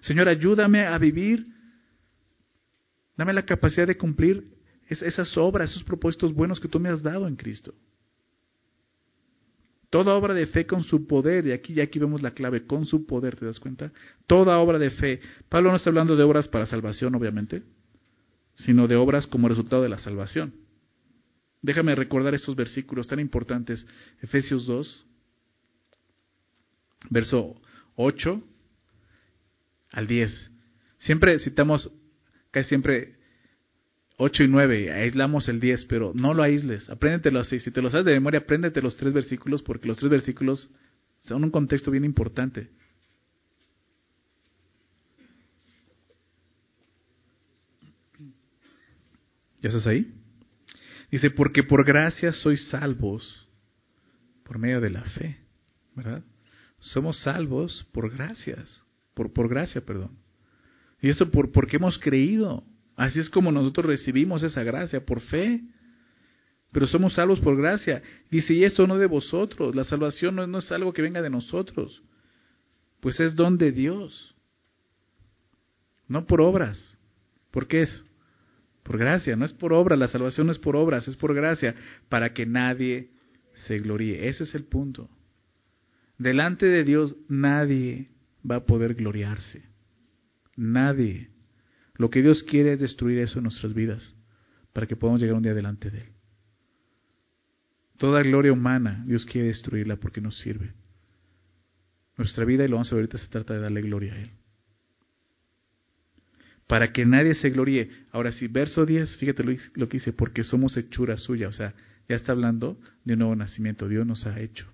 Señor, 0.02 0.28
ayúdame 0.28 0.86
a 0.86 0.96
vivir. 0.98 1.48
Dame 3.16 3.32
la 3.32 3.42
capacidad 3.42 3.88
de 3.88 3.98
cumplir 3.98 4.44
esas 4.88 5.36
obras, 5.36 5.72
esos 5.72 5.82
propósitos 5.82 6.32
buenos 6.32 6.60
que 6.60 6.68
tú 6.68 6.78
me 6.78 6.90
has 6.90 7.02
dado 7.02 7.26
en 7.26 7.34
Cristo. 7.34 7.74
Toda 9.92 10.14
obra 10.14 10.32
de 10.32 10.46
fe 10.46 10.64
con 10.64 10.82
su 10.82 11.06
poder, 11.06 11.46
y 11.46 11.52
aquí, 11.52 11.74
y 11.74 11.82
aquí 11.82 11.98
vemos 11.98 12.22
la 12.22 12.30
clave, 12.30 12.66
con 12.66 12.86
su 12.86 13.04
poder, 13.04 13.36
¿te 13.36 13.44
das 13.44 13.60
cuenta? 13.60 13.92
Toda 14.26 14.58
obra 14.58 14.78
de 14.78 14.88
fe. 14.88 15.20
Pablo 15.50 15.68
no 15.68 15.76
está 15.76 15.90
hablando 15.90 16.16
de 16.16 16.22
obras 16.22 16.48
para 16.48 16.64
salvación, 16.64 17.14
obviamente, 17.14 17.62
sino 18.54 18.88
de 18.88 18.96
obras 18.96 19.26
como 19.26 19.48
resultado 19.48 19.82
de 19.82 19.90
la 19.90 19.98
salvación. 19.98 20.54
Déjame 21.60 21.94
recordar 21.94 22.32
estos 22.32 22.56
versículos 22.56 23.06
tan 23.06 23.20
importantes. 23.20 23.86
Efesios 24.22 24.64
2, 24.64 25.06
verso 27.10 27.60
8 27.96 28.42
al 29.90 30.06
10. 30.06 30.52
Siempre 31.00 31.38
citamos, 31.38 31.92
casi 32.50 32.70
siempre 32.70 33.18
8 34.24 34.44
y 34.44 34.48
9, 34.48 34.92
aislamos 34.92 35.48
el 35.48 35.58
10, 35.58 35.86
pero 35.86 36.12
no 36.14 36.32
lo 36.32 36.44
aísles, 36.44 36.88
apréndetelo 36.88 37.40
así. 37.40 37.58
Si 37.58 37.72
te 37.72 37.82
lo 37.82 37.90
sabes 37.90 38.06
de 38.06 38.12
memoria, 38.12 38.38
apréndete 38.38 38.80
los 38.80 38.96
tres 38.96 39.12
versículos, 39.12 39.64
porque 39.64 39.88
los 39.88 39.98
tres 39.98 40.12
versículos 40.12 40.72
son 41.18 41.42
un 41.42 41.50
contexto 41.50 41.90
bien 41.90 42.04
importante. 42.04 42.70
¿Ya 49.60 49.70
estás 49.70 49.88
ahí? 49.88 50.14
Dice, 51.10 51.30
porque 51.30 51.64
por 51.64 51.84
gracia 51.84 52.32
sois 52.32 52.68
salvos 52.68 53.48
por 54.44 54.56
medio 54.56 54.80
de 54.80 54.90
la 54.90 55.02
fe, 55.02 55.36
¿verdad? 55.96 56.22
Somos 56.78 57.20
salvos 57.22 57.88
por 57.90 58.08
gracias, 58.08 58.84
por, 59.14 59.32
por 59.32 59.48
gracia, 59.48 59.80
perdón. 59.84 60.16
Y 61.00 61.08
esto 61.08 61.28
por, 61.28 61.50
porque 61.50 61.76
hemos 61.76 61.98
creído. 61.98 62.62
Así 62.96 63.20
es 63.20 63.30
como 63.30 63.52
nosotros 63.52 63.86
recibimos 63.86 64.42
esa 64.42 64.62
gracia, 64.62 65.04
por 65.04 65.20
fe. 65.20 65.62
Pero 66.72 66.86
somos 66.86 67.14
salvos 67.14 67.40
por 67.40 67.56
gracia. 67.56 68.02
Dice, 68.30 68.54
y 68.54 68.64
esto 68.64 68.86
no 68.86 68.98
de 68.98 69.06
vosotros. 69.06 69.74
La 69.74 69.84
salvación 69.84 70.36
no, 70.36 70.46
no 70.46 70.58
es 70.58 70.72
algo 70.72 70.92
que 70.92 71.02
venga 71.02 71.20
de 71.20 71.30
nosotros. 71.30 72.02
Pues 73.00 73.20
es 73.20 73.36
don 73.36 73.58
de 73.58 73.72
Dios. 73.72 74.34
No 76.08 76.26
por 76.26 76.40
obras. 76.40 76.98
¿Por 77.50 77.66
qué 77.66 77.82
es? 77.82 78.04
Por 78.82 78.98
gracia, 78.98 79.36
no 79.36 79.44
es 79.44 79.52
por 79.52 79.72
obra, 79.72 79.94
la 79.94 80.08
salvación 80.08 80.46
no 80.46 80.52
es 80.52 80.58
por 80.58 80.74
obras, 80.74 81.06
es 81.06 81.16
por 81.16 81.34
gracia, 81.34 81.76
para 82.08 82.32
que 82.32 82.46
nadie 82.46 83.10
se 83.66 83.78
gloríe. 83.78 84.28
Ese 84.28 84.44
es 84.44 84.54
el 84.54 84.64
punto. 84.64 85.08
Delante 86.18 86.66
de 86.66 86.82
Dios 86.82 87.14
nadie 87.28 88.08
va 88.48 88.56
a 88.56 88.64
poder 88.64 88.94
gloriarse. 88.94 89.64
Nadie. 90.56 91.30
Lo 92.02 92.10
que 92.10 92.20
Dios 92.20 92.42
quiere 92.42 92.72
es 92.72 92.80
destruir 92.80 93.20
eso 93.20 93.38
en 93.38 93.44
nuestras 93.44 93.74
vidas, 93.74 94.16
para 94.72 94.88
que 94.88 94.96
podamos 94.96 95.20
llegar 95.20 95.36
un 95.36 95.44
día 95.44 95.54
delante 95.54 95.88
de 95.88 95.98
Él. 96.00 96.08
Toda 97.96 98.24
gloria 98.24 98.52
humana, 98.52 99.04
Dios 99.06 99.24
quiere 99.24 99.46
destruirla 99.46 99.94
porque 99.94 100.20
nos 100.20 100.36
sirve. 100.40 100.72
Nuestra 102.16 102.44
vida, 102.44 102.64
y 102.64 102.66
lo 102.66 102.74
vamos 102.74 102.90
a 102.90 102.96
ver 102.96 103.02
ahorita, 103.02 103.18
se 103.18 103.28
trata 103.28 103.54
de 103.54 103.60
darle 103.60 103.82
gloria 103.82 104.14
a 104.14 104.18
Él 104.20 104.32
para 106.66 106.92
que 106.92 107.04
nadie 107.06 107.36
se 107.36 107.50
gloríe. 107.50 107.88
Ahora 108.10 108.32
sí, 108.32 108.48
verso 108.48 108.84
10, 108.84 109.18
fíjate 109.18 109.44
lo, 109.44 109.88
que 109.88 109.98
dice, 109.98 110.12
porque 110.12 110.42
somos 110.42 110.76
hechura 110.76 111.16
suya, 111.18 111.48
o 111.48 111.52
sea, 111.52 111.74
ya 112.08 112.16
está 112.16 112.32
hablando 112.32 112.80
de 113.04 113.12
un 113.12 113.20
nuevo 113.20 113.36
nacimiento, 113.36 113.88
Dios 113.88 114.04
nos 114.04 114.26
ha 114.26 114.40
hecho, 114.40 114.66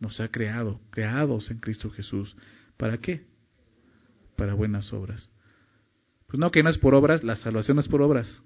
nos 0.00 0.18
ha 0.20 0.28
creado, 0.28 0.80
creados 0.90 1.50
en 1.50 1.58
Cristo 1.58 1.90
Jesús. 1.90 2.36
¿Para 2.78 2.98
qué? 2.98 3.26
Para 4.36 4.54
buenas 4.54 4.92
obras. 4.94 5.28
Pues 6.26 6.38
no, 6.40 6.50
que 6.50 6.62
no 6.62 6.70
es 6.70 6.78
por 6.78 6.94
obras, 6.94 7.24
la 7.24 7.36
salvación 7.36 7.76
no 7.76 7.80
es 7.80 7.88
por 7.88 8.02
obras. 8.02 8.42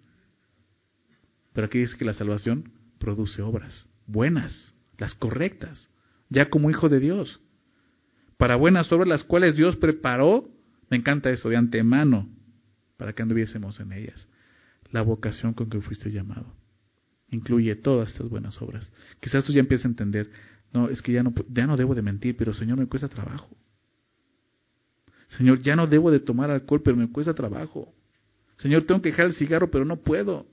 Pero 1.53 1.67
aquí 1.67 1.79
dice 1.79 1.97
que 1.97 2.05
la 2.05 2.15
salvación 2.15 2.73
produce 2.99 3.43
obras 3.43 3.91
buenas, 4.11 4.75
las 4.99 5.15
correctas, 5.15 5.91
ya 6.29 6.51
como 6.51 6.71
hijo 6.71 6.89
de 6.89 7.01
Dios. 7.01 7.41
Para 8.37 8.57
buenas 8.57 8.91
obras 8.93 9.09
las 9.09 9.25
cuales 9.25 9.57
Dios 9.57 9.77
preparó 9.77 10.49
me 10.91 10.97
encanta 10.97 11.31
eso 11.31 11.49
de 11.49 11.57
antemano 11.57 12.29
para 12.97 13.13
que 13.13 13.23
anduviésemos 13.23 13.79
en 13.81 13.93
ellas. 13.93 14.29
La 14.91 15.03
vocación 15.03 15.55
con 15.55 15.71
que 15.71 15.81
fuiste 15.81 16.11
llamado. 16.11 16.53
Incluye 17.31 17.77
todas 17.77 18.11
estas 18.11 18.29
buenas 18.29 18.61
obras. 18.61 18.91
Quizás 19.21 19.45
tú 19.45 19.53
ya 19.53 19.61
empieces 19.61 19.87
a 19.87 19.89
entender, 19.89 20.31
no, 20.73 20.89
es 20.89 21.01
que 21.01 21.13
ya 21.13 21.23
no, 21.23 21.33
ya 21.49 21.67
no 21.67 21.77
debo 21.77 21.95
de 21.95 22.03
mentir, 22.03 22.37
pero 22.37 22.53
Señor 22.53 22.79
me 22.79 22.87
cuesta 22.87 23.09
trabajo. 23.09 23.49
Señor, 25.37 25.61
ya 25.63 25.77
no 25.77 25.87
debo 25.87 26.11
de 26.11 26.21
tomar 26.21 26.51
alcohol, 26.51 26.83
pero 26.83 26.97
me 26.97 27.11
cuesta 27.11 27.35
trabajo. 27.35 27.93
Señor, 28.57 28.83
tengo 28.83 29.01
que 29.01 29.11
dejar 29.11 29.27
el 29.27 29.35
cigarro, 29.35 29.71
pero 29.71 29.85
no 29.85 29.97
puedo. 29.97 30.47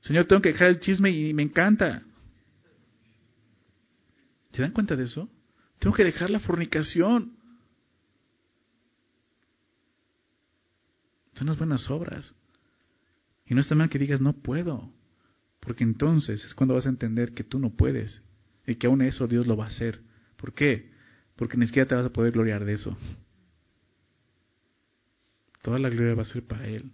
Señor, 0.00 0.26
tengo 0.26 0.42
que 0.42 0.52
dejar 0.52 0.68
el 0.68 0.80
chisme 0.80 1.10
y 1.10 1.32
me 1.34 1.42
encanta. 1.42 2.02
¿Se 4.52 4.62
dan 4.62 4.72
cuenta 4.72 4.96
de 4.96 5.04
eso? 5.04 5.28
Tengo 5.78 5.94
que 5.94 6.04
dejar 6.04 6.30
la 6.30 6.40
fornicación. 6.40 7.36
Son 11.34 11.46
las 11.46 11.58
buenas 11.58 11.90
obras. 11.90 12.34
Y 13.46 13.54
no 13.54 13.60
está 13.60 13.74
mal 13.74 13.90
que 13.90 13.98
digas, 13.98 14.20
no 14.20 14.32
puedo. 14.32 14.90
Porque 15.60 15.84
entonces 15.84 16.44
es 16.44 16.54
cuando 16.54 16.74
vas 16.74 16.86
a 16.86 16.90
entender 16.90 17.32
que 17.32 17.44
tú 17.44 17.58
no 17.58 17.70
puedes. 17.70 18.22
Y 18.66 18.76
que 18.76 18.86
aún 18.86 19.02
eso 19.02 19.26
Dios 19.26 19.46
lo 19.46 19.56
va 19.56 19.64
a 19.64 19.68
hacer. 19.68 20.00
¿Por 20.36 20.54
qué? 20.54 20.92
Porque 21.36 21.56
ni 21.56 21.66
siquiera 21.66 21.88
te 21.88 21.94
vas 21.94 22.06
a 22.06 22.12
poder 22.12 22.32
gloriar 22.32 22.64
de 22.64 22.74
eso. 22.74 22.96
Toda 25.64 25.78
la 25.78 25.88
gloria 25.88 26.14
va 26.14 26.20
a 26.20 26.26
ser 26.26 26.46
para 26.46 26.68
Él. 26.68 26.92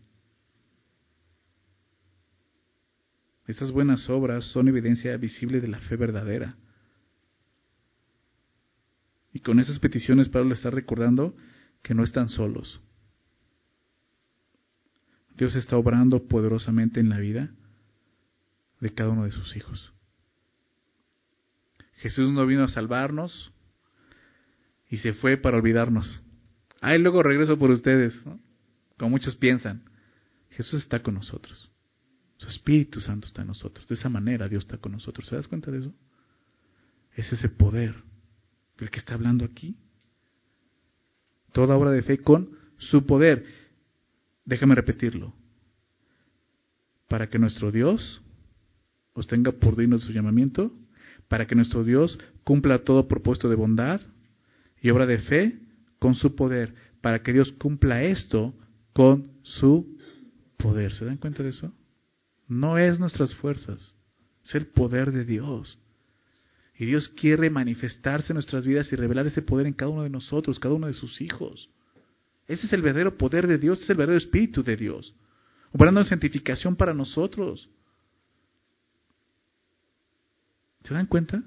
Estas 3.48 3.72
buenas 3.72 4.08
obras 4.08 4.44
son 4.52 4.68
evidencia 4.68 5.16
visible 5.16 5.60
de 5.60 5.66
la 5.66 5.80
fe 5.80 5.96
verdadera. 5.96 6.54
Y 9.32 9.40
con 9.40 9.58
esas 9.58 9.80
peticiones 9.80 10.28
Pablo 10.28 10.54
está 10.54 10.70
recordando 10.70 11.34
que 11.82 11.94
no 11.94 12.04
están 12.04 12.28
solos. 12.28 12.80
Dios 15.36 15.56
está 15.56 15.76
obrando 15.76 16.28
poderosamente 16.28 17.00
en 17.00 17.08
la 17.08 17.18
vida 17.18 17.50
de 18.78 18.94
cada 18.94 19.10
uno 19.10 19.24
de 19.24 19.32
sus 19.32 19.56
hijos. 19.56 19.92
Jesús 21.96 22.30
no 22.30 22.46
vino 22.46 22.62
a 22.62 22.68
salvarnos 22.68 23.52
y 24.88 24.98
se 24.98 25.12
fue 25.12 25.36
para 25.38 25.56
olvidarnos. 25.56 26.22
Ahí 26.80 27.00
luego 27.00 27.24
regreso 27.24 27.58
por 27.58 27.72
ustedes, 27.72 28.14
como 29.00 29.12
muchos 29.12 29.34
piensan. 29.34 29.82
Jesús 30.50 30.82
está 30.82 31.02
con 31.02 31.14
nosotros. 31.14 31.70
Su 32.36 32.50
Espíritu 32.50 33.00
Santo 33.00 33.26
está 33.26 33.40
en 33.40 33.46
nosotros. 33.48 33.88
De 33.88 33.94
esa 33.94 34.10
manera 34.10 34.46
Dios 34.46 34.64
está 34.64 34.76
con 34.76 34.92
nosotros. 34.92 35.26
¿Se 35.26 35.36
das 35.36 35.48
cuenta 35.48 35.70
de 35.70 35.78
eso? 35.78 35.94
Es 37.16 37.32
ese 37.32 37.48
poder 37.48 37.94
del 38.76 38.90
que 38.90 38.98
está 38.98 39.14
hablando 39.14 39.46
aquí. 39.46 39.74
Toda 41.52 41.76
obra 41.76 41.92
de 41.92 42.02
fe 42.02 42.18
con 42.18 42.50
su 42.76 43.06
poder. 43.06 43.46
Déjame 44.44 44.74
repetirlo. 44.74 45.32
Para 47.08 47.30
que 47.30 47.38
nuestro 47.38 47.72
Dios 47.72 48.20
os 49.14 49.26
tenga 49.28 49.52
por 49.52 49.78
digno 49.78 49.96
de 49.96 50.04
su 50.04 50.12
llamamiento, 50.12 50.74
para 51.26 51.46
que 51.46 51.54
nuestro 51.54 51.84
Dios 51.84 52.18
cumpla 52.44 52.84
todo 52.84 53.08
propósito 53.08 53.48
de 53.48 53.56
bondad 53.56 54.02
y 54.82 54.90
obra 54.90 55.06
de 55.06 55.20
fe 55.20 55.58
con 55.98 56.14
su 56.14 56.36
poder, 56.36 56.74
para 57.00 57.22
que 57.22 57.32
Dios 57.32 57.50
cumpla 57.52 58.02
esto 58.02 58.54
con 58.92 59.30
su 59.42 59.96
poder. 60.56 60.92
¿Se 60.92 61.04
dan 61.04 61.16
cuenta 61.16 61.42
de 61.42 61.50
eso? 61.50 61.72
No 62.48 62.78
es 62.78 62.98
nuestras 62.98 63.34
fuerzas, 63.34 63.96
es 64.44 64.54
el 64.54 64.66
poder 64.66 65.12
de 65.12 65.24
Dios. 65.24 65.78
Y 66.76 66.86
Dios 66.86 67.08
quiere 67.08 67.50
manifestarse 67.50 68.32
en 68.32 68.36
nuestras 68.36 68.64
vidas 68.64 68.90
y 68.92 68.96
revelar 68.96 69.26
ese 69.26 69.42
poder 69.42 69.66
en 69.66 69.74
cada 69.74 69.90
uno 69.90 70.02
de 70.02 70.10
nosotros, 70.10 70.58
cada 70.58 70.74
uno 70.74 70.86
de 70.86 70.94
sus 70.94 71.20
hijos. 71.20 71.70
Ese 72.48 72.66
es 72.66 72.72
el 72.72 72.82
verdadero 72.82 73.16
poder 73.16 73.46
de 73.46 73.58
Dios, 73.58 73.82
es 73.82 73.90
el 73.90 73.96
verdadero 73.96 74.18
espíritu 74.18 74.62
de 74.62 74.76
Dios, 74.76 75.14
operando 75.72 76.00
en 76.00 76.06
santificación 76.06 76.74
para 76.74 76.94
nosotros. 76.94 77.68
¿Se 80.84 80.94
dan 80.94 81.06
cuenta? 81.06 81.42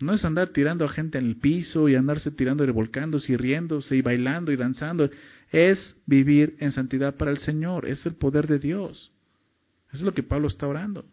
No 0.00 0.14
es 0.14 0.24
andar 0.24 0.48
tirando 0.48 0.84
a 0.84 0.88
gente 0.88 1.18
en 1.18 1.26
el 1.26 1.36
piso 1.36 1.88
y 1.88 1.94
andarse 1.94 2.30
tirando 2.30 2.64
y 2.64 2.66
revolcándose 2.66 3.32
y 3.32 3.36
riéndose 3.36 3.96
y 3.96 4.02
bailando 4.02 4.50
y 4.50 4.56
danzando. 4.56 5.10
Es 5.52 6.02
vivir 6.06 6.56
en 6.58 6.72
santidad 6.72 7.16
para 7.16 7.30
el 7.30 7.38
Señor. 7.38 7.86
Es 7.86 8.06
el 8.06 8.14
poder 8.14 8.46
de 8.46 8.58
Dios. 8.58 9.12
Eso 9.88 9.98
es 9.98 10.02
lo 10.02 10.14
que 10.14 10.22
Pablo 10.22 10.48
está 10.48 10.66
orando. 10.66 11.04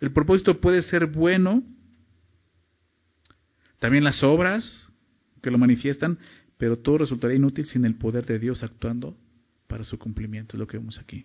El 0.00 0.12
propósito 0.12 0.60
puede 0.60 0.82
ser 0.82 1.06
bueno. 1.06 1.62
También 3.78 4.02
las 4.02 4.22
obras 4.24 4.88
que 5.42 5.50
lo 5.50 5.58
manifiestan, 5.58 6.18
pero 6.58 6.78
todo 6.78 6.98
resultaría 6.98 7.36
inútil 7.36 7.66
sin 7.66 7.84
el 7.84 7.94
poder 7.94 8.26
de 8.26 8.38
Dios 8.38 8.64
actuando 8.64 9.16
para 9.68 9.84
su 9.84 9.96
cumplimiento. 9.96 10.56
Es 10.56 10.58
lo 10.58 10.66
que 10.66 10.78
vemos 10.78 10.98
aquí. 10.98 11.24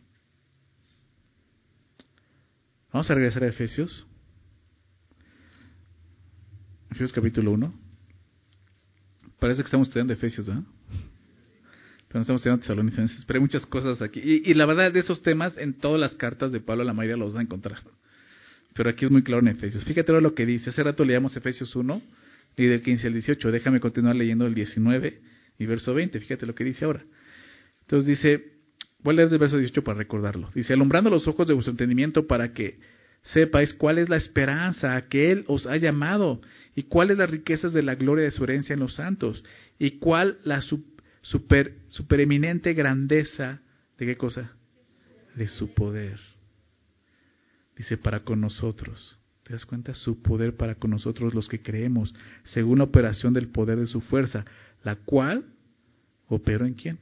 Vamos 2.93 3.09
a 3.09 3.15
regresar 3.15 3.43
a 3.43 3.47
Efesios. 3.47 4.05
Efesios 6.95 7.11
capítulo 7.11 7.51
1. 7.51 7.73
Parece 9.37 9.61
que 9.61 9.65
estamos 9.65 9.89
estudiando 9.89 10.13
Efesios, 10.13 10.47
¿verdad? 10.47 10.63
Pero 12.07 12.19
no 12.19 12.21
estamos 12.21 12.39
estudiando 12.39 12.61
Tesalonicenses. 12.61 13.25
Pero 13.25 13.37
hay 13.37 13.41
muchas 13.41 13.65
cosas 13.65 14.01
aquí. 14.01 14.21
Y, 14.23 14.53
la 14.53 14.65
verdad, 14.65 14.93
de 14.93 15.01
esos 15.01 15.21
temas, 15.21 15.57
en 15.57 15.73
todas 15.73 15.99
las 15.99 16.15
cartas 16.15 16.53
de 16.53 16.61
Pablo, 16.61 16.85
la 16.85 16.93
mayoría 16.93 17.17
los 17.17 17.33
van 17.33 17.41
a 17.41 17.43
encontrar. 17.43 17.79
Pero 18.73 18.89
aquí 18.89 19.03
es 19.03 19.11
muy 19.11 19.23
claro 19.23 19.41
en 19.41 19.49
Efesios. 19.49 19.83
Fíjate 19.83 20.13
lo 20.13 20.33
que 20.33 20.45
dice. 20.45 20.69
Hace 20.69 20.83
rato 20.83 21.03
leíamos 21.03 21.35
Efesios 21.35 21.75
1, 21.75 22.01
y 22.55 22.65
del 22.65 22.81
15 22.81 23.07
al 23.07 23.13
18. 23.13 23.51
Déjame 23.51 23.81
continuar 23.81 24.15
leyendo 24.15 24.47
el 24.47 24.53
19 24.53 25.19
y 25.59 25.65
verso 25.65 25.93
20. 25.93 26.17
Fíjate 26.21 26.45
lo 26.45 26.55
que 26.55 26.63
dice 26.63 26.85
ahora. 26.85 27.03
Entonces 27.81 28.07
dice, 28.07 28.53
voy 29.03 29.15
a 29.15 29.17
leer 29.17 29.33
el 29.33 29.39
verso 29.39 29.57
18 29.57 29.83
para 29.83 29.97
recordarlo. 29.97 30.49
Dice, 30.55 30.71
alumbrando 30.71 31.09
los 31.09 31.27
ojos 31.27 31.45
de 31.45 31.53
vuestro 31.53 31.71
entendimiento 31.71 32.25
para 32.25 32.53
que 32.53 32.79
sepáis 33.21 33.73
cuál 33.73 33.97
es 33.97 34.07
la 34.07 34.15
esperanza 34.15 35.01
que 35.09 35.31
Él 35.31 35.43
os 35.47 35.65
ha 35.67 35.75
llamado 35.77 36.39
y 36.75 36.83
cuáles 36.83 37.17
las 37.17 37.29
riquezas 37.29 37.73
de 37.73 37.81
la 37.81 37.95
gloria 37.95 38.25
de 38.25 38.31
su 38.31 38.43
herencia 38.43 38.73
en 38.73 38.81
los 38.81 38.95
santos 38.95 39.43
y 39.79 39.91
cuál 39.91 40.39
la 40.43 40.61
super, 40.61 41.77
supereminente 41.87 42.73
grandeza 42.73 43.61
de 43.97 44.05
qué 44.05 44.17
cosa? 44.17 44.51
De 45.35 45.47
su 45.47 45.73
poder. 45.73 46.19
Dice, 47.77 47.97
para 47.97 48.21
con 48.21 48.41
nosotros. 48.41 49.17
¿Te 49.43 49.53
das 49.53 49.65
cuenta? 49.65 49.93
Su 49.93 50.21
poder 50.21 50.55
para 50.55 50.75
con 50.75 50.91
nosotros 50.91 51.33
los 51.33 51.47
que 51.47 51.61
creemos, 51.61 52.13
según 52.43 52.79
la 52.79 52.85
operación 52.85 53.33
del 53.33 53.49
poder 53.49 53.79
de 53.79 53.85
su 53.85 54.01
fuerza, 54.01 54.45
la 54.83 54.95
cual 54.95 55.45
operó 56.27 56.65
en 56.65 56.73
quién? 56.73 56.99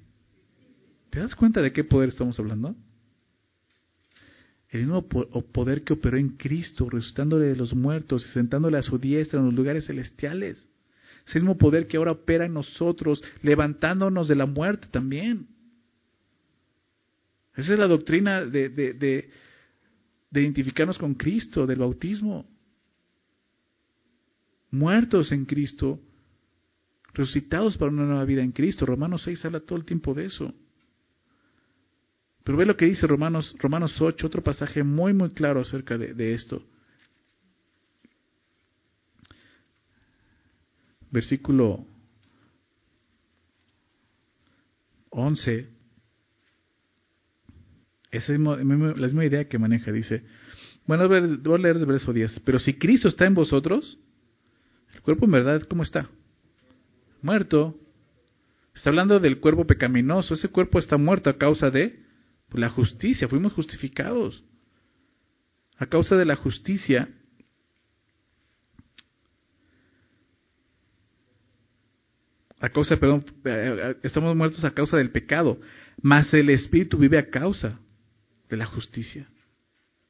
¿Te 1.10 1.20
das 1.20 1.36
cuenta 1.36 1.62
de 1.62 1.72
qué 1.72 1.84
poder 1.84 2.10
estamos 2.10 2.40
hablando? 2.40 2.76
El 4.74 4.82
mismo 4.82 5.08
poder 5.08 5.84
que 5.84 5.94
operó 5.94 6.18
en 6.18 6.30
Cristo, 6.30 6.90
resucitándole 6.90 7.46
de 7.46 7.56
los 7.56 7.76
muertos 7.76 8.26
y 8.26 8.34
sentándole 8.34 8.80
a 8.80 8.82
su 8.82 8.98
diestra 8.98 9.40
en 9.40 9.46
los 9.46 9.54
lugares 9.54 9.86
celestiales. 9.86 10.68
Ese 11.28 11.40
mismo 11.40 11.60
poder 11.60 11.86
que 11.86 11.98
ahora 11.98 12.14
opera 12.14 12.48
en 12.48 12.56
nosotros, 12.56 13.24
levantándonos 13.44 14.28
de 14.28 14.36
la 14.36 14.48
muerte 14.48 14.88
también. 14.90 15.48
Esa 17.56 17.74
es 17.74 17.80
la 17.80 17.88
doctrina 17.88 18.46
de, 18.46 18.70
de, 18.70 18.94
de, 18.94 19.30
de 20.32 20.42
identificarnos 20.42 20.98
con 20.98 21.14
Cristo, 21.14 21.68
del 21.68 21.78
bautismo. 21.78 22.44
Muertos 24.72 25.32
en 25.32 25.46
Cristo, 25.46 26.00
resucitados 27.14 27.78
para 27.78 27.92
una 27.92 28.06
nueva 28.06 28.26
vida 28.26 28.42
en 28.42 28.52
Cristo. 28.52 28.88
Romanos 28.88 29.22
6 29.24 29.46
habla 29.46 29.60
todo 29.60 29.78
el 29.78 29.86
tiempo 29.86 30.16
de 30.16 30.26
eso. 30.26 30.52
Pero 32.44 32.58
ve 32.58 32.66
lo 32.66 32.76
que 32.76 32.86
dice 32.86 33.08
Romanos, 33.08 33.56
Romanos 33.60 34.00
8, 34.00 34.28
otro 34.28 34.44
pasaje 34.44 34.84
muy, 34.84 35.14
muy 35.14 35.30
claro 35.30 35.62
acerca 35.62 35.98
de, 35.98 36.34
esto. 36.34 36.62
Versículo 41.10 41.86
11. 45.10 45.70
Esa 48.12 48.34
es 48.34 48.40
la 48.40 48.58
misma 48.58 49.26
idea 49.26 49.48
que 49.48 49.58
maneja. 49.58 49.92
Dice, 49.92 50.24
bueno, 50.86 51.08
voy 51.08 51.56
a 51.56 51.58
leer 51.58 51.78
el 51.78 51.86
verso 51.86 52.12
10. 52.12 52.42
Pero 52.42 52.60
si 52.60 52.78
Cristo 52.78 53.08
está 53.08 53.26
en 53.26 53.36
vosotros, 53.36 53.98
el 54.94 55.02
cuerpo 55.02 55.26
en 55.26 55.32
verdad, 55.32 55.62
¿cómo 55.62 55.84
está? 55.84 56.10
Muerto. 57.22 57.80
Está 58.76 58.90
hablando 58.90 59.20
del 59.22 59.40
cuerpo 59.40 59.66
pecaminoso. 59.66 60.34
Ese 60.34 60.50
cuerpo 60.50 60.80
está 60.80 60.98
muerto 60.98 61.30
a 61.30 61.38
causa 61.38 61.70
de 61.70 62.03
la 62.54 62.70
justicia, 62.70 63.28
fuimos 63.28 63.54
justificados. 63.54 64.44
A 65.78 65.88
causa 65.88 66.16
de 66.16 66.26
la 66.26 66.36
justicia, 66.36 67.10
a 72.60 72.70
causa, 72.70 72.98
perdón, 72.98 73.26
eh, 73.46 73.96
estamos 74.04 74.36
muertos 74.36 74.64
a 74.64 74.74
causa 74.74 74.98
del 74.98 75.12
pecado, 75.12 75.60
mas 76.02 76.34
el 76.34 76.50
Espíritu 76.50 76.98
vive 76.98 77.18
a 77.18 77.30
causa 77.30 77.80
de 78.50 78.58
la 78.58 78.66
justicia. 78.66 79.28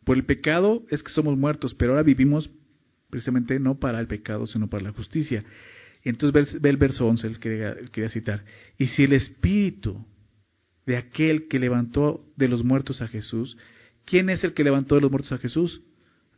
Por 0.04 0.18
el 0.18 0.26
pecado 0.26 0.86
es 0.90 1.02
que 1.02 1.12
somos 1.12 1.38
muertos, 1.38 1.74
pero 1.74 1.94
ahora 1.94 2.04
vivimos 2.04 2.50
precisamente 3.10 3.60
no 3.60 3.80
para 3.80 4.00
el 4.00 4.08
pecado, 4.08 4.48
sino 4.48 4.70
para 4.70 4.84
la 4.84 4.92
justicia. 4.92 5.44
Entonces 6.04 6.62
ve 6.62 6.70
el 6.70 6.78
verso 6.78 7.08
11, 7.08 7.28
el 7.28 7.40
que 7.40 7.88
quería 7.92 8.10
citar. 8.10 8.44
Y 8.78 8.88
si 8.88 9.04
el 9.04 9.14
Espíritu 9.14 10.06
de 10.86 10.98
aquel 10.98 11.48
que 11.48 11.60
levantó 11.60 12.26
de 12.36 12.48
los 12.48 12.64
muertos 12.64 13.02
a 13.02 13.08
Jesús. 13.08 13.58
¿Quién 14.06 14.30
es 14.30 14.44
el 14.44 14.54
que 14.54 14.64
levantó 14.64 14.96
de 14.96 15.02
los 15.02 15.12
muertos 15.12 15.32
a 15.32 15.38
Jesús? 15.38 15.82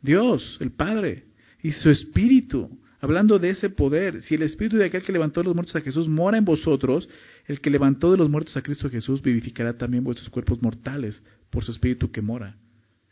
Dios, 0.02 0.58
el 0.60 0.72
Padre, 0.72 1.24
y 1.62 1.72
su 1.72 1.90
Espíritu. 1.90 2.78
Hablando 3.00 3.38
de 3.38 3.50
ese 3.50 3.70
poder, 3.70 4.22
si 4.22 4.34
el 4.36 4.42
Espíritu 4.42 4.76
de 4.76 4.86
aquel 4.86 5.02
que 5.02 5.12
levantó 5.12 5.40
de 5.40 5.46
los 5.46 5.54
muertos 5.54 5.76
a 5.76 5.80
Jesús 5.80 6.08
mora 6.08 6.38
en 6.38 6.44
vosotros, 6.44 7.08
el 7.46 7.60
que 7.60 7.70
levantó 7.70 8.10
de 8.10 8.18
los 8.18 8.30
muertos 8.30 8.56
a 8.56 8.62
Cristo 8.62 8.88
Jesús 8.88 9.22
vivificará 9.22 9.76
también 9.76 10.04
vuestros 10.04 10.30
cuerpos 10.30 10.62
mortales 10.62 11.22
por 11.50 11.62
su 11.62 11.72
Espíritu 11.72 12.10
que 12.10 12.22
mora 12.22 12.56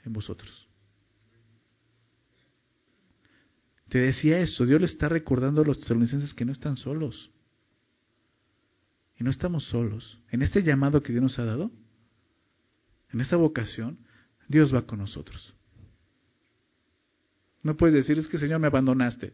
en 0.05 0.13
vosotros. 0.13 0.69
Te 3.89 3.99
decía 3.99 4.41
eso, 4.41 4.65
Dios 4.67 4.81
le 4.81 4.87
está 4.87 5.09
recordando 5.09 5.63
a 5.63 5.65
los 5.65 5.79
tesalonicenses 5.79 6.35
que 6.35 6.45
no 6.45 6.53
están 6.53 6.77
solos. 6.77 7.31
Y 9.19 9.25
no 9.25 9.31
estamos 9.31 9.65
solos. 9.65 10.19
En 10.31 10.43
este 10.43 10.63
llamado 10.63 11.03
que 11.03 11.13
Dios 11.13 11.23
nos 11.23 11.39
ha 11.39 11.45
dado, 11.45 11.71
en 13.13 13.21
esta 13.21 13.37
vocación, 13.37 13.99
Dios 14.49 14.75
va 14.75 14.83
con 14.83 14.99
nosotros. 14.99 15.55
No 17.63 17.77
puedes 17.77 17.95
decir, 17.95 18.19
es 18.19 18.29
que 18.29 18.39
Señor 18.39 18.59
me 18.61 18.67
abandonaste. 18.67 19.33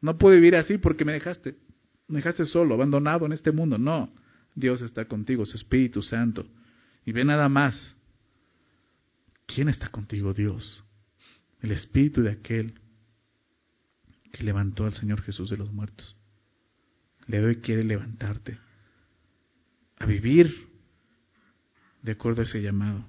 No 0.00 0.18
puedo 0.18 0.34
vivir 0.34 0.56
así 0.56 0.78
porque 0.78 1.04
me 1.04 1.12
dejaste. 1.12 1.56
Me 2.06 2.18
dejaste 2.18 2.44
solo, 2.44 2.74
abandonado 2.74 3.26
en 3.26 3.32
este 3.32 3.50
mundo. 3.50 3.78
No, 3.78 4.12
Dios 4.54 4.82
está 4.82 5.06
contigo, 5.06 5.44
su 5.46 5.56
Espíritu 5.56 6.02
Santo. 6.02 6.46
Y 7.04 7.12
ve 7.12 7.24
nada 7.24 7.48
más. 7.48 7.96
¿Quién 9.46 9.68
está 9.68 9.88
contigo? 9.88 10.34
Dios. 10.34 10.84
El 11.62 11.72
Espíritu 11.72 12.22
de 12.22 12.30
aquel 12.30 12.74
que 14.32 14.44
levantó 14.44 14.84
al 14.84 14.94
Señor 14.94 15.22
Jesús 15.22 15.50
de 15.50 15.56
los 15.56 15.72
muertos. 15.72 16.14
Le 17.26 17.40
doy 17.40 17.56
quiere 17.56 17.82
levantarte 17.82 18.58
a 19.98 20.06
vivir 20.06 20.68
de 22.02 22.12
acuerdo 22.12 22.42
a 22.42 22.44
ese 22.44 22.62
llamado. 22.62 23.04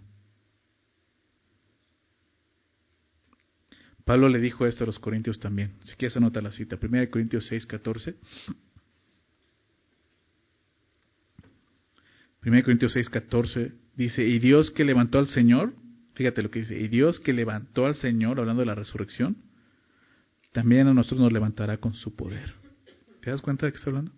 Pablo 4.03 4.27
le 4.27 4.39
dijo 4.39 4.65
esto 4.65 4.83
a 4.83 4.87
los 4.87 4.97
corintios 4.97 5.39
también. 5.39 5.75
Si 5.83 5.95
quieres 5.95 6.17
anota 6.17 6.41
la 6.41 6.51
cita. 6.51 6.79
1 6.81 7.11
Corintios 7.11 7.45
6, 7.47 7.67
14. 7.67 8.15
1 12.43 12.63
Corintios 12.63 12.93
6, 12.93 13.09
14 13.09 13.71
dice, 13.95 14.23
y 14.23 14.39
Dios 14.39 14.71
que 14.71 14.83
levantó 14.83 15.19
al 15.19 15.27
Señor, 15.27 15.73
fíjate 16.15 16.41
lo 16.41 16.49
que 16.49 16.59
dice, 16.59 16.79
y 16.79 16.87
Dios 16.87 17.19
que 17.19 17.33
levantó 17.33 17.85
al 17.85 17.95
Señor, 17.95 18.39
hablando 18.39 18.61
de 18.61 18.65
la 18.65 18.75
resurrección, 18.75 19.37
también 20.53 20.87
a 20.87 20.93
nosotros 20.93 21.19
nos 21.19 21.33
levantará 21.33 21.77
con 21.77 21.93
su 21.93 22.15
poder. 22.15 22.53
¿Te 23.21 23.29
das 23.29 23.41
cuenta 23.41 23.65
de 23.65 23.73
qué 23.73 23.77
está 23.77 23.89
hablando? 23.89 24.11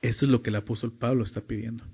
Eso 0.00 0.24
es 0.24 0.30
lo 0.30 0.42
que 0.42 0.50
el 0.50 0.56
apóstol 0.56 0.92
Pablo 0.92 1.24
está 1.24 1.42
pidiendo. 1.42 1.84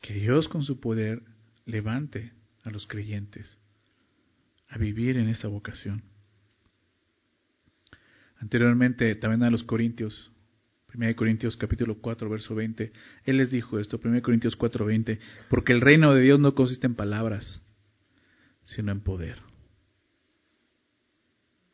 Que 0.00 0.14
Dios 0.14 0.48
con 0.48 0.62
su 0.62 0.80
poder 0.80 1.22
levante 1.64 2.32
a 2.64 2.70
los 2.70 2.86
creyentes 2.86 3.60
a 4.68 4.78
vivir 4.78 5.16
en 5.16 5.28
esa 5.28 5.48
vocación. 5.48 6.02
Anteriormente 8.38 9.14
también 9.14 9.44
a 9.44 9.50
los 9.50 9.62
Corintios, 9.62 10.32
1 10.94 11.16
Corintios 11.16 11.56
capítulo 11.56 11.98
4, 12.00 12.28
verso 12.28 12.54
20, 12.54 12.92
Él 13.24 13.36
les 13.36 13.50
dijo 13.50 13.78
esto, 13.78 14.00
1 14.02 14.22
Corintios 14.22 14.56
4, 14.56 14.84
20, 14.84 15.18
porque 15.48 15.72
el 15.72 15.80
reino 15.80 16.12
de 16.14 16.22
Dios 16.22 16.40
no 16.40 16.54
consiste 16.54 16.86
en 16.86 16.94
palabras, 16.94 17.66
sino 18.64 18.92
en 18.92 19.00
poder. 19.00 19.38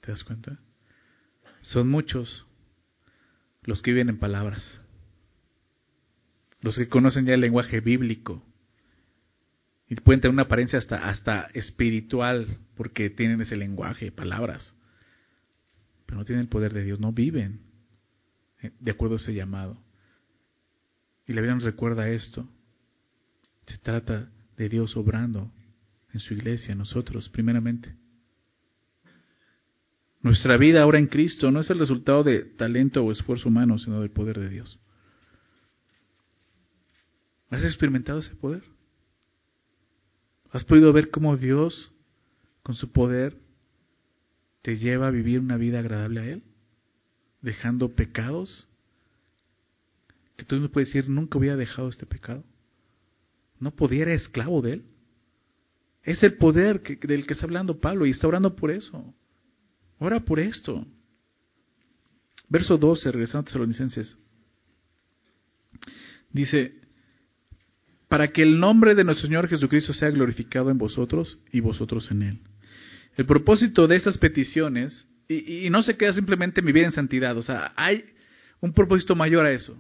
¿Te 0.01 0.13
das 0.13 0.25
cuenta? 0.25 0.59
Son 1.63 1.89
muchos 1.89 2.47
los 3.63 3.83
que 3.83 3.93
viven 3.93 4.09
en 4.09 4.19
palabras, 4.19 4.81
los 6.61 6.77
que 6.77 6.89
conocen 6.89 7.27
ya 7.27 7.35
el 7.35 7.41
lenguaje 7.41 7.81
bíblico, 7.81 8.43
y 9.91 9.97
pueden 9.97 10.21
tener 10.21 10.33
una 10.33 10.43
apariencia 10.43 10.79
hasta, 10.79 11.09
hasta 11.09 11.51
espiritual 11.53 12.47
porque 12.77 13.11
tienen 13.11 13.41
ese 13.41 13.57
lenguaje, 13.57 14.13
palabras. 14.13 14.77
Pero 16.07 16.19
no 16.19 16.25
tienen 16.25 16.43
el 16.43 16.49
poder 16.49 16.73
de 16.73 16.85
Dios, 16.85 17.01
no 17.01 17.13
viven 17.13 17.59
de 18.79 18.91
acuerdo 18.91 19.17
a 19.17 19.19
ese 19.19 19.35
llamado. 19.35 19.83
Y 21.27 21.33
la 21.33 21.41
Biblia 21.41 21.57
nos 21.57 21.65
recuerda 21.65 22.09
esto. 22.09 22.49
Se 23.67 23.79
trata 23.79 24.31
de 24.57 24.69
Dios 24.69 24.97
obrando 24.97 25.51
en 26.13 26.21
su 26.21 26.35
iglesia, 26.35 26.77
nosotros, 26.77 27.29
primeramente. 27.29 27.95
Nuestra 30.23 30.59
vida 30.59 30.83
ahora 30.83 30.99
en 30.99 31.07
Cristo 31.07 31.51
no 31.51 31.61
es 31.61 31.71
el 31.71 31.79
resultado 31.79 32.23
de 32.23 32.41
talento 32.41 33.03
o 33.03 33.11
esfuerzo 33.11 33.49
humano, 33.49 33.79
sino 33.79 34.01
del 34.01 34.11
poder 34.11 34.39
de 34.39 34.51
Dios. 34.51 34.79
¿Has 37.49 37.65
experimentado 37.65 38.19
ese 38.19 38.35
poder? 38.37 38.63
¿Has 40.53 40.65
podido 40.65 40.93
ver 40.93 41.11
cómo 41.11 41.37
Dios, 41.37 41.93
con 42.63 42.75
su 42.75 42.93
poder, 42.93 43.37
te 44.63 44.77
lleva 44.77 45.09
a 45.09 45.11
vivir 45.11 45.41
una 45.41 45.57
vida 45.57 45.79
agradable 45.79 46.21
a 46.21 46.27
Él? 46.27 46.43
Dejando 47.41 47.95
pecados. 47.95 48.69
Que 50.37 50.45
tú 50.45 50.57
no 50.57 50.69
puedes 50.71 50.93
decir, 50.93 51.09
nunca 51.09 51.39
hubiera 51.39 51.57
dejado 51.57 51.89
este 51.89 52.07
pecado. 52.07 52.45
No 53.59 53.71
podía, 53.71 54.03
era 54.03 54.15
esclavo 54.15 54.61
de 54.61 54.75
Él. 54.75 54.85
Es 56.03 56.23
el 56.23 56.35
poder 56.35 56.83
que, 56.83 56.97
del 56.97 57.27
que 57.27 57.35
está 57.35 57.47
hablando 57.47 57.81
Pablo 57.81 58.07
y 58.07 58.11
está 58.11 58.29
orando 58.29 58.55
por 58.55 58.71
eso. 58.71 59.15
Ora 60.01 60.21
por 60.21 60.41
esto. 60.41 60.85
Verso 62.49 62.77
12, 62.77 63.13
regresando 63.13 63.43
a 63.43 63.45
Tesalonicenses. 63.45 64.19
Dice, 66.33 66.75
para 68.09 68.33
que 68.33 68.43
el 68.43 68.59
nombre 68.59 68.95
de 68.95 69.05
nuestro 69.05 69.29
Señor 69.29 69.49
Jesucristo 69.49 69.93
sea 69.93 70.11
glorificado 70.11 70.71
en 70.71 70.79
vosotros 70.79 71.39
y 71.53 71.61
vosotros 71.61 72.11
en 72.11 72.23
Él. 72.23 72.39
El 73.17 73.27
propósito 73.27 73.87
de 73.87 73.97
estas 73.97 74.17
peticiones, 74.17 75.07
y, 75.29 75.69
no 75.71 75.83
se 75.83 75.97
queda 75.97 76.13
simplemente 76.13 76.61
vivir 76.61 76.85
en 76.85 76.93
santidad, 76.93 77.37
o 77.37 77.43
sea, 77.43 77.73
hay 77.77 78.05
un 78.61 78.73
propósito 78.73 79.15
mayor 79.15 79.45
a 79.45 79.53
eso. 79.53 79.77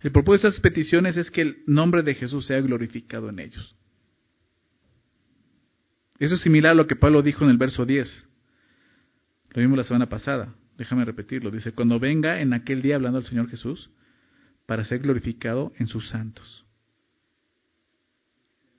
El 0.00 0.12
propósito 0.12 0.46
de 0.46 0.50
estas 0.50 0.62
peticiones 0.62 1.16
es 1.16 1.30
que 1.30 1.42
el 1.42 1.62
nombre 1.66 2.02
de 2.02 2.14
Jesús 2.14 2.46
sea 2.46 2.60
glorificado 2.60 3.28
en 3.28 3.40
ellos. 3.40 3.74
Eso 6.22 6.36
es 6.36 6.40
similar 6.42 6.70
a 6.70 6.74
lo 6.76 6.86
que 6.86 6.94
Pablo 6.94 7.20
dijo 7.20 7.42
en 7.42 7.50
el 7.50 7.58
verso 7.58 7.84
10. 7.84 8.28
Lo 9.54 9.60
vimos 9.60 9.76
la 9.76 9.82
semana 9.82 10.08
pasada. 10.08 10.54
Déjame 10.78 11.04
repetirlo. 11.04 11.50
Dice, 11.50 11.72
cuando 11.72 11.98
venga 11.98 12.40
en 12.40 12.52
aquel 12.52 12.80
día 12.80 12.94
hablando 12.94 13.18
al 13.18 13.24
Señor 13.24 13.50
Jesús, 13.50 13.90
para 14.64 14.84
ser 14.84 15.00
glorificado 15.00 15.72
en 15.80 15.88
sus 15.88 16.10
santos 16.10 16.64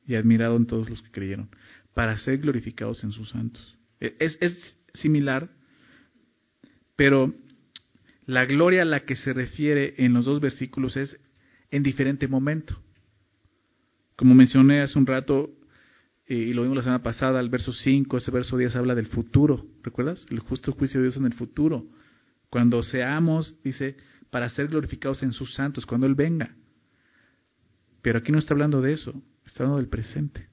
y 0.07 0.15
admirado 0.15 0.55
en 0.55 0.67
todos 0.67 0.89
los 0.89 1.01
que 1.01 1.11
creyeron, 1.11 1.49
para 1.93 2.15
ser 2.15 2.37
glorificados 2.37 3.03
en 3.03 3.11
sus 3.11 3.31
santos. 3.31 3.77
E, 3.99 4.15
es, 4.19 4.37
es 4.39 4.79
similar, 4.93 5.49
pero 6.95 7.35
la 8.25 8.45
gloria 8.45 8.83
a 8.83 8.85
la 8.85 9.01
que 9.01 9.17
se 9.17 9.33
refiere 9.33 9.95
en 9.97 10.13
los 10.13 10.23
dos 10.23 10.39
versículos 10.39 10.95
es 10.95 11.19
en 11.71 11.83
diferente 11.83 12.29
momento. 12.29 12.81
Como 14.15 14.33
mencioné 14.33 14.79
hace 14.79 14.97
un 14.97 15.05
rato, 15.05 15.53
y 16.27 16.53
lo 16.53 16.61
vimos 16.61 16.77
la 16.77 16.83
semana 16.83 17.03
pasada, 17.03 17.39
el 17.39 17.49
verso 17.49 17.73
5, 17.73 18.17
ese 18.17 18.31
verso 18.31 18.57
10 18.57 18.75
habla 18.75 18.95
del 18.95 19.07
futuro, 19.07 19.65
¿recuerdas? 19.83 20.25
El 20.29 20.39
justo 20.39 20.71
juicio 20.71 20.99
de 20.99 21.07
Dios 21.07 21.17
en 21.17 21.25
el 21.25 21.33
futuro. 21.33 21.85
Cuando 22.49 22.81
seamos, 22.81 23.61
dice, 23.63 23.97
para 24.29 24.49
ser 24.49 24.67
glorificados 24.67 25.21
en 25.23 25.33
sus 25.33 25.53
santos 25.53 25.85
cuando 25.85 26.07
Él 26.07 26.15
venga. 26.15 26.55
Pero 28.01 28.19
aquí 28.19 28.31
no 28.31 28.39
está 28.39 28.53
hablando 28.53 28.81
de 28.81 28.93
eso, 28.93 29.13
está 29.45 29.63
hablando 29.63 29.79
del 29.79 29.89
presente. 29.89 30.47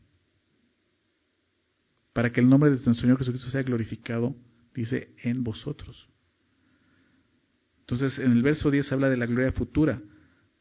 Para 2.13 2.33
que 2.33 2.41
el 2.41 2.49
nombre 2.49 2.71
de 2.71 2.77
nuestro 2.77 2.95
Señor 2.95 3.19
Jesucristo 3.19 3.51
sea 3.51 3.63
glorificado, 3.63 4.35
dice, 4.75 5.15
en 5.23 5.45
vosotros. 5.45 6.09
Entonces, 7.81 8.19
en 8.19 8.33
el 8.33 8.43
verso 8.43 8.71
10 8.71 8.91
habla 8.93 9.09
de 9.09 9.17
la 9.17 9.27
gloria 9.27 9.53
futura, 9.53 10.01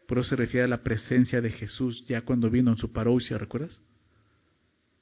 pero 0.07 0.23
se 0.23 0.35
refiere 0.35 0.65
a 0.65 0.67
la 0.69 0.83
presencia 0.83 1.41
de 1.41 1.51
Jesús 1.51 2.03
ya 2.07 2.21
cuando 2.21 2.49
vino 2.49 2.71
en 2.71 2.77
su 2.77 2.91
parousia, 2.91 3.37
¿recuerdas? 3.37 3.81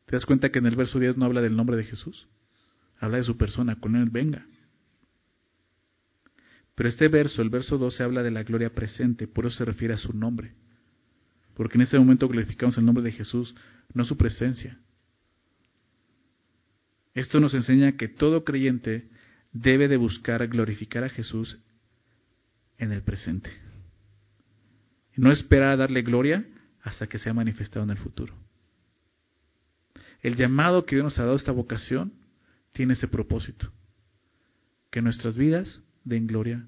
¿Te 0.08 0.16
das 0.16 0.26
cuenta 0.26 0.50
que 0.50 0.60
en 0.60 0.66
el 0.66 0.76
verso 0.78 1.00
10 1.00 1.18
no 1.18 1.26
habla 1.26 1.42
del 1.42 1.56
nombre 1.56 1.76
de 1.76 1.84
Jesús? 1.84 2.28
Habla 2.98 3.18
de 3.18 3.24
su 3.24 3.38
persona, 3.38 3.76
cuando 3.76 4.00
Él 4.00 4.10
venga. 4.10 4.48
Pero 6.76 6.88
este 6.88 7.10
verso, 7.10 7.42
el 7.42 7.50
verso 7.50 7.78
12, 7.78 8.04
habla 8.04 8.24
de 8.24 8.32
la 8.32 8.44
gloria 8.44 8.74
presente, 8.74 9.28
por 9.28 9.46
eso 9.46 9.58
se 9.58 9.66
refiere 9.66 9.94
a 9.94 9.98
su 9.98 10.14
nombre. 10.14 10.54
Porque 11.56 11.78
en 11.78 11.82
este 11.82 12.00
momento 12.00 12.30
glorificamos 12.30 12.78
el 12.78 12.86
nombre 12.86 13.04
de 13.04 13.12
Jesús, 13.12 13.54
no 13.94 14.06
su 14.06 14.16
presencia. 14.16 14.80
Esto 17.14 17.42
nos 17.42 17.54
enseña 17.54 17.98
que 17.98 18.08
todo 18.08 18.46
creyente 18.46 19.10
debe 19.52 19.90
de 19.90 19.98
buscar 19.98 20.48
glorificar 20.48 21.04
a 21.04 21.10
Jesús 21.10 21.60
en 22.78 22.94
el 22.94 23.02
presente. 23.02 23.50
No 25.18 25.34
esperar 25.34 25.72
a 25.72 25.78
darle 25.78 26.02
gloria 26.02 26.46
hasta 26.82 27.08
que 27.08 27.18
sea 27.18 27.34
manifestado 27.34 27.84
en 27.84 27.90
el 27.90 27.98
futuro. 27.98 28.47
El 30.28 30.36
llamado 30.36 30.86
que 30.86 30.98
Dios 30.98 31.06
nos 31.06 31.20
ha 31.20 31.24
dado 31.24 31.38
esta 31.38 31.54
vocación 31.54 32.12
tiene 32.74 32.96
ese 32.96 33.08
propósito. 33.08 33.72
Que 34.92 35.02
nuestras 35.02 35.38
vidas 35.38 35.82
den 36.04 36.28
gloria 36.28 36.68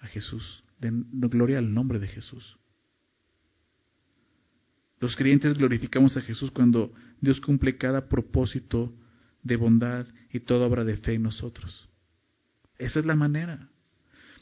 a 0.00 0.08
Jesús, 0.08 0.64
den 0.80 1.06
gloria 1.12 1.58
al 1.58 1.72
nombre 1.72 2.00
de 2.00 2.08
Jesús. 2.08 2.58
Los 4.98 5.14
creyentes 5.14 5.54
glorificamos 5.54 6.16
a 6.16 6.22
Jesús 6.22 6.50
cuando 6.50 6.92
Dios 7.20 7.40
cumple 7.40 7.76
cada 7.76 8.08
propósito 8.08 8.92
de 9.44 9.54
bondad 9.54 10.04
y 10.32 10.40
toda 10.40 10.66
obra 10.66 10.82
de 10.82 10.96
fe 10.96 11.14
en 11.14 11.22
nosotros. 11.22 11.88
Esa 12.78 12.98
es 12.98 13.06
la 13.06 13.14
manera. 13.14 13.68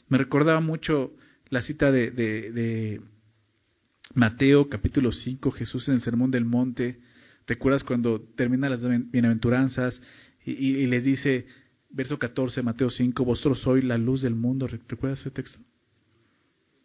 Me 0.09 0.17
recordaba 0.17 0.61
mucho 0.61 1.13
la 1.49 1.61
cita 1.61 1.91
de, 1.91 2.09
de, 2.09 3.01
Mateo 4.15 4.67
capítulo 4.67 5.11
5, 5.11 5.51
Jesús 5.51 5.87
en 5.89 5.93
el 5.93 6.01
Sermón 6.01 6.31
del 6.31 6.45
Monte. 6.45 7.04
¿Recuerdas 7.47 7.83
cuando 7.83 8.21
termina 8.35 8.69
las 8.69 8.81
bienaventuranzas 9.11 10.01
y, 10.45 10.85
les 10.87 11.03
dice, 11.03 11.45
Verso 11.89 12.19
14, 12.19 12.61
Mateo 12.61 12.89
5, 12.89 13.23
vosotros 13.23 13.61
sois 13.61 13.83
la 13.83 13.97
luz 13.97 14.21
del 14.21 14.35
mundo. 14.35 14.67
¿Recuerdas 14.67 15.21
ese 15.21 15.31
texto? 15.31 15.59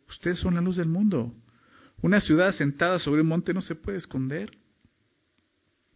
Ustedes 0.09 0.39
son 0.39 0.55
la 0.55 0.61
luz 0.61 0.77
del 0.77 0.89
mundo. 0.89 1.35
Una 2.01 2.21
ciudad 2.21 2.53
sentada 2.55 2.99
sobre 2.99 3.23
un 3.23 3.27
monte 3.27 3.53
no 3.53 3.61
se 3.61 3.75
puede 3.75 3.99
esconder. 3.99 4.51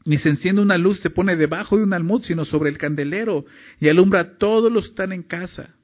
Ni 0.05 0.19
se 0.19 0.29
enciende 0.29 0.61
una 0.61 0.77
luz, 0.77 1.01
se 1.01 1.11
pone 1.11 1.37
debajo 1.37 1.79
de 1.79 1.85
un 1.85 1.93
almud, 1.93 2.23
sino 2.23 2.45
sobre 2.45 2.71
el 2.71 2.77
candelero 2.77 3.47
y 3.81 3.89
alumbra 3.89 4.21
a 4.21 4.37
todos 4.37 4.71
los 4.71 4.85
que 4.85 4.91
están 4.91 5.13
en 5.13 5.23
casa. 5.23 5.75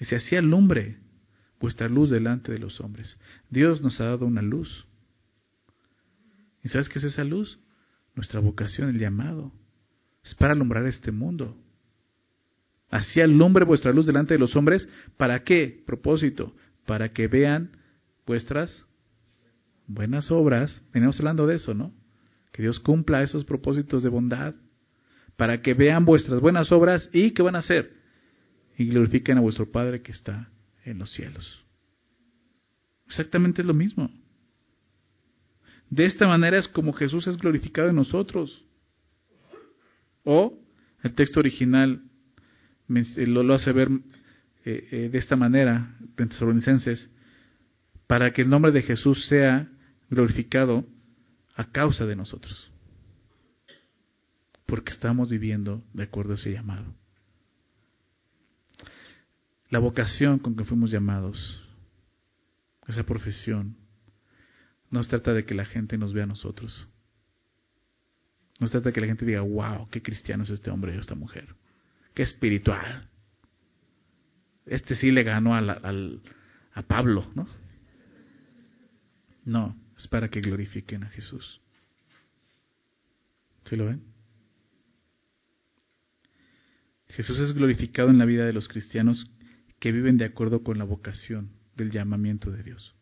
Y 0.00 0.06
se 0.06 0.16
hacía 0.16 0.40
alumbre 0.40 0.98
vuestra 1.60 1.88
luz 1.88 2.10
delante 2.10 2.50
de 2.50 2.58
los 2.58 2.80
hombres. 2.80 3.18
Dios 3.50 3.80
nos 3.80 4.00
ha 4.00 4.04
dado 4.06 4.26
una 4.26 4.42
luz. 4.42 4.86
¿Y 6.64 6.70
sabes 6.70 6.88
qué 6.88 6.98
es 6.98 7.04
esa 7.04 7.22
luz? 7.22 7.60
Nuestra 8.16 8.40
vocación, 8.40 8.88
el 8.88 8.98
llamado. 8.98 9.52
Es 10.24 10.34
para 10.34 10.54
alumbrar 10.54 10.86
este 10.86 11.12
mundo. 11.12 11.56
Así 12.90 13.20
alumbre 13.20 13.64
vuestra 13.64 13.92
luz 13.92 14.06
delante 14.06 14.34
de 14.34 14.40
los 14.40 14.56
hombres. 14.56 14.88
¿Para 15.18 15.44
qué? 15.44 15.82
Propósito. 15.86 16.54
Para 16.86 17.12
que 17.12 17.28
vean 17.28 17.76
vuestras 18.26 18.86
buenas 19.86 20.30
obras. 20.30 20.80
Venimos 20.92 21.18
hablando 21.20 21.46
de 21.46 21.56
eso, 21.56 21.74
¿no? 21.74 21.92
Que 22.50 22.62
Dios 22.62 22.80
cumpla 22.80 23.22
esos 23.22 23.44
propósitos 23.44 24.02
de 24.02 24.08
bondad. 24.08 24.54
Para 25.36 25.60
que 25.60 25.74
vean 25.74 26.06
vuestras 26.06 26.40
buenas 26.40 26.72
obras 26.72 27.10
y 27.12 27.32
¿qué 27.32 27.42
van 27.42 27.56
a 27.56 27.58
hacer? 27.58 27.92
Y 28.78 28.86
glorifiquen 28.86 29.36
a 29.36 29.42
vuestro 29.42 29.70
Padre 29.70 30.00
que 30.00 30.12
está 30.12 30.48
en 30.84 30.98
los 30.98 31.12
cielos. 31.12 31.62
Exactamente 33.06 33.60
es 33.60 33.66
lo 33.66 33.74
mismo. 33.74 34.10
De 35.94 36.06
esta 36.06 36.26
manera 36.26 36.58
es 36.58 36.66
como 36.66 36.92
Jesús 36.92 37.24
es 37.28 37.38
glorificado 37.38 37.88
en 37.88 37.94
nosotros. 37.94 38.64
O 40.24 40.58
el 41.04 41.14
texto 41.14 41.38
original 41.38 42.02
lo, 42.88 43.54
hace 43.54 43.70
ver 43.70 43.88
eh, 44.64 44.88
eh, 44.90 45.08
de 45.12 45.18
esta 45.18 45.36
manera, 45.36 45.96
en 46.16 46.28
Tesalonicenses, 46.28 47.12
para 48.08 48.32
que 48.32 48.42
el 48.42 48.50
nombre 48.50 48.72
de 48.72 48.82
Jesús 48.82 49.24
sea 49.28 49.68
glorificado 50.10 50.84
a 51.54 51.70
causa 51.70 52.04
de 52.06 52.16
nosotros. 52.16 52.72
Porque 54.66 54.90
estamos 54.90 55.28
viviendo 55.28 55.84
de 55.92 56.02
acuerdo 56.02 56.32
a 56.32 56.36
ese 56.36 56.50
llamado. 56.50 56.92
La 59.70 59.78
vocación 59.78 60.40
con 60.40 60.56
que 60.56 60.64
fuimos 60.64 60.90
llamados, 60.90 61.64
esa 62.88 63.04
profesión, 63.04 63.83
no 64.94 65.02
se 65.02 65.10
trata 65.10 65.34
de 65.34 65.44
que 65.44 65.54
la 65.54 65.64
gente 65.64 65.98
nos 65.98 66.12
vea 66.12 66.22
a 66.22 66.28
nosotros. 66.28 66.86
No 68.60 68.68
se 68.68 68.70
trata 68.70 68.90
de 68.90 68.92
que 68.92 69.00
la 69.00 69.08
gente 69.08 69.26
diga, 69.26 69.40
wow, 69.40 69.88
qué 69.90 70.00
cristiano 70.00 70.44
es 70.44 70.50
este 70.50 70.70
hombre 70.70 70.96
o 70.96 71.00
esta 71.00 71.16
mujer. 71.16 71.48
Qué 72.14 72.22
espiritual. 72.22 73.10
Este 74.66 74.94
sí 74.94 75.10
le 75.10 75.24
ganó 75.24 75.56
a 75.56 76.82
Pablo, 76.82 77.28
¿no? 77.34 77.48
No, 79.44 79.76
es 79.98 80.06
para 80.06 80.28
que 80.28 80.40
glorifiquen 80.40 81.02
a 81.02 81.10
Jesús. 81.10 81.60
¿Sí 83.64 83.74
lo 83.74 83.86
ven? 83.86 84.00
Jesús 87.08 87.40
es 87.40 87.52
glorificado 87.52 88.10
en 88.10 88.18
la 88.18 88.26
vida 88.26 88.46
de 88.46 88.52
los 88.52 88.68
cristianos 88.68 89.28
que 89.80 89.90
viven 89.90 90.18
de 90.18 90.26
acuerdo 90.26 90.62
con 90.62 90.78
la 90.78 90.84
vocación 90.84 91.50
del 91.74 91.90
llamamiento 91.90 92.52
de 92.52 92.62
Dios. 92.62 92.93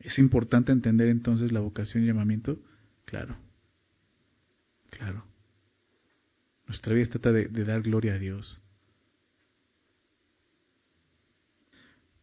¿Es 0.00 0.18
importante 0.18 0.72
entender 0.72 1.08
entonces 1.08 1.52
la 1.52 1.60
vocación 1.60 2.04
y 2.04 2.06
llamamiento? 2.06 2.58
Claro, 3.04 3.36
claro. 4.90 5.24
Nuestra 6.66 6.94
vida 6.94 7.08
trata 7.08 7.32
de, 7.32 7.48
de 7.48 7.64
dar 7.64 7.82
gloria 7.82 8.14
a 8.14 8.18
Dios. 8.18 8.60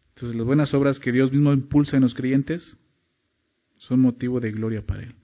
Entonces 0.10 0.38
las 0.38 0.46
buenas 0.46 0.74
obras 0.74 1.00
que 1.00 1.12
Dios 1.12 1.32
mismo 1.32 1.52
impulsa 1.52 1.98
en 1.98 2.04
los 2.04 2.14
creyentes 2.14 2.78
son 3.78 4.00
motivo 4.00 4.40
de 4.40 4.52
gloria 4.52 4.86
para 4.86 5.04
Él. 5.04 5.16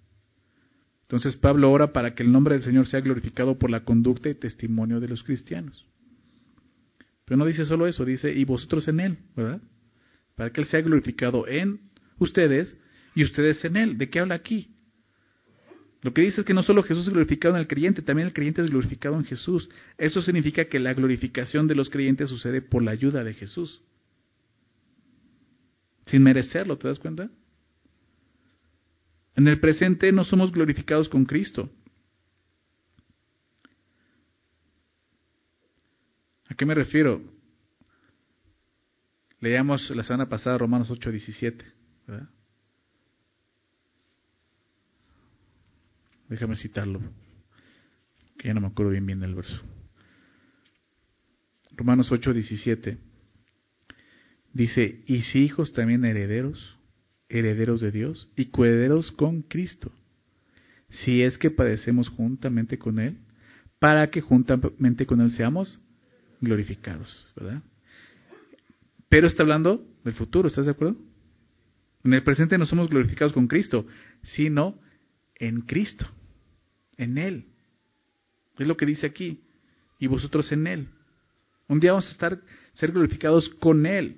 Entonces 1.04 1.36
Pablo 1.38 1.72
ora 1.72 1.93
para 1.93 2.16
que 2.16 2.24
el 2.24 2.32
nombre 2.32 2.56
del 2.56 2.64
Señor 2.64 2.88
sea 2.88 3.02
glorificado 3.02 3.58
por 3.60 3.70
la 3.70 3.84
conducta 3.84 4.30
y 4.30 4.36
testimonio 4.36 4.99
de 4.99 5.08
los 5.08 5.24
cristianos. 5.24 5.86
Pero 7.26 7.38
no 7.38 7.45
dice 7.45 7.66
solo 7.66 7.88
eso, 7.88 8.04
dice, 8.04 8.34
y 8.34 8.43
vosotros 8.43 8.88
en 8.88 8.99
Él, 8.99 9.18
¿verdad? 9.36 9.62
Para 10.36 10.52
que 10.52 10.62
Él 10.62 10.68
sea 10.68 10.82
glorificado 10.82 11.47
en 11.47 11.91
ustedes 12.22 12.78
y 13.15 13.24
ustedes 13.24 13.63
en 13.65 13.76
Él. 13.76 13.97
¿De 13.97 14.09
qué 14.09 14.19
habla 14.19 14.36
aquí? 14.36 14.69
Lo 16.01 16.13
que 16.13 16.22
dice 16.22 16.41
es 16.41 16.47
que 16.47 16.53
no 16.53 16.63
solo 16.63 16.82
Jesús 16.82 17.07
es 17.07 17.13
glorificado 17.13 17.55
en 17.55 17.61
el 17.61 17.67
creyente, 17.67 18.01
también 18.01 18.28
el 18.28 18.34
creyente 18.34 18.61
es 18.61 18.69
glorificado 18.69 19.17
en 19.17 19.26
Jesús. 19.26 19.69
Eso 19.97 20.22
significa 20.22 20.65
que 20.65 20.80
la 20.80 20.93
glorificación 20.93 21.67
de 21.67 21.76
los 21.76 21.89
creyentes 21.89 22.30
sucede 22.30 22.61
por 22.61 22.82
la 22.82 22.91
ayuda 22.91 23.24
de 23.24 23.34
Jesús. 23.34 23.82
Sin 26.07 26.24
merecerlo, 26.24 26.78
¿te 26.78 26.88
das 26.88 26.97
cuenta? 26.97 27.30
En 29.36 29.47
el 29.47 29.59
presente 29.59 30.11
no 30.11 30.24
somos 30.24 30.51
glorificados 30.51 31.07
con 31.07 31.26
Cristo. 31.26 31.69
¿A 36.49 36.55
qué 36.55 36.65
me 36.65 36.74
refiero? 36.74 37.22
Leíamos 39.39 39.89
la 39.91 40.03
semana 40.03 40.28
pasada 40.28 40.57
Romanos 40.57 40.89
8, 40.89 41.11
17. 42.12 42.41
Déjame 46.30 46.55
citarlo, 46.55 47.01
que 48.38 48.47
ya 48.47 48.53
no 48.53 48.62
me 48.62 48.68
acuerdo 48.68 48.91
bien 48.91 49.05
bien 49.05 49.20
del 49.20 49.36
verso. 49.36 49.62
Romanos 51.76 52.12
8, 52.12 52.34
17. 52.34 52.97
Dice, 54.53 55.03
y 55.07 55.24
si 55.24 55.39
hijos 55.39 55.74
también 55.74 56.05
herederos, 56.05 56.78
herederos 57.28 57.82
de 57.82 57.91
Dios 57.91 58.30
y 58.36 58.45
coherederos 58.45 59.12
con 59.12 59.41
Cristo, 59.41 59.91
si 60.89 61.22
es 61.22 61.38
que 61.38 61.51
padecemos 61.51 62.09
juntamente 62.09 62.78
con 62.78 62.99
Él, 62.99 63.18
para 63.80 64.09
que 64.09 64.22
juntamente 64.22 65.05
con 65.05 65.22
Él 65.22 65.32
seamos 65.32 65.82
glorificados, 66.39 67.28
¿verdad? 67.36 67.62
Pero 69.09 69.28
está 69.28 69.43
hablando 69.43 69.86
del 70.03 70.14
futuro, 70.14 70.47
¿estás 70.47 70.66
de 70.66 70.72
acuerdo? 70.72 71.11
En 72.04 72.14
el 72.14 72.24
presente 72.24 72.58
no 72.58 72.66
somos 72.66 72.89
glorificados 72.89 73.34
con 73.34 73.47
Cristo, 73.47 73.86
sino 74.24 74.80
en 75.36 75.62
Cristo, 75.62 76.08
en 76.97 77.18
Él. 77.18 77.45
Es 78.58 78.68
lo 78.68 78.78
que 78.78 78.86
dice 78.86 79.08
aquí. 79.08 79.43
Y 79.99 80.08
vosotros 80.08 80.52
en 80.52 80.66
Él. 80.68 80.88
Un 81.68 81.80
día 81.80 81.91
vamos 81.91 82.08
a 82.08 82.12
estar, 82.12 82.41
ser 82.74 82.91
glorificados 82.91 83.49
con 83.49 83.86
Él. 83.86 84.18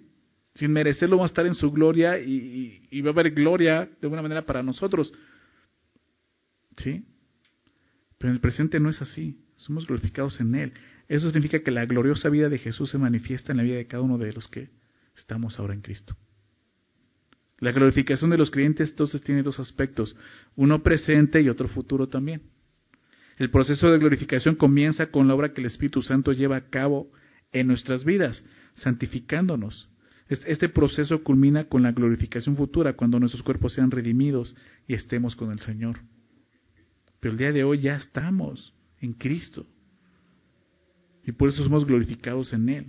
Sin 0.55 0.71
merecerlo 0.71 1.17
vamos 1.17 1.31
a 1.31 1.33
estar 1.33 1.45
en 1.45 1.55
su 1.55 1.71
gloria 1.71 2.19
y, 2.19 2.87
y 2.89 3.01
va 3.01 3.09
a 3.09 3.13
haber 3.13 3.31
gloria 3.31 3.81
de 3.85 3.97
alguna 4.03 4.21
manera 4.21 4.45
para 4.45 4.63
nosotros. 4.63 5.13
¿Sí? 6.77 7.05
Pero 8.17 8.29
en 8.29 8.35
el 8.35 8.41
presente 8.41 8.79
no 8.79 8.89
es 8.89 9.01
así. 9.01 9.43
Somos 9.57 9.87
glorificados 9.87 10.39
en 10.39 10.55
Él. 10.55 10.73
Eso 11.07 11.27
significa 11.27 11.61
que 11.61 11.71
la 11.71 11.85
gloriosa 11.85 12.29
vida 12.29 12.49
de 12.49 12.57
Jesús 12.57 12.89
se 12.89 12.97
manifiesta 12.97 13.51
en 13.51 13.57
la 13.57 13.63
vida 13.63 13.75
de 13.75 13.87
cada 13.87 14.03
uno 14.03 14.17
de 14.17 14.31
los 14.31 14.47
que 14.47 14.69
estamos 15.15 15.59
ahora 15.59 15.73
en 15.73 15.81
Cristo. 15.81 16.15
La 17.63 17.71
glorificación 17.71 18.29
de 18.29 18.37
los 18.37 18.51
creyentes 18.51 18.89
entonces 18.89 19.23
tiene 19.23 19.41
dos 19.41 19.57
aspectos, 19.57 20.17
uno 20.57 20.83
presente 20.83 21.39
y 21.39 21.47
otro 21.47 21.69
futuro 21.69 22.09
también. 22.09 22.41
El 23.37 23.51
proceso 23.51 23.89
de 23.89 23.99
glorificación 23.99 24.55
comienza 24.55 25.05
con 25.05 25.29
la 25.29 25.33
obra 25.33 25.53
que 25.53 25.61
el 25.61 25.67
Espíritu 25.67 26.01
Santo 26.01 26.33
lleva 26.33 26.57
a 26.57 26.69
cabo 26.69 27.09
en 27.53 27.67
nuestras 27.67 28.03
vidas, 28.03 28.43
santificándonos. 28.73 29.87
Este 30.27 30.67
proceso 30.67 31.23
culmina 31.23 31.69
con 31.69 31.83
la 31.83 31.93
glorificación 31.93 32.57
futura, 32.57 32.97
cuando 32.97 33.17
nuestros 33.17 33.43
cuerpos 33.43 33.71
sean 33.71 33.91
redimidos 33.91 34.57
y 34.85 34.95
estemos 34.95 35.33
con 35.33 35.49
el 35.49 35.61
Señor. 35.61 36.01
Pero 37.21 37.31
el 37.31 37.37
día 37.37 37.53
de 37.53 37.63
hoy 37.63 37.79
ya 37.79 37.95
estamos 37.95 38.73
en 38.99 39.13
Cristo. 39.13 39.65
Y 41.25 41.31
por 41.31 41.47
eso 41.47 41.63
somos 41.63 41.85
glorificados 41.85 42.51
en 42.51 42.67
Él. 42.67 42.87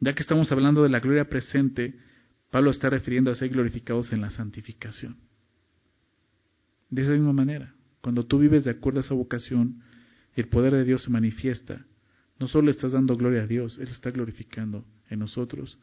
Ya 0.00 0.14
que 0.14 0.20
estamos 0.20 0.52
hablando 0.52 0.82
de 0.82 0.90
la 0.90 1.00
gloria 1.00 1.30
presente, 1.30 1.94
Pablo 2.54 2.70
está 2.70 2.88
refiriendo 2.88 3.32
a 3.32 3.34
ser 3.34 3.48
glorificados 3.48 4.12
en 4.12 4.20
la 4.20 4.30
santificación. 4.30 5.16
De 6.88 7.02
esa 7.02 7.10
misma 7.10 7.32
manera, 7.32 7.74
cuando 8.00 8.24
tú 8.26 8.38
vives 8.38 8.62
de 8.62 8.70
acuerdo 8.70 9.00
a 9.00 9.02
esa 9.02 9.12
vocación, 9.12 9.82
el 10.36 10.46
poder 10.46 10.72
de 10.72 10.84
Dios 10.84 11.02
se 11.02 11.10
manifiesta. 11.10 11.84
No 12.38 12.46
solo 12.46 12.70
estás 12.70 12.92
dando 12.92 13.16
gloria 13.16 13.42
a 13.42 13.48
Dios, 13.48 13.80
Él 13.80 13.88
está 13.88 14.12
glorificando 14.12 14.84
en 15.10 15.18
nosotros. 15.18 15.80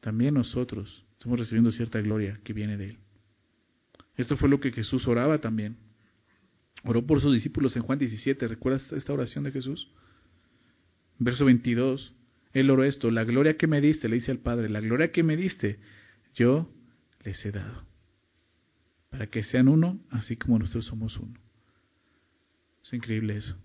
También 0.00 0.34
nosotros 0.34 1.06
estamos 1.16 1.38
recibiendo 1.38 1.72
cierta 1.72 2.02
gloria 2.02 2.38
que 2.44 2.52
viene 2.52 2.76
de 2.76 2.90
Él. 2.90 2.98
Esto 4.18 4.36
fue 4.36 4.50
lo 4.50 4.60
que 4.60 4.72
Jesús 4.72 5.08
oraba 5.08 5.40
también. 5.40 5.78
Oró 6.82 7.06
por 7.06 7.22
sus 7.22 7.32
discípulos 7.32 7.76
en 7.76 7.82
Juan 7.82 7.98
17. 7.98 8.46
¿Recuerdas 8.46 8.92
esta 8.92 9.14
oración 9.14 9.44
de 9.44 9.52
Jesús? 9.52 9.88
Verso 11.18 11.46
22. 11.46 12.12
Él 12.54 12.70
oró 12.70 12.84
esto, 12.84 13.10
la 13.10 13.24
gloria 13.24 13.56
que 13.56 13.66
me 13.66 13.80
diste, 13.80 14.08
le 14.08 14.14
dice 14.14 14.30
al 14.30 14.38
Padre, 14.38 14.68
la 14.68 14.80
gloria 14.80 15.10
que 15.10 15.24
me 15.24 15.36
diste, 15.36 15.80
yo 16.34 16.72
les 17.24 17.44
he 17.44 17.50
dado. 17.50 17.84
Para 19.10 19.26
que 19.26 19.42
sean 19.42 19.68
uno, 19.68 20.00
así 20.10 20.36
como 20.36 20.60
nosotros 20.60 20.86
somos 20.86 21.16
uno. 21.18 21.34
Es 22.82 22.92
increíble 22.92 23.36
eso. 23.36 23.58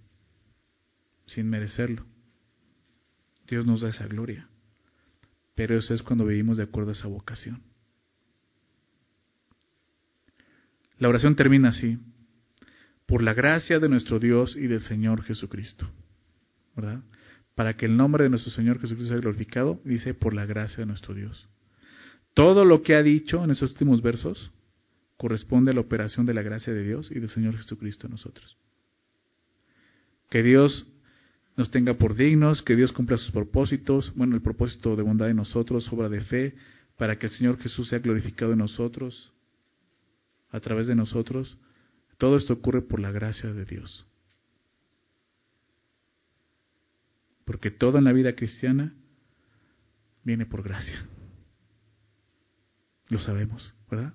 sin 1.27 1.47
merecerlo. 1.47 2.07
Dios 3.47 3.67
nos 3.67 3.81
da 3.81 3.89
esa 3.89 4.07
gloria. 4.07 4.49
Pero 5.53 5.77
eso 5.77 5.93
es 5.93 6.01
cuando 6.01 6.25
vivimos 6.25 6.57
de 6.57 6.63
acuerdo 6.63 6.89
a 6.89 6.93
esa 6.93 7.07
vocación. 7.07 7.61
La 10.97 11.09
oración 11.09 11.35
termina 11.35 11.69
así. 11.69 11.99
Por 13.05 13.21
la 13.21 13.35
gracia 13.35 13.77
de 13.77 13.89
nuestro 13.89 14.17
Dios 14.17 14.55
y 14.55 14.65
del 14.65 14.81
Señor 14.81 15.21
Jesucristo. 15.21 15.87
¿Verdad? 16.75 17.03
Para 17.55 17.75
que 17.75 17.85
el 17.85 17.97
nombre 17.97 18.23
de 18.23 18.29
nuestro 18.29 18.51
Señor 18.51 18.79
Jesucristo 18.79 19.13
sea 19.13 19.21
glorificado, 19.21 19.81
dice 19.83 20.13
por 20.13 20.33
la 20.33 20.45
gracia 20.45 20.77
de 20.79 20.85
nuestro 20.85 21.13
Dios. 21.13 21.47
Todo 22.33 22.63
lo 22.63 22.83
que 22.83 22.95
ha 22.95 23.03
dicho 23.03 23.43
en 23.43 23.51
esos 23.51 23.71
últimos 23.71 24.01
versos 24.01 24.51
corresponde 25.17 25.71
a 25.71 25.73
la 25.73 25.81
operación 25.81 26.25
de 26.25 26.33
la 26.33 26.41
gracia 26.41 26.73
de 26.73 26.83
Dios 26.83 27.11
y 27.11 27.19
del 27.19 27.29
Señor 27.29 27.57
Jesucristo 27.57 28.07
en 28.07 28.11
nosotros. 28.11 28.55
Que 30.29 30.41
Dios 30.43 30.89
nos 31.57 31.71
tenga 31.71 31.95
por 31.95 32.15
dignos, 32.15 32.61
que 32.61 32.77
Dios 32.77 32.93
cumpla 32.93 33.17
sus 33.17 33.31
propósitos, 33.31 34.13
bueno, 34.15 34.35
el 34.35 34.41
propósito 34.41 34.95
de 34.95 35.03
bondad 35.03 35.29
en 35.29 35.35
nosotros, 35.35 35.91
obra 35.91 36.07
de 36.07 36.21
fe, 36.21 36.55
para 36.97 37.19
que 37.19 37.27
el 37.27 37.33
Señor 37.33 37.57
Jesús 37.59 37.89
sea 37.89 37.99
glorificado 37.99 38.53
en 38.53 38.59
nosotros, 38.59 39.33
a 40.51 40.59
través 40.61 40.87
de 40.87 40.95
nosotros. 40.95 41.57
Todo 42.17 42.37
esto 42.37 42.53
ocurre 42.53 42.81
por 42.81 43.01
la 43.01 43.11
gracia 43.11 43.53
de 43.53 43.65
Dios. 43.65 44.05
Porque 47.49 47.71
todo 47.71 47.97
en 47.97 48.03
la 48.03 48.13
vida 48.13 48.35
cristiana 48.35 48.93
viene 50.23 50.45
por 50.45 50.61
gracia. 50.61 51.03
Lo 53.07 53.17
sabemos, 53.17 53.73
¿verdad? 53.89 54.13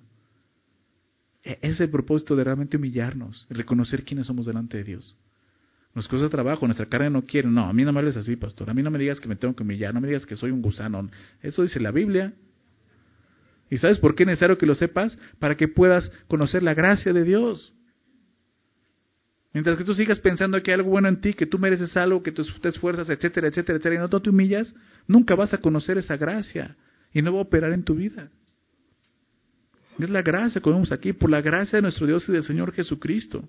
E-, 1.43 1.59
es 1.61 1.81
el 1.81 1.89
propósito 1.89 2.37
de 2.37 2.45
realmente 2.45 2.77
humillarnos, 2.77 3.45
reconocer 3.49 4.05
quiénes 4.05 4.27
somos 4.27 4.45
delante 4.45 4.77
de 4.77 4.85
Dios. 4.85 5.21
Nos 5.93 6.07
cuesta 6.07 6.29
trabajo, 6.29 6.65
nuestra 6.65 6.85
carne 6.85 7.09
no 7.09 7.25
quiere. 7.25 7.49
No, 7.49 7.65
a 7.65 7.73
mí 7.73 7.83
no 7.83 7.91
me 7.91 7.99
hables 7.99 8.15
así, 8.15 8.37
pastor. 8.37 8.69
A 8.69 8.73
mí 8.73 8.81
no 8.81 8.89
me 8.89 8.99
digas 8.99 9.19
que 9.19 9.27
me 9.27 9.35
tengo 9.35 9.53
que 9.53 9.63
humillar, 9.63 9.93
no 9.93 9.99
me 9.99 10.07
digas 10.07 10.25
que 10.25 10.37
soy 10.37 10.51
un 10.51 10.61
gusano. 10.61 11.09
Eso 11.41 11.61
dice 11.61 11.81
la 11.81 11.91
Biblia. 11.91 12.33
¿Y 13.69 13.79
sabes 13.79 13.99
por 13.99 14.15
qué 14.15 14.23
es 14.23 14.27
necesario 14.27 14.57
que 14.57 14.65
lo 14.65 14.75
sepas? 14.75 15.19
Para 15.39 15.57
que 15.57 15.67
puedas 15.67 16.09
conocer 16.29 16.63
la 16.63 16.73
gracia 16.73 17.11
de 17.11 17.25
Dios. 17.25 17.73
Mientras 19.55 19.77
que 19.77 19.85
tú 19.85 19.93
sigas 19.93 20.19
pensando 20.19 20.61
que 20.61 20.71
hay 20.71 20.75
algo 20.75 20.89
bueno 20.89 21.07
en 21.07 21.21
ti, 21.21 21.33
que 21.33 21.45
tú 21.45 21.57
mereces 21.57 21.95
algo, 21.95 22.21
que 22.21 22.33
tú 22.33 22.43
te 22.61 22.67
esfuerzas, 22.67 23.09
etcétera, 23.09 23.47
etcétera, 23.47 23.77
etcétera, 23.77 23.95
y 23.95 23.99
no 23.99 24.09
te 24.09 24.29
humillas, 24.29 24.75
nunca 25.07 25.33
vas 25.33 25.53
a 25.53 25.59
conocer 25.59 25.97
esa 25.97 26.17
gracia 26.17 26.75
y 27.13 27.21
no 27.21 27.31
va 27.31 27.39
a 27.39 27.43
operar 27.43 27.71
en 27.71 27.85
tu 27.85 27.95
vida. 27.95 28.29
Es 29.97 30.09
la 30.09 30.21
gracia 30.23 30.59
que 30.59 30.69
vemos 30.69 30.91
aquí, 30.91 31.13
por 31.13 31.29
la 31.29 31.39
gracia 31.39 31.77
de 31.77 31.83
nuestro 31.83 32.05
Dios 32.05 32.27
y 32.27 32.33
del 32.33 32.43
Señor 32.43 32.73
Jesucristo. 32.73 33.47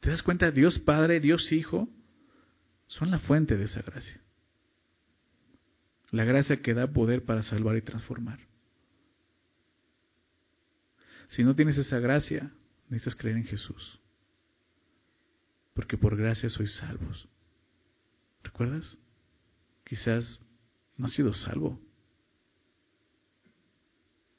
¿Te 0.00 0.10
das 0.10 0.24
cuenta? 0.24 0.50
Dios 0.50 0.80
Padre, 0.80 1.20
Dios 1.20 1.52
Hijo, 1.52 1.88
son 2.88 3.12
la 3.12 3.20
fuente 3.20 3.56
de 3.56 3.66
esa 3.66 3.80
gracia. 3.82 4.20
La 6.10 6.24
gracia 6.24 6.60
que 6.60 6.74
da 6.74 6.88
poder 6.88 7.24
para 7.24 7.44
salvar 7.44 7.76
y 7.76 7.82
transformar. 7.82 8.40
Si 11.28 11.44
no 11.44 11.54
tienes 11.54 11.78
esa 11.78 12.00
gracia, 12.00 12.50
necesitas 12.90 13.16
creer 13.16 13.36
en 13.36 13.44
Jesús. 13.44 13.98
Porque 15.74 15.96
por 15.96 16.16
gracia 16.16 16.50
sois 16.50 16.74
salvos. 16.76 17.26
¿Recuerdas? 18.42 18.98
Quizás 19.84 20.40
no 20.96 21.06
has 21.06 21.12
sido 21.12 21.32
salvo. 21.32 21.80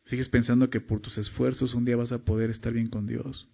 Sigues 0.06 0.30
pensando 0.30 0.70
que 0.70 0.82
por 0.82 1.00
tus 1.00 1.18
esfuerzos 1.18 1.74
un 1.74 1.86
día 1.86 1.96
vas 1.96 2.12
a 2.12 2.24
poder 2.24 2.50
estar 2.50 2.74
bien 2.74 2.90
con 2.90 3.08
Dios. 3.08 3.48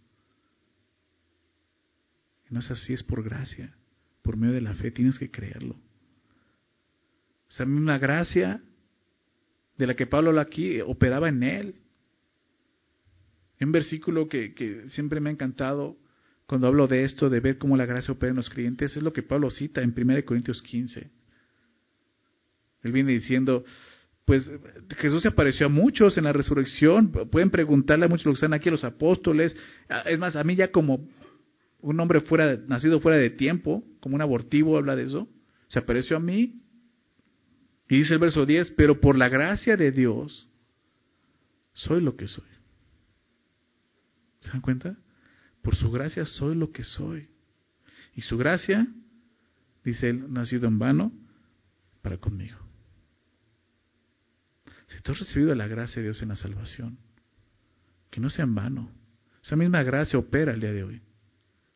No 2.50 2.60
es 2.60 2.72
así, 2.72 2.93
es 2.93 3.04
por 3.04 3.24
gracia. 3.24 3.76
Por 4.24 4.38
medio 4.38 4.56
de 4.56 4.62
la 4.62 4.74
fe 4.74 4.91
tienes 4.91 5.20
que 5.20 5.30
creerlo. 5.30 5.76
Esa 7.50 7.66
misma 7.66 7.98
gracia 7.98 8.62
de 9.78 9.88
la 9.88 9.95
que 9.95 10.08
Pablo 10.08 10.39
aquí 10.39 10.82
operaba 10.82 11.30
en 11.30 11.43
él. 11.43 11.76
Un 13.60 13.72
versículo 13.72 14.30
que, 14.30 14.86
siempre 14.89 15.20
me 15.20 15.30
ha 15.30 15.34
encantado 15.34 15.97
cuando 16.45 16.68
hablo 16.68 16.88
de 16.88 17.03
esto, 17.03 17.30
de 17.30 17.39
ver 17.39 17.58
cómo 17.58 17.76
la 17.76 17.86
gracia 17.86 18.14
opera 18.14 18.30
en 18.30 18.38
los 18.38 18.49
creyentes, 18.49 18.95
es 18.95 19.03
lo 19.03 19.12
que 19.12 19.24
Pablo 19.24 19.49
cita 19.49 19.82
en 19.82 19.93
1 19.97 20.26
Corintios 20.26 20.62
15. 20.62 21.10
Él 22.84 22.91
viene 22.91 23.12
diciendo, 23.12 23.66
pues 24.24 24.49
Jesús 24.97 25.24
se 25.24 25.30
apareció 25.30 25.66
a 25.66 25.70
muchos 25.70 26.18
en 26.18 26.26
la 26.26 26.34
resurrección. 26.34 27.12
Pueden 27.12 27.49
preguntarle 27.49 28.05
a 28.05 28.08
muchos 28.08 28.26
los 28.26 28.34
que 28.36 28.45
están 28.45 28.53
aquí, 28.53 28.70
a 28.70 28.74
los 28.74 28.84
apóstoles. 28.84 29.58
Ah, 29.89 30.03
es 30.05 30.20
más, 30.20 30.36
a 30.36 30.43
mí 30.43 30.55
ya 30.55 30.72
como 30.72 31.08
un 31.80 31.99
hombre 31.99 32.22
fuera, 32.22 32.58
nacido 32.68 32.99
fuera 32.99 33.18
de 33.18 33.30
tiempo, 33.30 33.84
como 33.99 34.16
un 34.16 34.22
abortivo 34.22 34.78
habla 34.78 34.95
de 34.95 35.03
eso, 35.03 35.28
se 35.68 35.80
apareció 35.80 36.18
a 36.18 36.20
mí. 36.20 36.62
Y 37.89 37.97
dice 37.99 38.14
el 38.14 38.20
verso 38.20 38.45
10, 38.45 38.72
pero 38.72 38.99
por 38.99 39.18
la 39.18 39.30
gracia 39.30 39.78
de 39.78 39.91
Dios 39.91 40.49
soy 41.74 42.01
lo 42.01 42.16
que 42.16 42.28
soy. 42.28 42.57
¿Se 44.42 44.50
dan 44.50 44.62
cuenta? 44.62 44.96
Por 45.62 45.76
su 45.76 45.92
gracia 45.92 46.26
soy 46.26 46.56
lo 46.56 46.72
que 46.72 46.84
soy. 46.84 47.28
Y 48.16 48.22
su 48.22 48.38
gracia, 48.38 48.88
dice 49.84 50.10
él, 50.10 50.32
nacido 50.32 50.68
en 50.68 50.80
vano 50.80 51.12
para 52.02 52.18
conmigo. 52.18 52.58
Si 54.88 55.02
tú 55.02 55.12
has 55.12 55.20
recibido 55.20 55.54
la 55.54 55.68
gracia 55.68 55.98
de 55.98 56.08
Dios 56.08 56.22
en 56.22 56.30
la 56.30 56.36
salvación, 56.36 56.98
que 58.10 58.22
no 58.22 58.30
sea 58.30 58.46
en 58.46 58.56
vano. 58.56 58.92
Esa 59.44 59.56
misma 59.56 59.84
gracia 59.84 60.18
opera 60.18 60.54
el 60.54 60.60
día 60.60 60.72
de 60.72 60.84
hoy. 60.84 61.02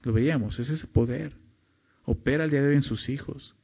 Lo 0.02 0.14
veíamos, 0.14 0.58
es 0.60 0.70
ese 0.70 0.88
poder. 0.88 1.34
Opera 2.04 2.46
el 2.46 2.52
día 2.52 2.62
de 2.62 2.70
hoy 2.70 2.76
en 2.76 2.82
sus 2.82 3.10
hijos. 3.10 3.56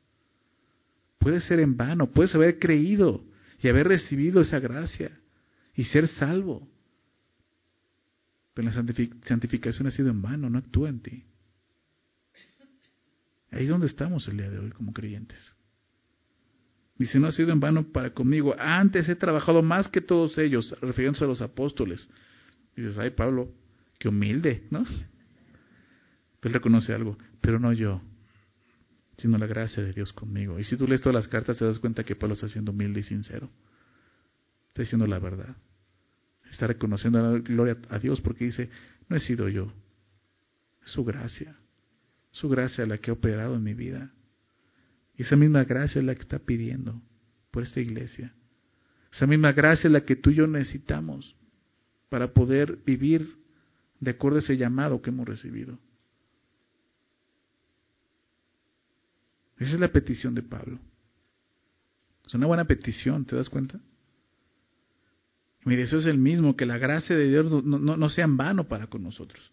Puede 1.17 1.41
ser 1.41 1.59
en 1.59 1.75
vano, 1.75 2.11
puedes 2.11 2.35
haber 2.35 2.59
creído 2.59 3.23
y 3.59 3.67
haber 3.67 3.87
recibido 3.87 4.41
esa 4.41 4.59
gracia 4.59 5.11
y 5.75 5.85
ser 5.85 6.07
salvo. 6.07 6.67
Pero 8.57 8.69
la 8.69 8.73
santificación 8.73 9.85
ha 9.85 9.91
sido 9.91 10.09
en 10.09 10.19
vano, 10.19 10.49
no 10.49 10.57
actúa 10.57 10.89
en 10.89 10.99
ti. 10.99 11.23
Ahí 13.51 13.65
es 13.65 13.69
donde 13.69 13.85
estamos 13.85 14.27
el 14.27 14.37
día 14.37 14.49
de 14.49 14.57
hoy 14.57 14.71
como 14.71 14.93
creyentes. 14.93 15.55
Dice, 16.95 17.19
no 17.19 17.27
ha 17.27 17.31
sido 17.31 17.51
en 17.51 17.59
vano 17.59 17.91
para 17.91 18.15
conmigo. 18.15 18.55
Antes 18.57 19.07
he 19.09 19.15
trabajado 19.15 19.61
más 19.61 19.87
que 19.89 20.01
todos 20.01 20.39
ellos, 20.39 20.75
refiriéndose 20.81 21.23
a 21.23 21.27
los 21.27 21.43
apóstoles. 21.43 22.09
Dices, 22.75 22.97
ay 22.97 23.11
Pablo, 23.11 23.53
qué 23.99 24.09
humilde, 24.09 24.63
¿no? 24.71 24.83
Él 26.41 26.53
reconoce 26.53 26.93
algo, 26.93 27.15
pero 27.41 27.59
no 27.59 27.73
yo, 27.73 28.01
sino 29.17 29.37
la 29.37 29.45
gracia 29.45 29.83
de 29.83 29.93
Dios 29.93 30.13
conmigo. 30.13 30.57
Y 30.57 30.63
si 30.63 30.77
tú 30.77 30.87
lees 30.87 31.01
todas 31.01 31.13
las 31.13 31.27
cartas, 31.27 31.59
te 31.59 31.65
das 31.65 31.77
cuenta 31.77 32.03
que 32.03 32.15
Pablo 32.15 32.33
está 32.33 32.47
siendo 32.47 32.71
humilde 32.71 33.01
y 33.01 33.03
sincero. 33.03 33.51
Está 34.69 34.81
diciendo 34.81 35.05
la 35.05 35.19
verdad. 35.19 35.55
Está 36.51 36.67
reconociendo 36.67 37.21
la 37.21 37.39
gloria 37.39 37.77
a 37.89 37.99
Dios 37.99 38.21
porque 38.21 38.45
dice, 38.45 38.69
no 39.09 39.15
he 39.15 39.19
sido 39.19 39.49
yo, 39.49 39.73
es 40.83 40.91
su 40.91 41.03
gracia. 41.03 41.55
Su 42.31 42.49
gracia 42.49 42.85
la 42.85 42.97
que 42.97 43.09
ha 43.09 43.13
operado 43.13 43.55
en 43.55 43.63
mi 43.63 43.73
vida. 43.73 44.11
Y 45.17 45.23
esa 45.23 45.35
misma 45.35 45.63
gracia 45.63 45.99
es 45.99 46.05
la 46.05 46.13
que 46.13 46.21
está 46.21 46.39
pidiendo 46.39 47.01
por 47.51 47.63
esta 47.63 47.79
iglesia. 47.79 48.33
Esa 49.11 49.25
misma 49.25 49.51
gracia 49.51 49.87
es 49.87 49.91
la 49.91 50.01
que 50.01 50.15
tú 50.15 50.29
y 50.29 50.35
yo 50.35 50.47
necesitamos 50.47 51.35
para 52.09 52.33
poder 52.33 52.77
vivir 52.85 53.37
de 53.99 54.11
acuerdo 54.11 54.37
a 54.37 54.41
ese 54.41 54.57
llamado 54.57 55.01
que 55.01 55.09
hemos 55.09 55.27
recibido. 55.27 55.79
Esa 59.57 59.73
es 59.73 59.79
la 59.79 59.91
petición 59.91 60.35
de 60.35 60.43
Pablo. 60.43 60.79
Es 62.25 62.33
una 62.33 62.45
buena 62.45 62.65
petición, 62.65 63.25
¿te 63.25 63.35
das 63.35 63.49
cuenta? 63.49 63.79
Mi 65.67 65.75
deseo 65.75 65.99
es 65.99 66.05
el 66.05 66.17
mismo, 66.17 66.55
que 66.55 66.65
la 66.65 66.77
gracia 66.77 67.13
de 67.13 67.27
Dios 67.27 67.51
no, 67.51 67.77
no, 67.77 67.97
no 67.97 68.09
sea 68.09 68.23
en 68.23 68.37
vano 68.37 68.69
para 68.69 68.87
con 68.87 69.03
nosotros. 69.03 69.51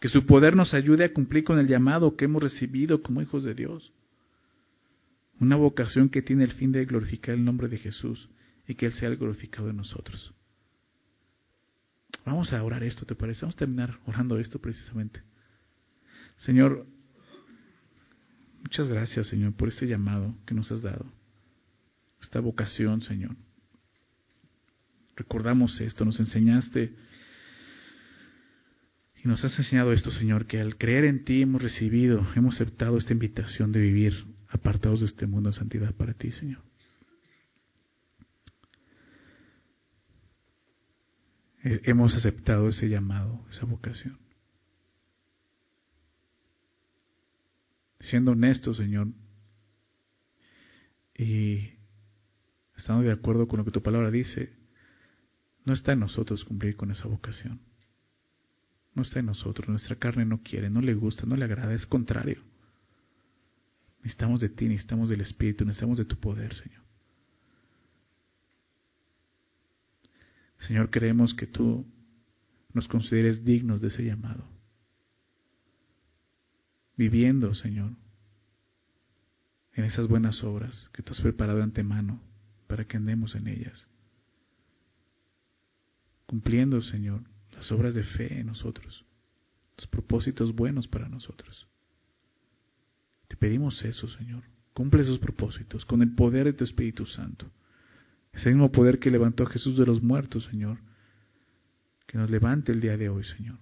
Que 0.00 0.08
su 0.08 0.26
poder 0.26 0.56
nos 0.56 0.74
ayude 0.74 1.04
a 1.04 1.12
cumplir 1.12 1.44
con 1.44 1.60
el 1.60 1.68
llamado 1.68 2.16
que 2.16 2.24
hemos 2.24 2.42
recibido 2.42 3.00
como 3.00 3.22
hijos 3.22 3.44
de 3.44 3.54
Dios. 3.54 3.92
Una 5.38 5.54
vocación 5.54 6.08
que 6.08 6.20
tiene 6.20 6.42
el 6.42 6.52
fin 6.54 6.72
de 6.72 6.84
glorificar 6.84 7.36
el 7.36 7.44
nombre 7.44 7.68
de 7.68 7.78
Jesús 7.78 8.28
y 8.66 8.74
que 8.74 8.86
Él 8.86 8.92
sea 8.92 9.08
el 9.08 9.16
glorificado 9.16 9.70
en 9.70 9.76
nosotros. 9.76 10.34
Vamos 12.26 12.52
a 12.52 12.60
orar 12.64 12.82
esto, 12.82 13.06
¿te 13.06 13.14
parece? 13.14 13.42
Vamos 13.42 13.54
a 13.54 13.58
terminar 13.58 13.96
orando 14.06 14.36
esto 14.40 14.58
precisamente. 14.58 15.22
Señor, 16.38 16.88
muchas 18.62 18.88
gracias, 18.88 19.28
Señor, 19.28 19.52
por 19.54 19.68
este 19.68 19.86
llamado 19.86 20.34
que 20.44 20.54
nos 20.54 20.72
has 20.72 20.82
dado. 20.82 21.06
Esta 22.20 22.40
vocación, 22.40 23.00
Señor. 23.00 23.36
Recordamos 25.16 25.80
esto, 25.80 26.04
nos 26.04 26.18
enseñaste 26.20 26.94
y 29.22 29.28
nos 29.28 29.44
has 29.44 29.58
enseñado 29.58 29.92
esto, 29.92 30.10
Señor, 30.10 30.46
que 30.46 30.60
al 30.60 30.76
creer 30.76 31.04
en 31.04 31.24
ti 31.24 31.42
hemos 31.42 31.62
recibido, 31.62 32.26
hemos 32.34 32.56
aceptado 32.56 32.98
esta 32.98 33.12
invitación 33.12 33.72
de 33.72 33.80
vivir 33.80 34.26
apartados 34.48 35.00
de 35.00 35.06
este 35.06 35.26
mundo 35.26 35.50
en 35.50 35.54
santidad 35.54 35.94
para 35.94 36.14
ti, 36.14 36.30
Señor. 36.30 36.62
Hemos 41.62 42.14
aceptado 42.14 42.68
ese 42.68 42.88
llamado, 42.88 43.46
esa 43.50 43.64
vocación. 43.64 44.18
siendo 48.04 48.32
honestos, 48.32 48.76
Señor, 48.76 49.08
y 51.16 51.70
estando 52.76 53.02
de 53.02 53.12
acuerdo 53.12 53.48
con 53.48 53.58
lo 53.58 53.64
que 53.64 53.70
tu 53.70 53.82
palabra 53.82 54.10
dice, 54.10 54.52
no 55.64 55.72
está 55.72 55.92
en 55.92 56.00
nosotros 56.00 56.44
cumplir 56.44 56.76
con 56.76 56.90
esa 56.90 57.08
vocación. 57.08 57.60
No 58.94 59.02
está 59.02 59.20
en 59.20 59.26
nosotros. 59.26 59.68
Nuestra 59.68 59.96
carne 59.96 60.24
no 60.24 60.42
quiere, 60.42 60.70
no 60.70 60.80
le 60.80 60.94
gusta, 60.94 61.26
no 61.26 61.36
le 61.36 61.44
agrada, 61.44 61.74
es 61.74 61.86
contrario. 61.86 62.42
Necesitamos 63.98 64.40
de 64.40 64.50
ti, 64.50 64.68
necesitamos 64.68 65.08
del 65.08 65.22
Espíritu, 65.22 65.64
necesitamos 65.64 65.98
de 65.98 66.04
tu 66.04 66.16
poder, 66.16 66.54
Señor. 66.54 66.82
Señor, 70.58 70.90
queremos 70.90 71.34
que 71.34 71.46
tú 71.46 71.86
nos 72.72 72.86
consideres 72.86 73.44
dignos 73.44 73.80
de 73.80 73.88
ese 73.88 74.04
llamado. 74.04 74.44
Viviendo, 76.96 77.54
Señor, 77.54 77.92
en 79.72 79.84
esas 79.84 80.06
buenas 80.06 80.44
obras 80.44 80.88
que 80.92 81.02
tú 81.02 81.12
has 81.12 81.20
preparado 81.20 81.58
de 81.58 81.64
antemano 81.64 82.20
para 82.66 82.84
que 82.84 82.96
andemos 82.96 83.34
en 83.34 83.48
ellas 83.48 83.88
cumpliendo, 86.26 86.80
Señor, 86.82 87.22
las 87.52 87.70
obras 87.72 87.94
de 87.94 88.02
fe 88.02 88.40
en 88.40 88.46
nosotros, 88.46 89.04
los 89.76 89.86
propósitos 89.86 90.54
buenos 90.54 90.88
para 90.88 91.08
nosotros. 91.08 91.66
Te 93.28 93.36
pedimos 93.36 93.84
eso, 93.84 94.08
Señor. 94.08 94.44
Cumple 94.72 95.02
esos 95.02 95.18
propósitos 95.18 95.84
con 95.84 96.02
el 96.02 96.14
poder 96.14 96.46
de 96.46 96.52
tu 96.52 96.64
Espíritu 96.64 97.06
Santo. 97.06 97.50
Ese 98.32 98.48
mismo 98.48 98.72
poder 98.72 98.98
que 98.98 99.10
levantó 99.10 99.44
a 99.44 99.50
Jesús 99.50 99.76
de 99.76 99.86
los 99.86 100.02
muertos, 100.02 100.44
Señor. 100.50 100.78
Que 102.06 102.18
nos 102.18 102.30
levante 102.30 102.72
el 102.72 102.80
día 102.80 102.96
de 102.96 103.08
hoy, 103.08 103.24
Señor. 103.24 103.58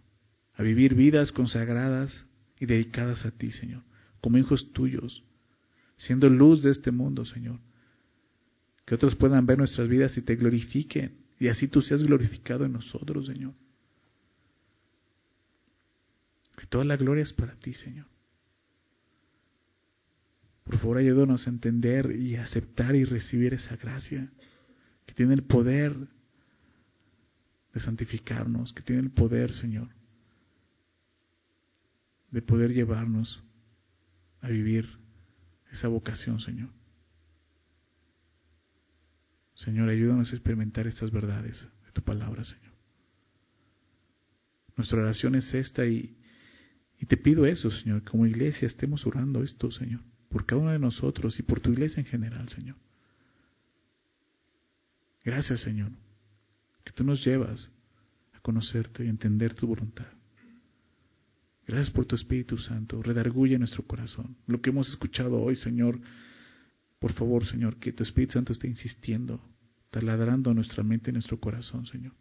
A 0.55 0.63
vivir 0.63 0.95
vidas 0.95 1.33
consagradas 1.33 2.27
y 2.59 2.67
dedicadas 2.67 3.25
a 3.27 3.31
ti, 3.31 3.51
Señor. 3.51 3.83
Como 4.21 4.39
hijos 4.39 4.73
tuyos. 4.73 5.23
Siendo 5.97 6.29
luz 6.29 6.63
de 6.63 6.71
este 6.71 6.91
mundo, 6.91 7.25
Señor. 7.25 7.61
Que 8.87 8.95
otros 8.95 9.15
puedan 9.15 9.47
ver 9.47 9.59
nuestras 9.59 9.89
vidas 9.89 10.17
y 10.17 10.23
te 10.23 10.37
glorifiquen 10.37 11.22
y 11.43 11.49
así 11.49 11.67
tú 11.67 11.83
seas 11.83 12.05
glorificado 12.05 12.65
en 12.65 12.73
nosotros, 12.73 13.27
Señor. 13.27 13.53
Que 16.57 16.67
toda 16.67 16.85
la 16.85 16.97
gloria 16.97 17.25
es 17.25 17.33
para 17.33 17.57
ti, 17.57 17.75
Señor. 17.75 18.07
Por 20.63 20.79
favor, 20.79 20.99
ayúdanos 20.99 21.45
a 21.45 21.51
entender 21.51 22.15
y 22.15 22.37
aceptar 22.37 22.95
y 22.95 23.05
recibir 23.05 23.55
esa 23.55 23.75
gracia 23.75 24.31
que 25.05 25.15
tiene 25.15 25.35
el 25.35 25.43
poder 25.43 25.97
de 27.75 27.81
santificarnos, 27.81 28.73
que 28.73 28.85
tiene 28.85 29.03
el 29.03 29.11
poder, 29.11 29.53
Señor, 29.53 29.89
de 32.31 32.41
poder 32.41 32.73
llevarnos 32.73 33.43
a 34.43 34.49
vivir 34.49 34.89
esa 35.73 35.89
vocación, 35.89 36.39
Señor. 36.39 36.69
Señor, 39.65 39.89
ayúdanos 39.89 40.33
a 40.33 40.35
experimentar 40.35 40.87
estas 40.87 41.11
verdades 41.13 41.69
de 41.85 41.93
tu 41.93 42.03
palabra, 42.03 42.45
Señor. 42.45 42.73
Nuestra 44.77 45.01
oración 45.01 45.37
es 45.37 45.55
esta 45.55 45.87
y, 45.87 46.17
y 46.99 47.07
te 47.07 47.17
pido 47.17 47.47
eso, 47.47 47.71
Señor, 47.71 48.03
como 48.03 48.27
iglesia 48.27 48.67
estemos 48.67 49.07
orando 49.07 49.43
esto, 49.43 49.71
Señor, 49.71 50.01
por 50.31 50.47
cada 50.47 50.63
uno 50.63 50.73
de 50.73 50.79
nosotros 50.79 51.39
y 51.39 51.43
por 51.43 51.61
tu 51.61 51.71
iglesia 51.71 52.01
en 52.01 52.07
general, 52.07 52.49
Señor. 52.49 52.77
Gracias, 55.25 55.61
Señor, 55.61 55.93
que 56.85 56.93
tú 56.93 57.05
nos 57.05 57.25
llevas 57.25 57.71
a 58.33 58.41
conocerte 58.41 59.05
y 59.05 59.09
entender 59.09 59.55
tu 59.55 59.69
voluntad. 59.69 60.09
Gracias 61.69 61.91
por 61.91 62.07
tu 62.07 62.17
Espíritu 62.17 62.59
Santo. 62.59 63.01
Redarguye 63.01 63.57
nuestro 63.59 63.85
corazón. 63.85 64.37
Lo 64.49 64.61
que 64.61 64.71
hemos 64.71 64.89
escuchado 64.89 65.41
hoy, 65.41 65.55
Señor, 65.55 66.01
por 66.99 67.13
favor, 67.13 67.47
Señor, 67.47 67.77
que 67.77 67.93
tu 67.93 68.03
Espíritu 68.03 68.33
Santo 68.33 68.53
esté 68.53 68.67
insistiendo, 68.67 69.41
taladrando 69.93 70.55
nuestra 70.55 70.83
mente 70.83 71.11
y 71.11 71.13
nuestro 71.13 71.39
corazón, 71.39 71.85
Señor. 71.85 72.15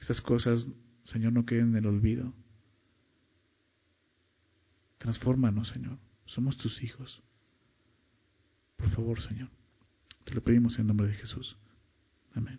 Esas 0.00 0.20
cosas, 0.20 0.66
Señor, 1.04 1.32
no 1.32 1.46
queden 1.46 1.68
en 1.68 1.76
el 1.76 1.86
olvido. 1.86 2.34
Transfórmanos, 4.98 5.68
Señor. 5.68 5.98
Somos 6.26 6.58
tus 6.58 6.82
hijos. 6.82 7.22
Por 8.76 8.90
favor, 8.90 9.20
Señor. 9.22 9.50
Te 10.24 10.34
lo 10.34 10.42
pedimos 10.42 10.76
en 10.80 10.88
nombre 10.88 11.06
de 11.06 11.14
Jesús. 11.14 11.56
Amén. 12.34 12.58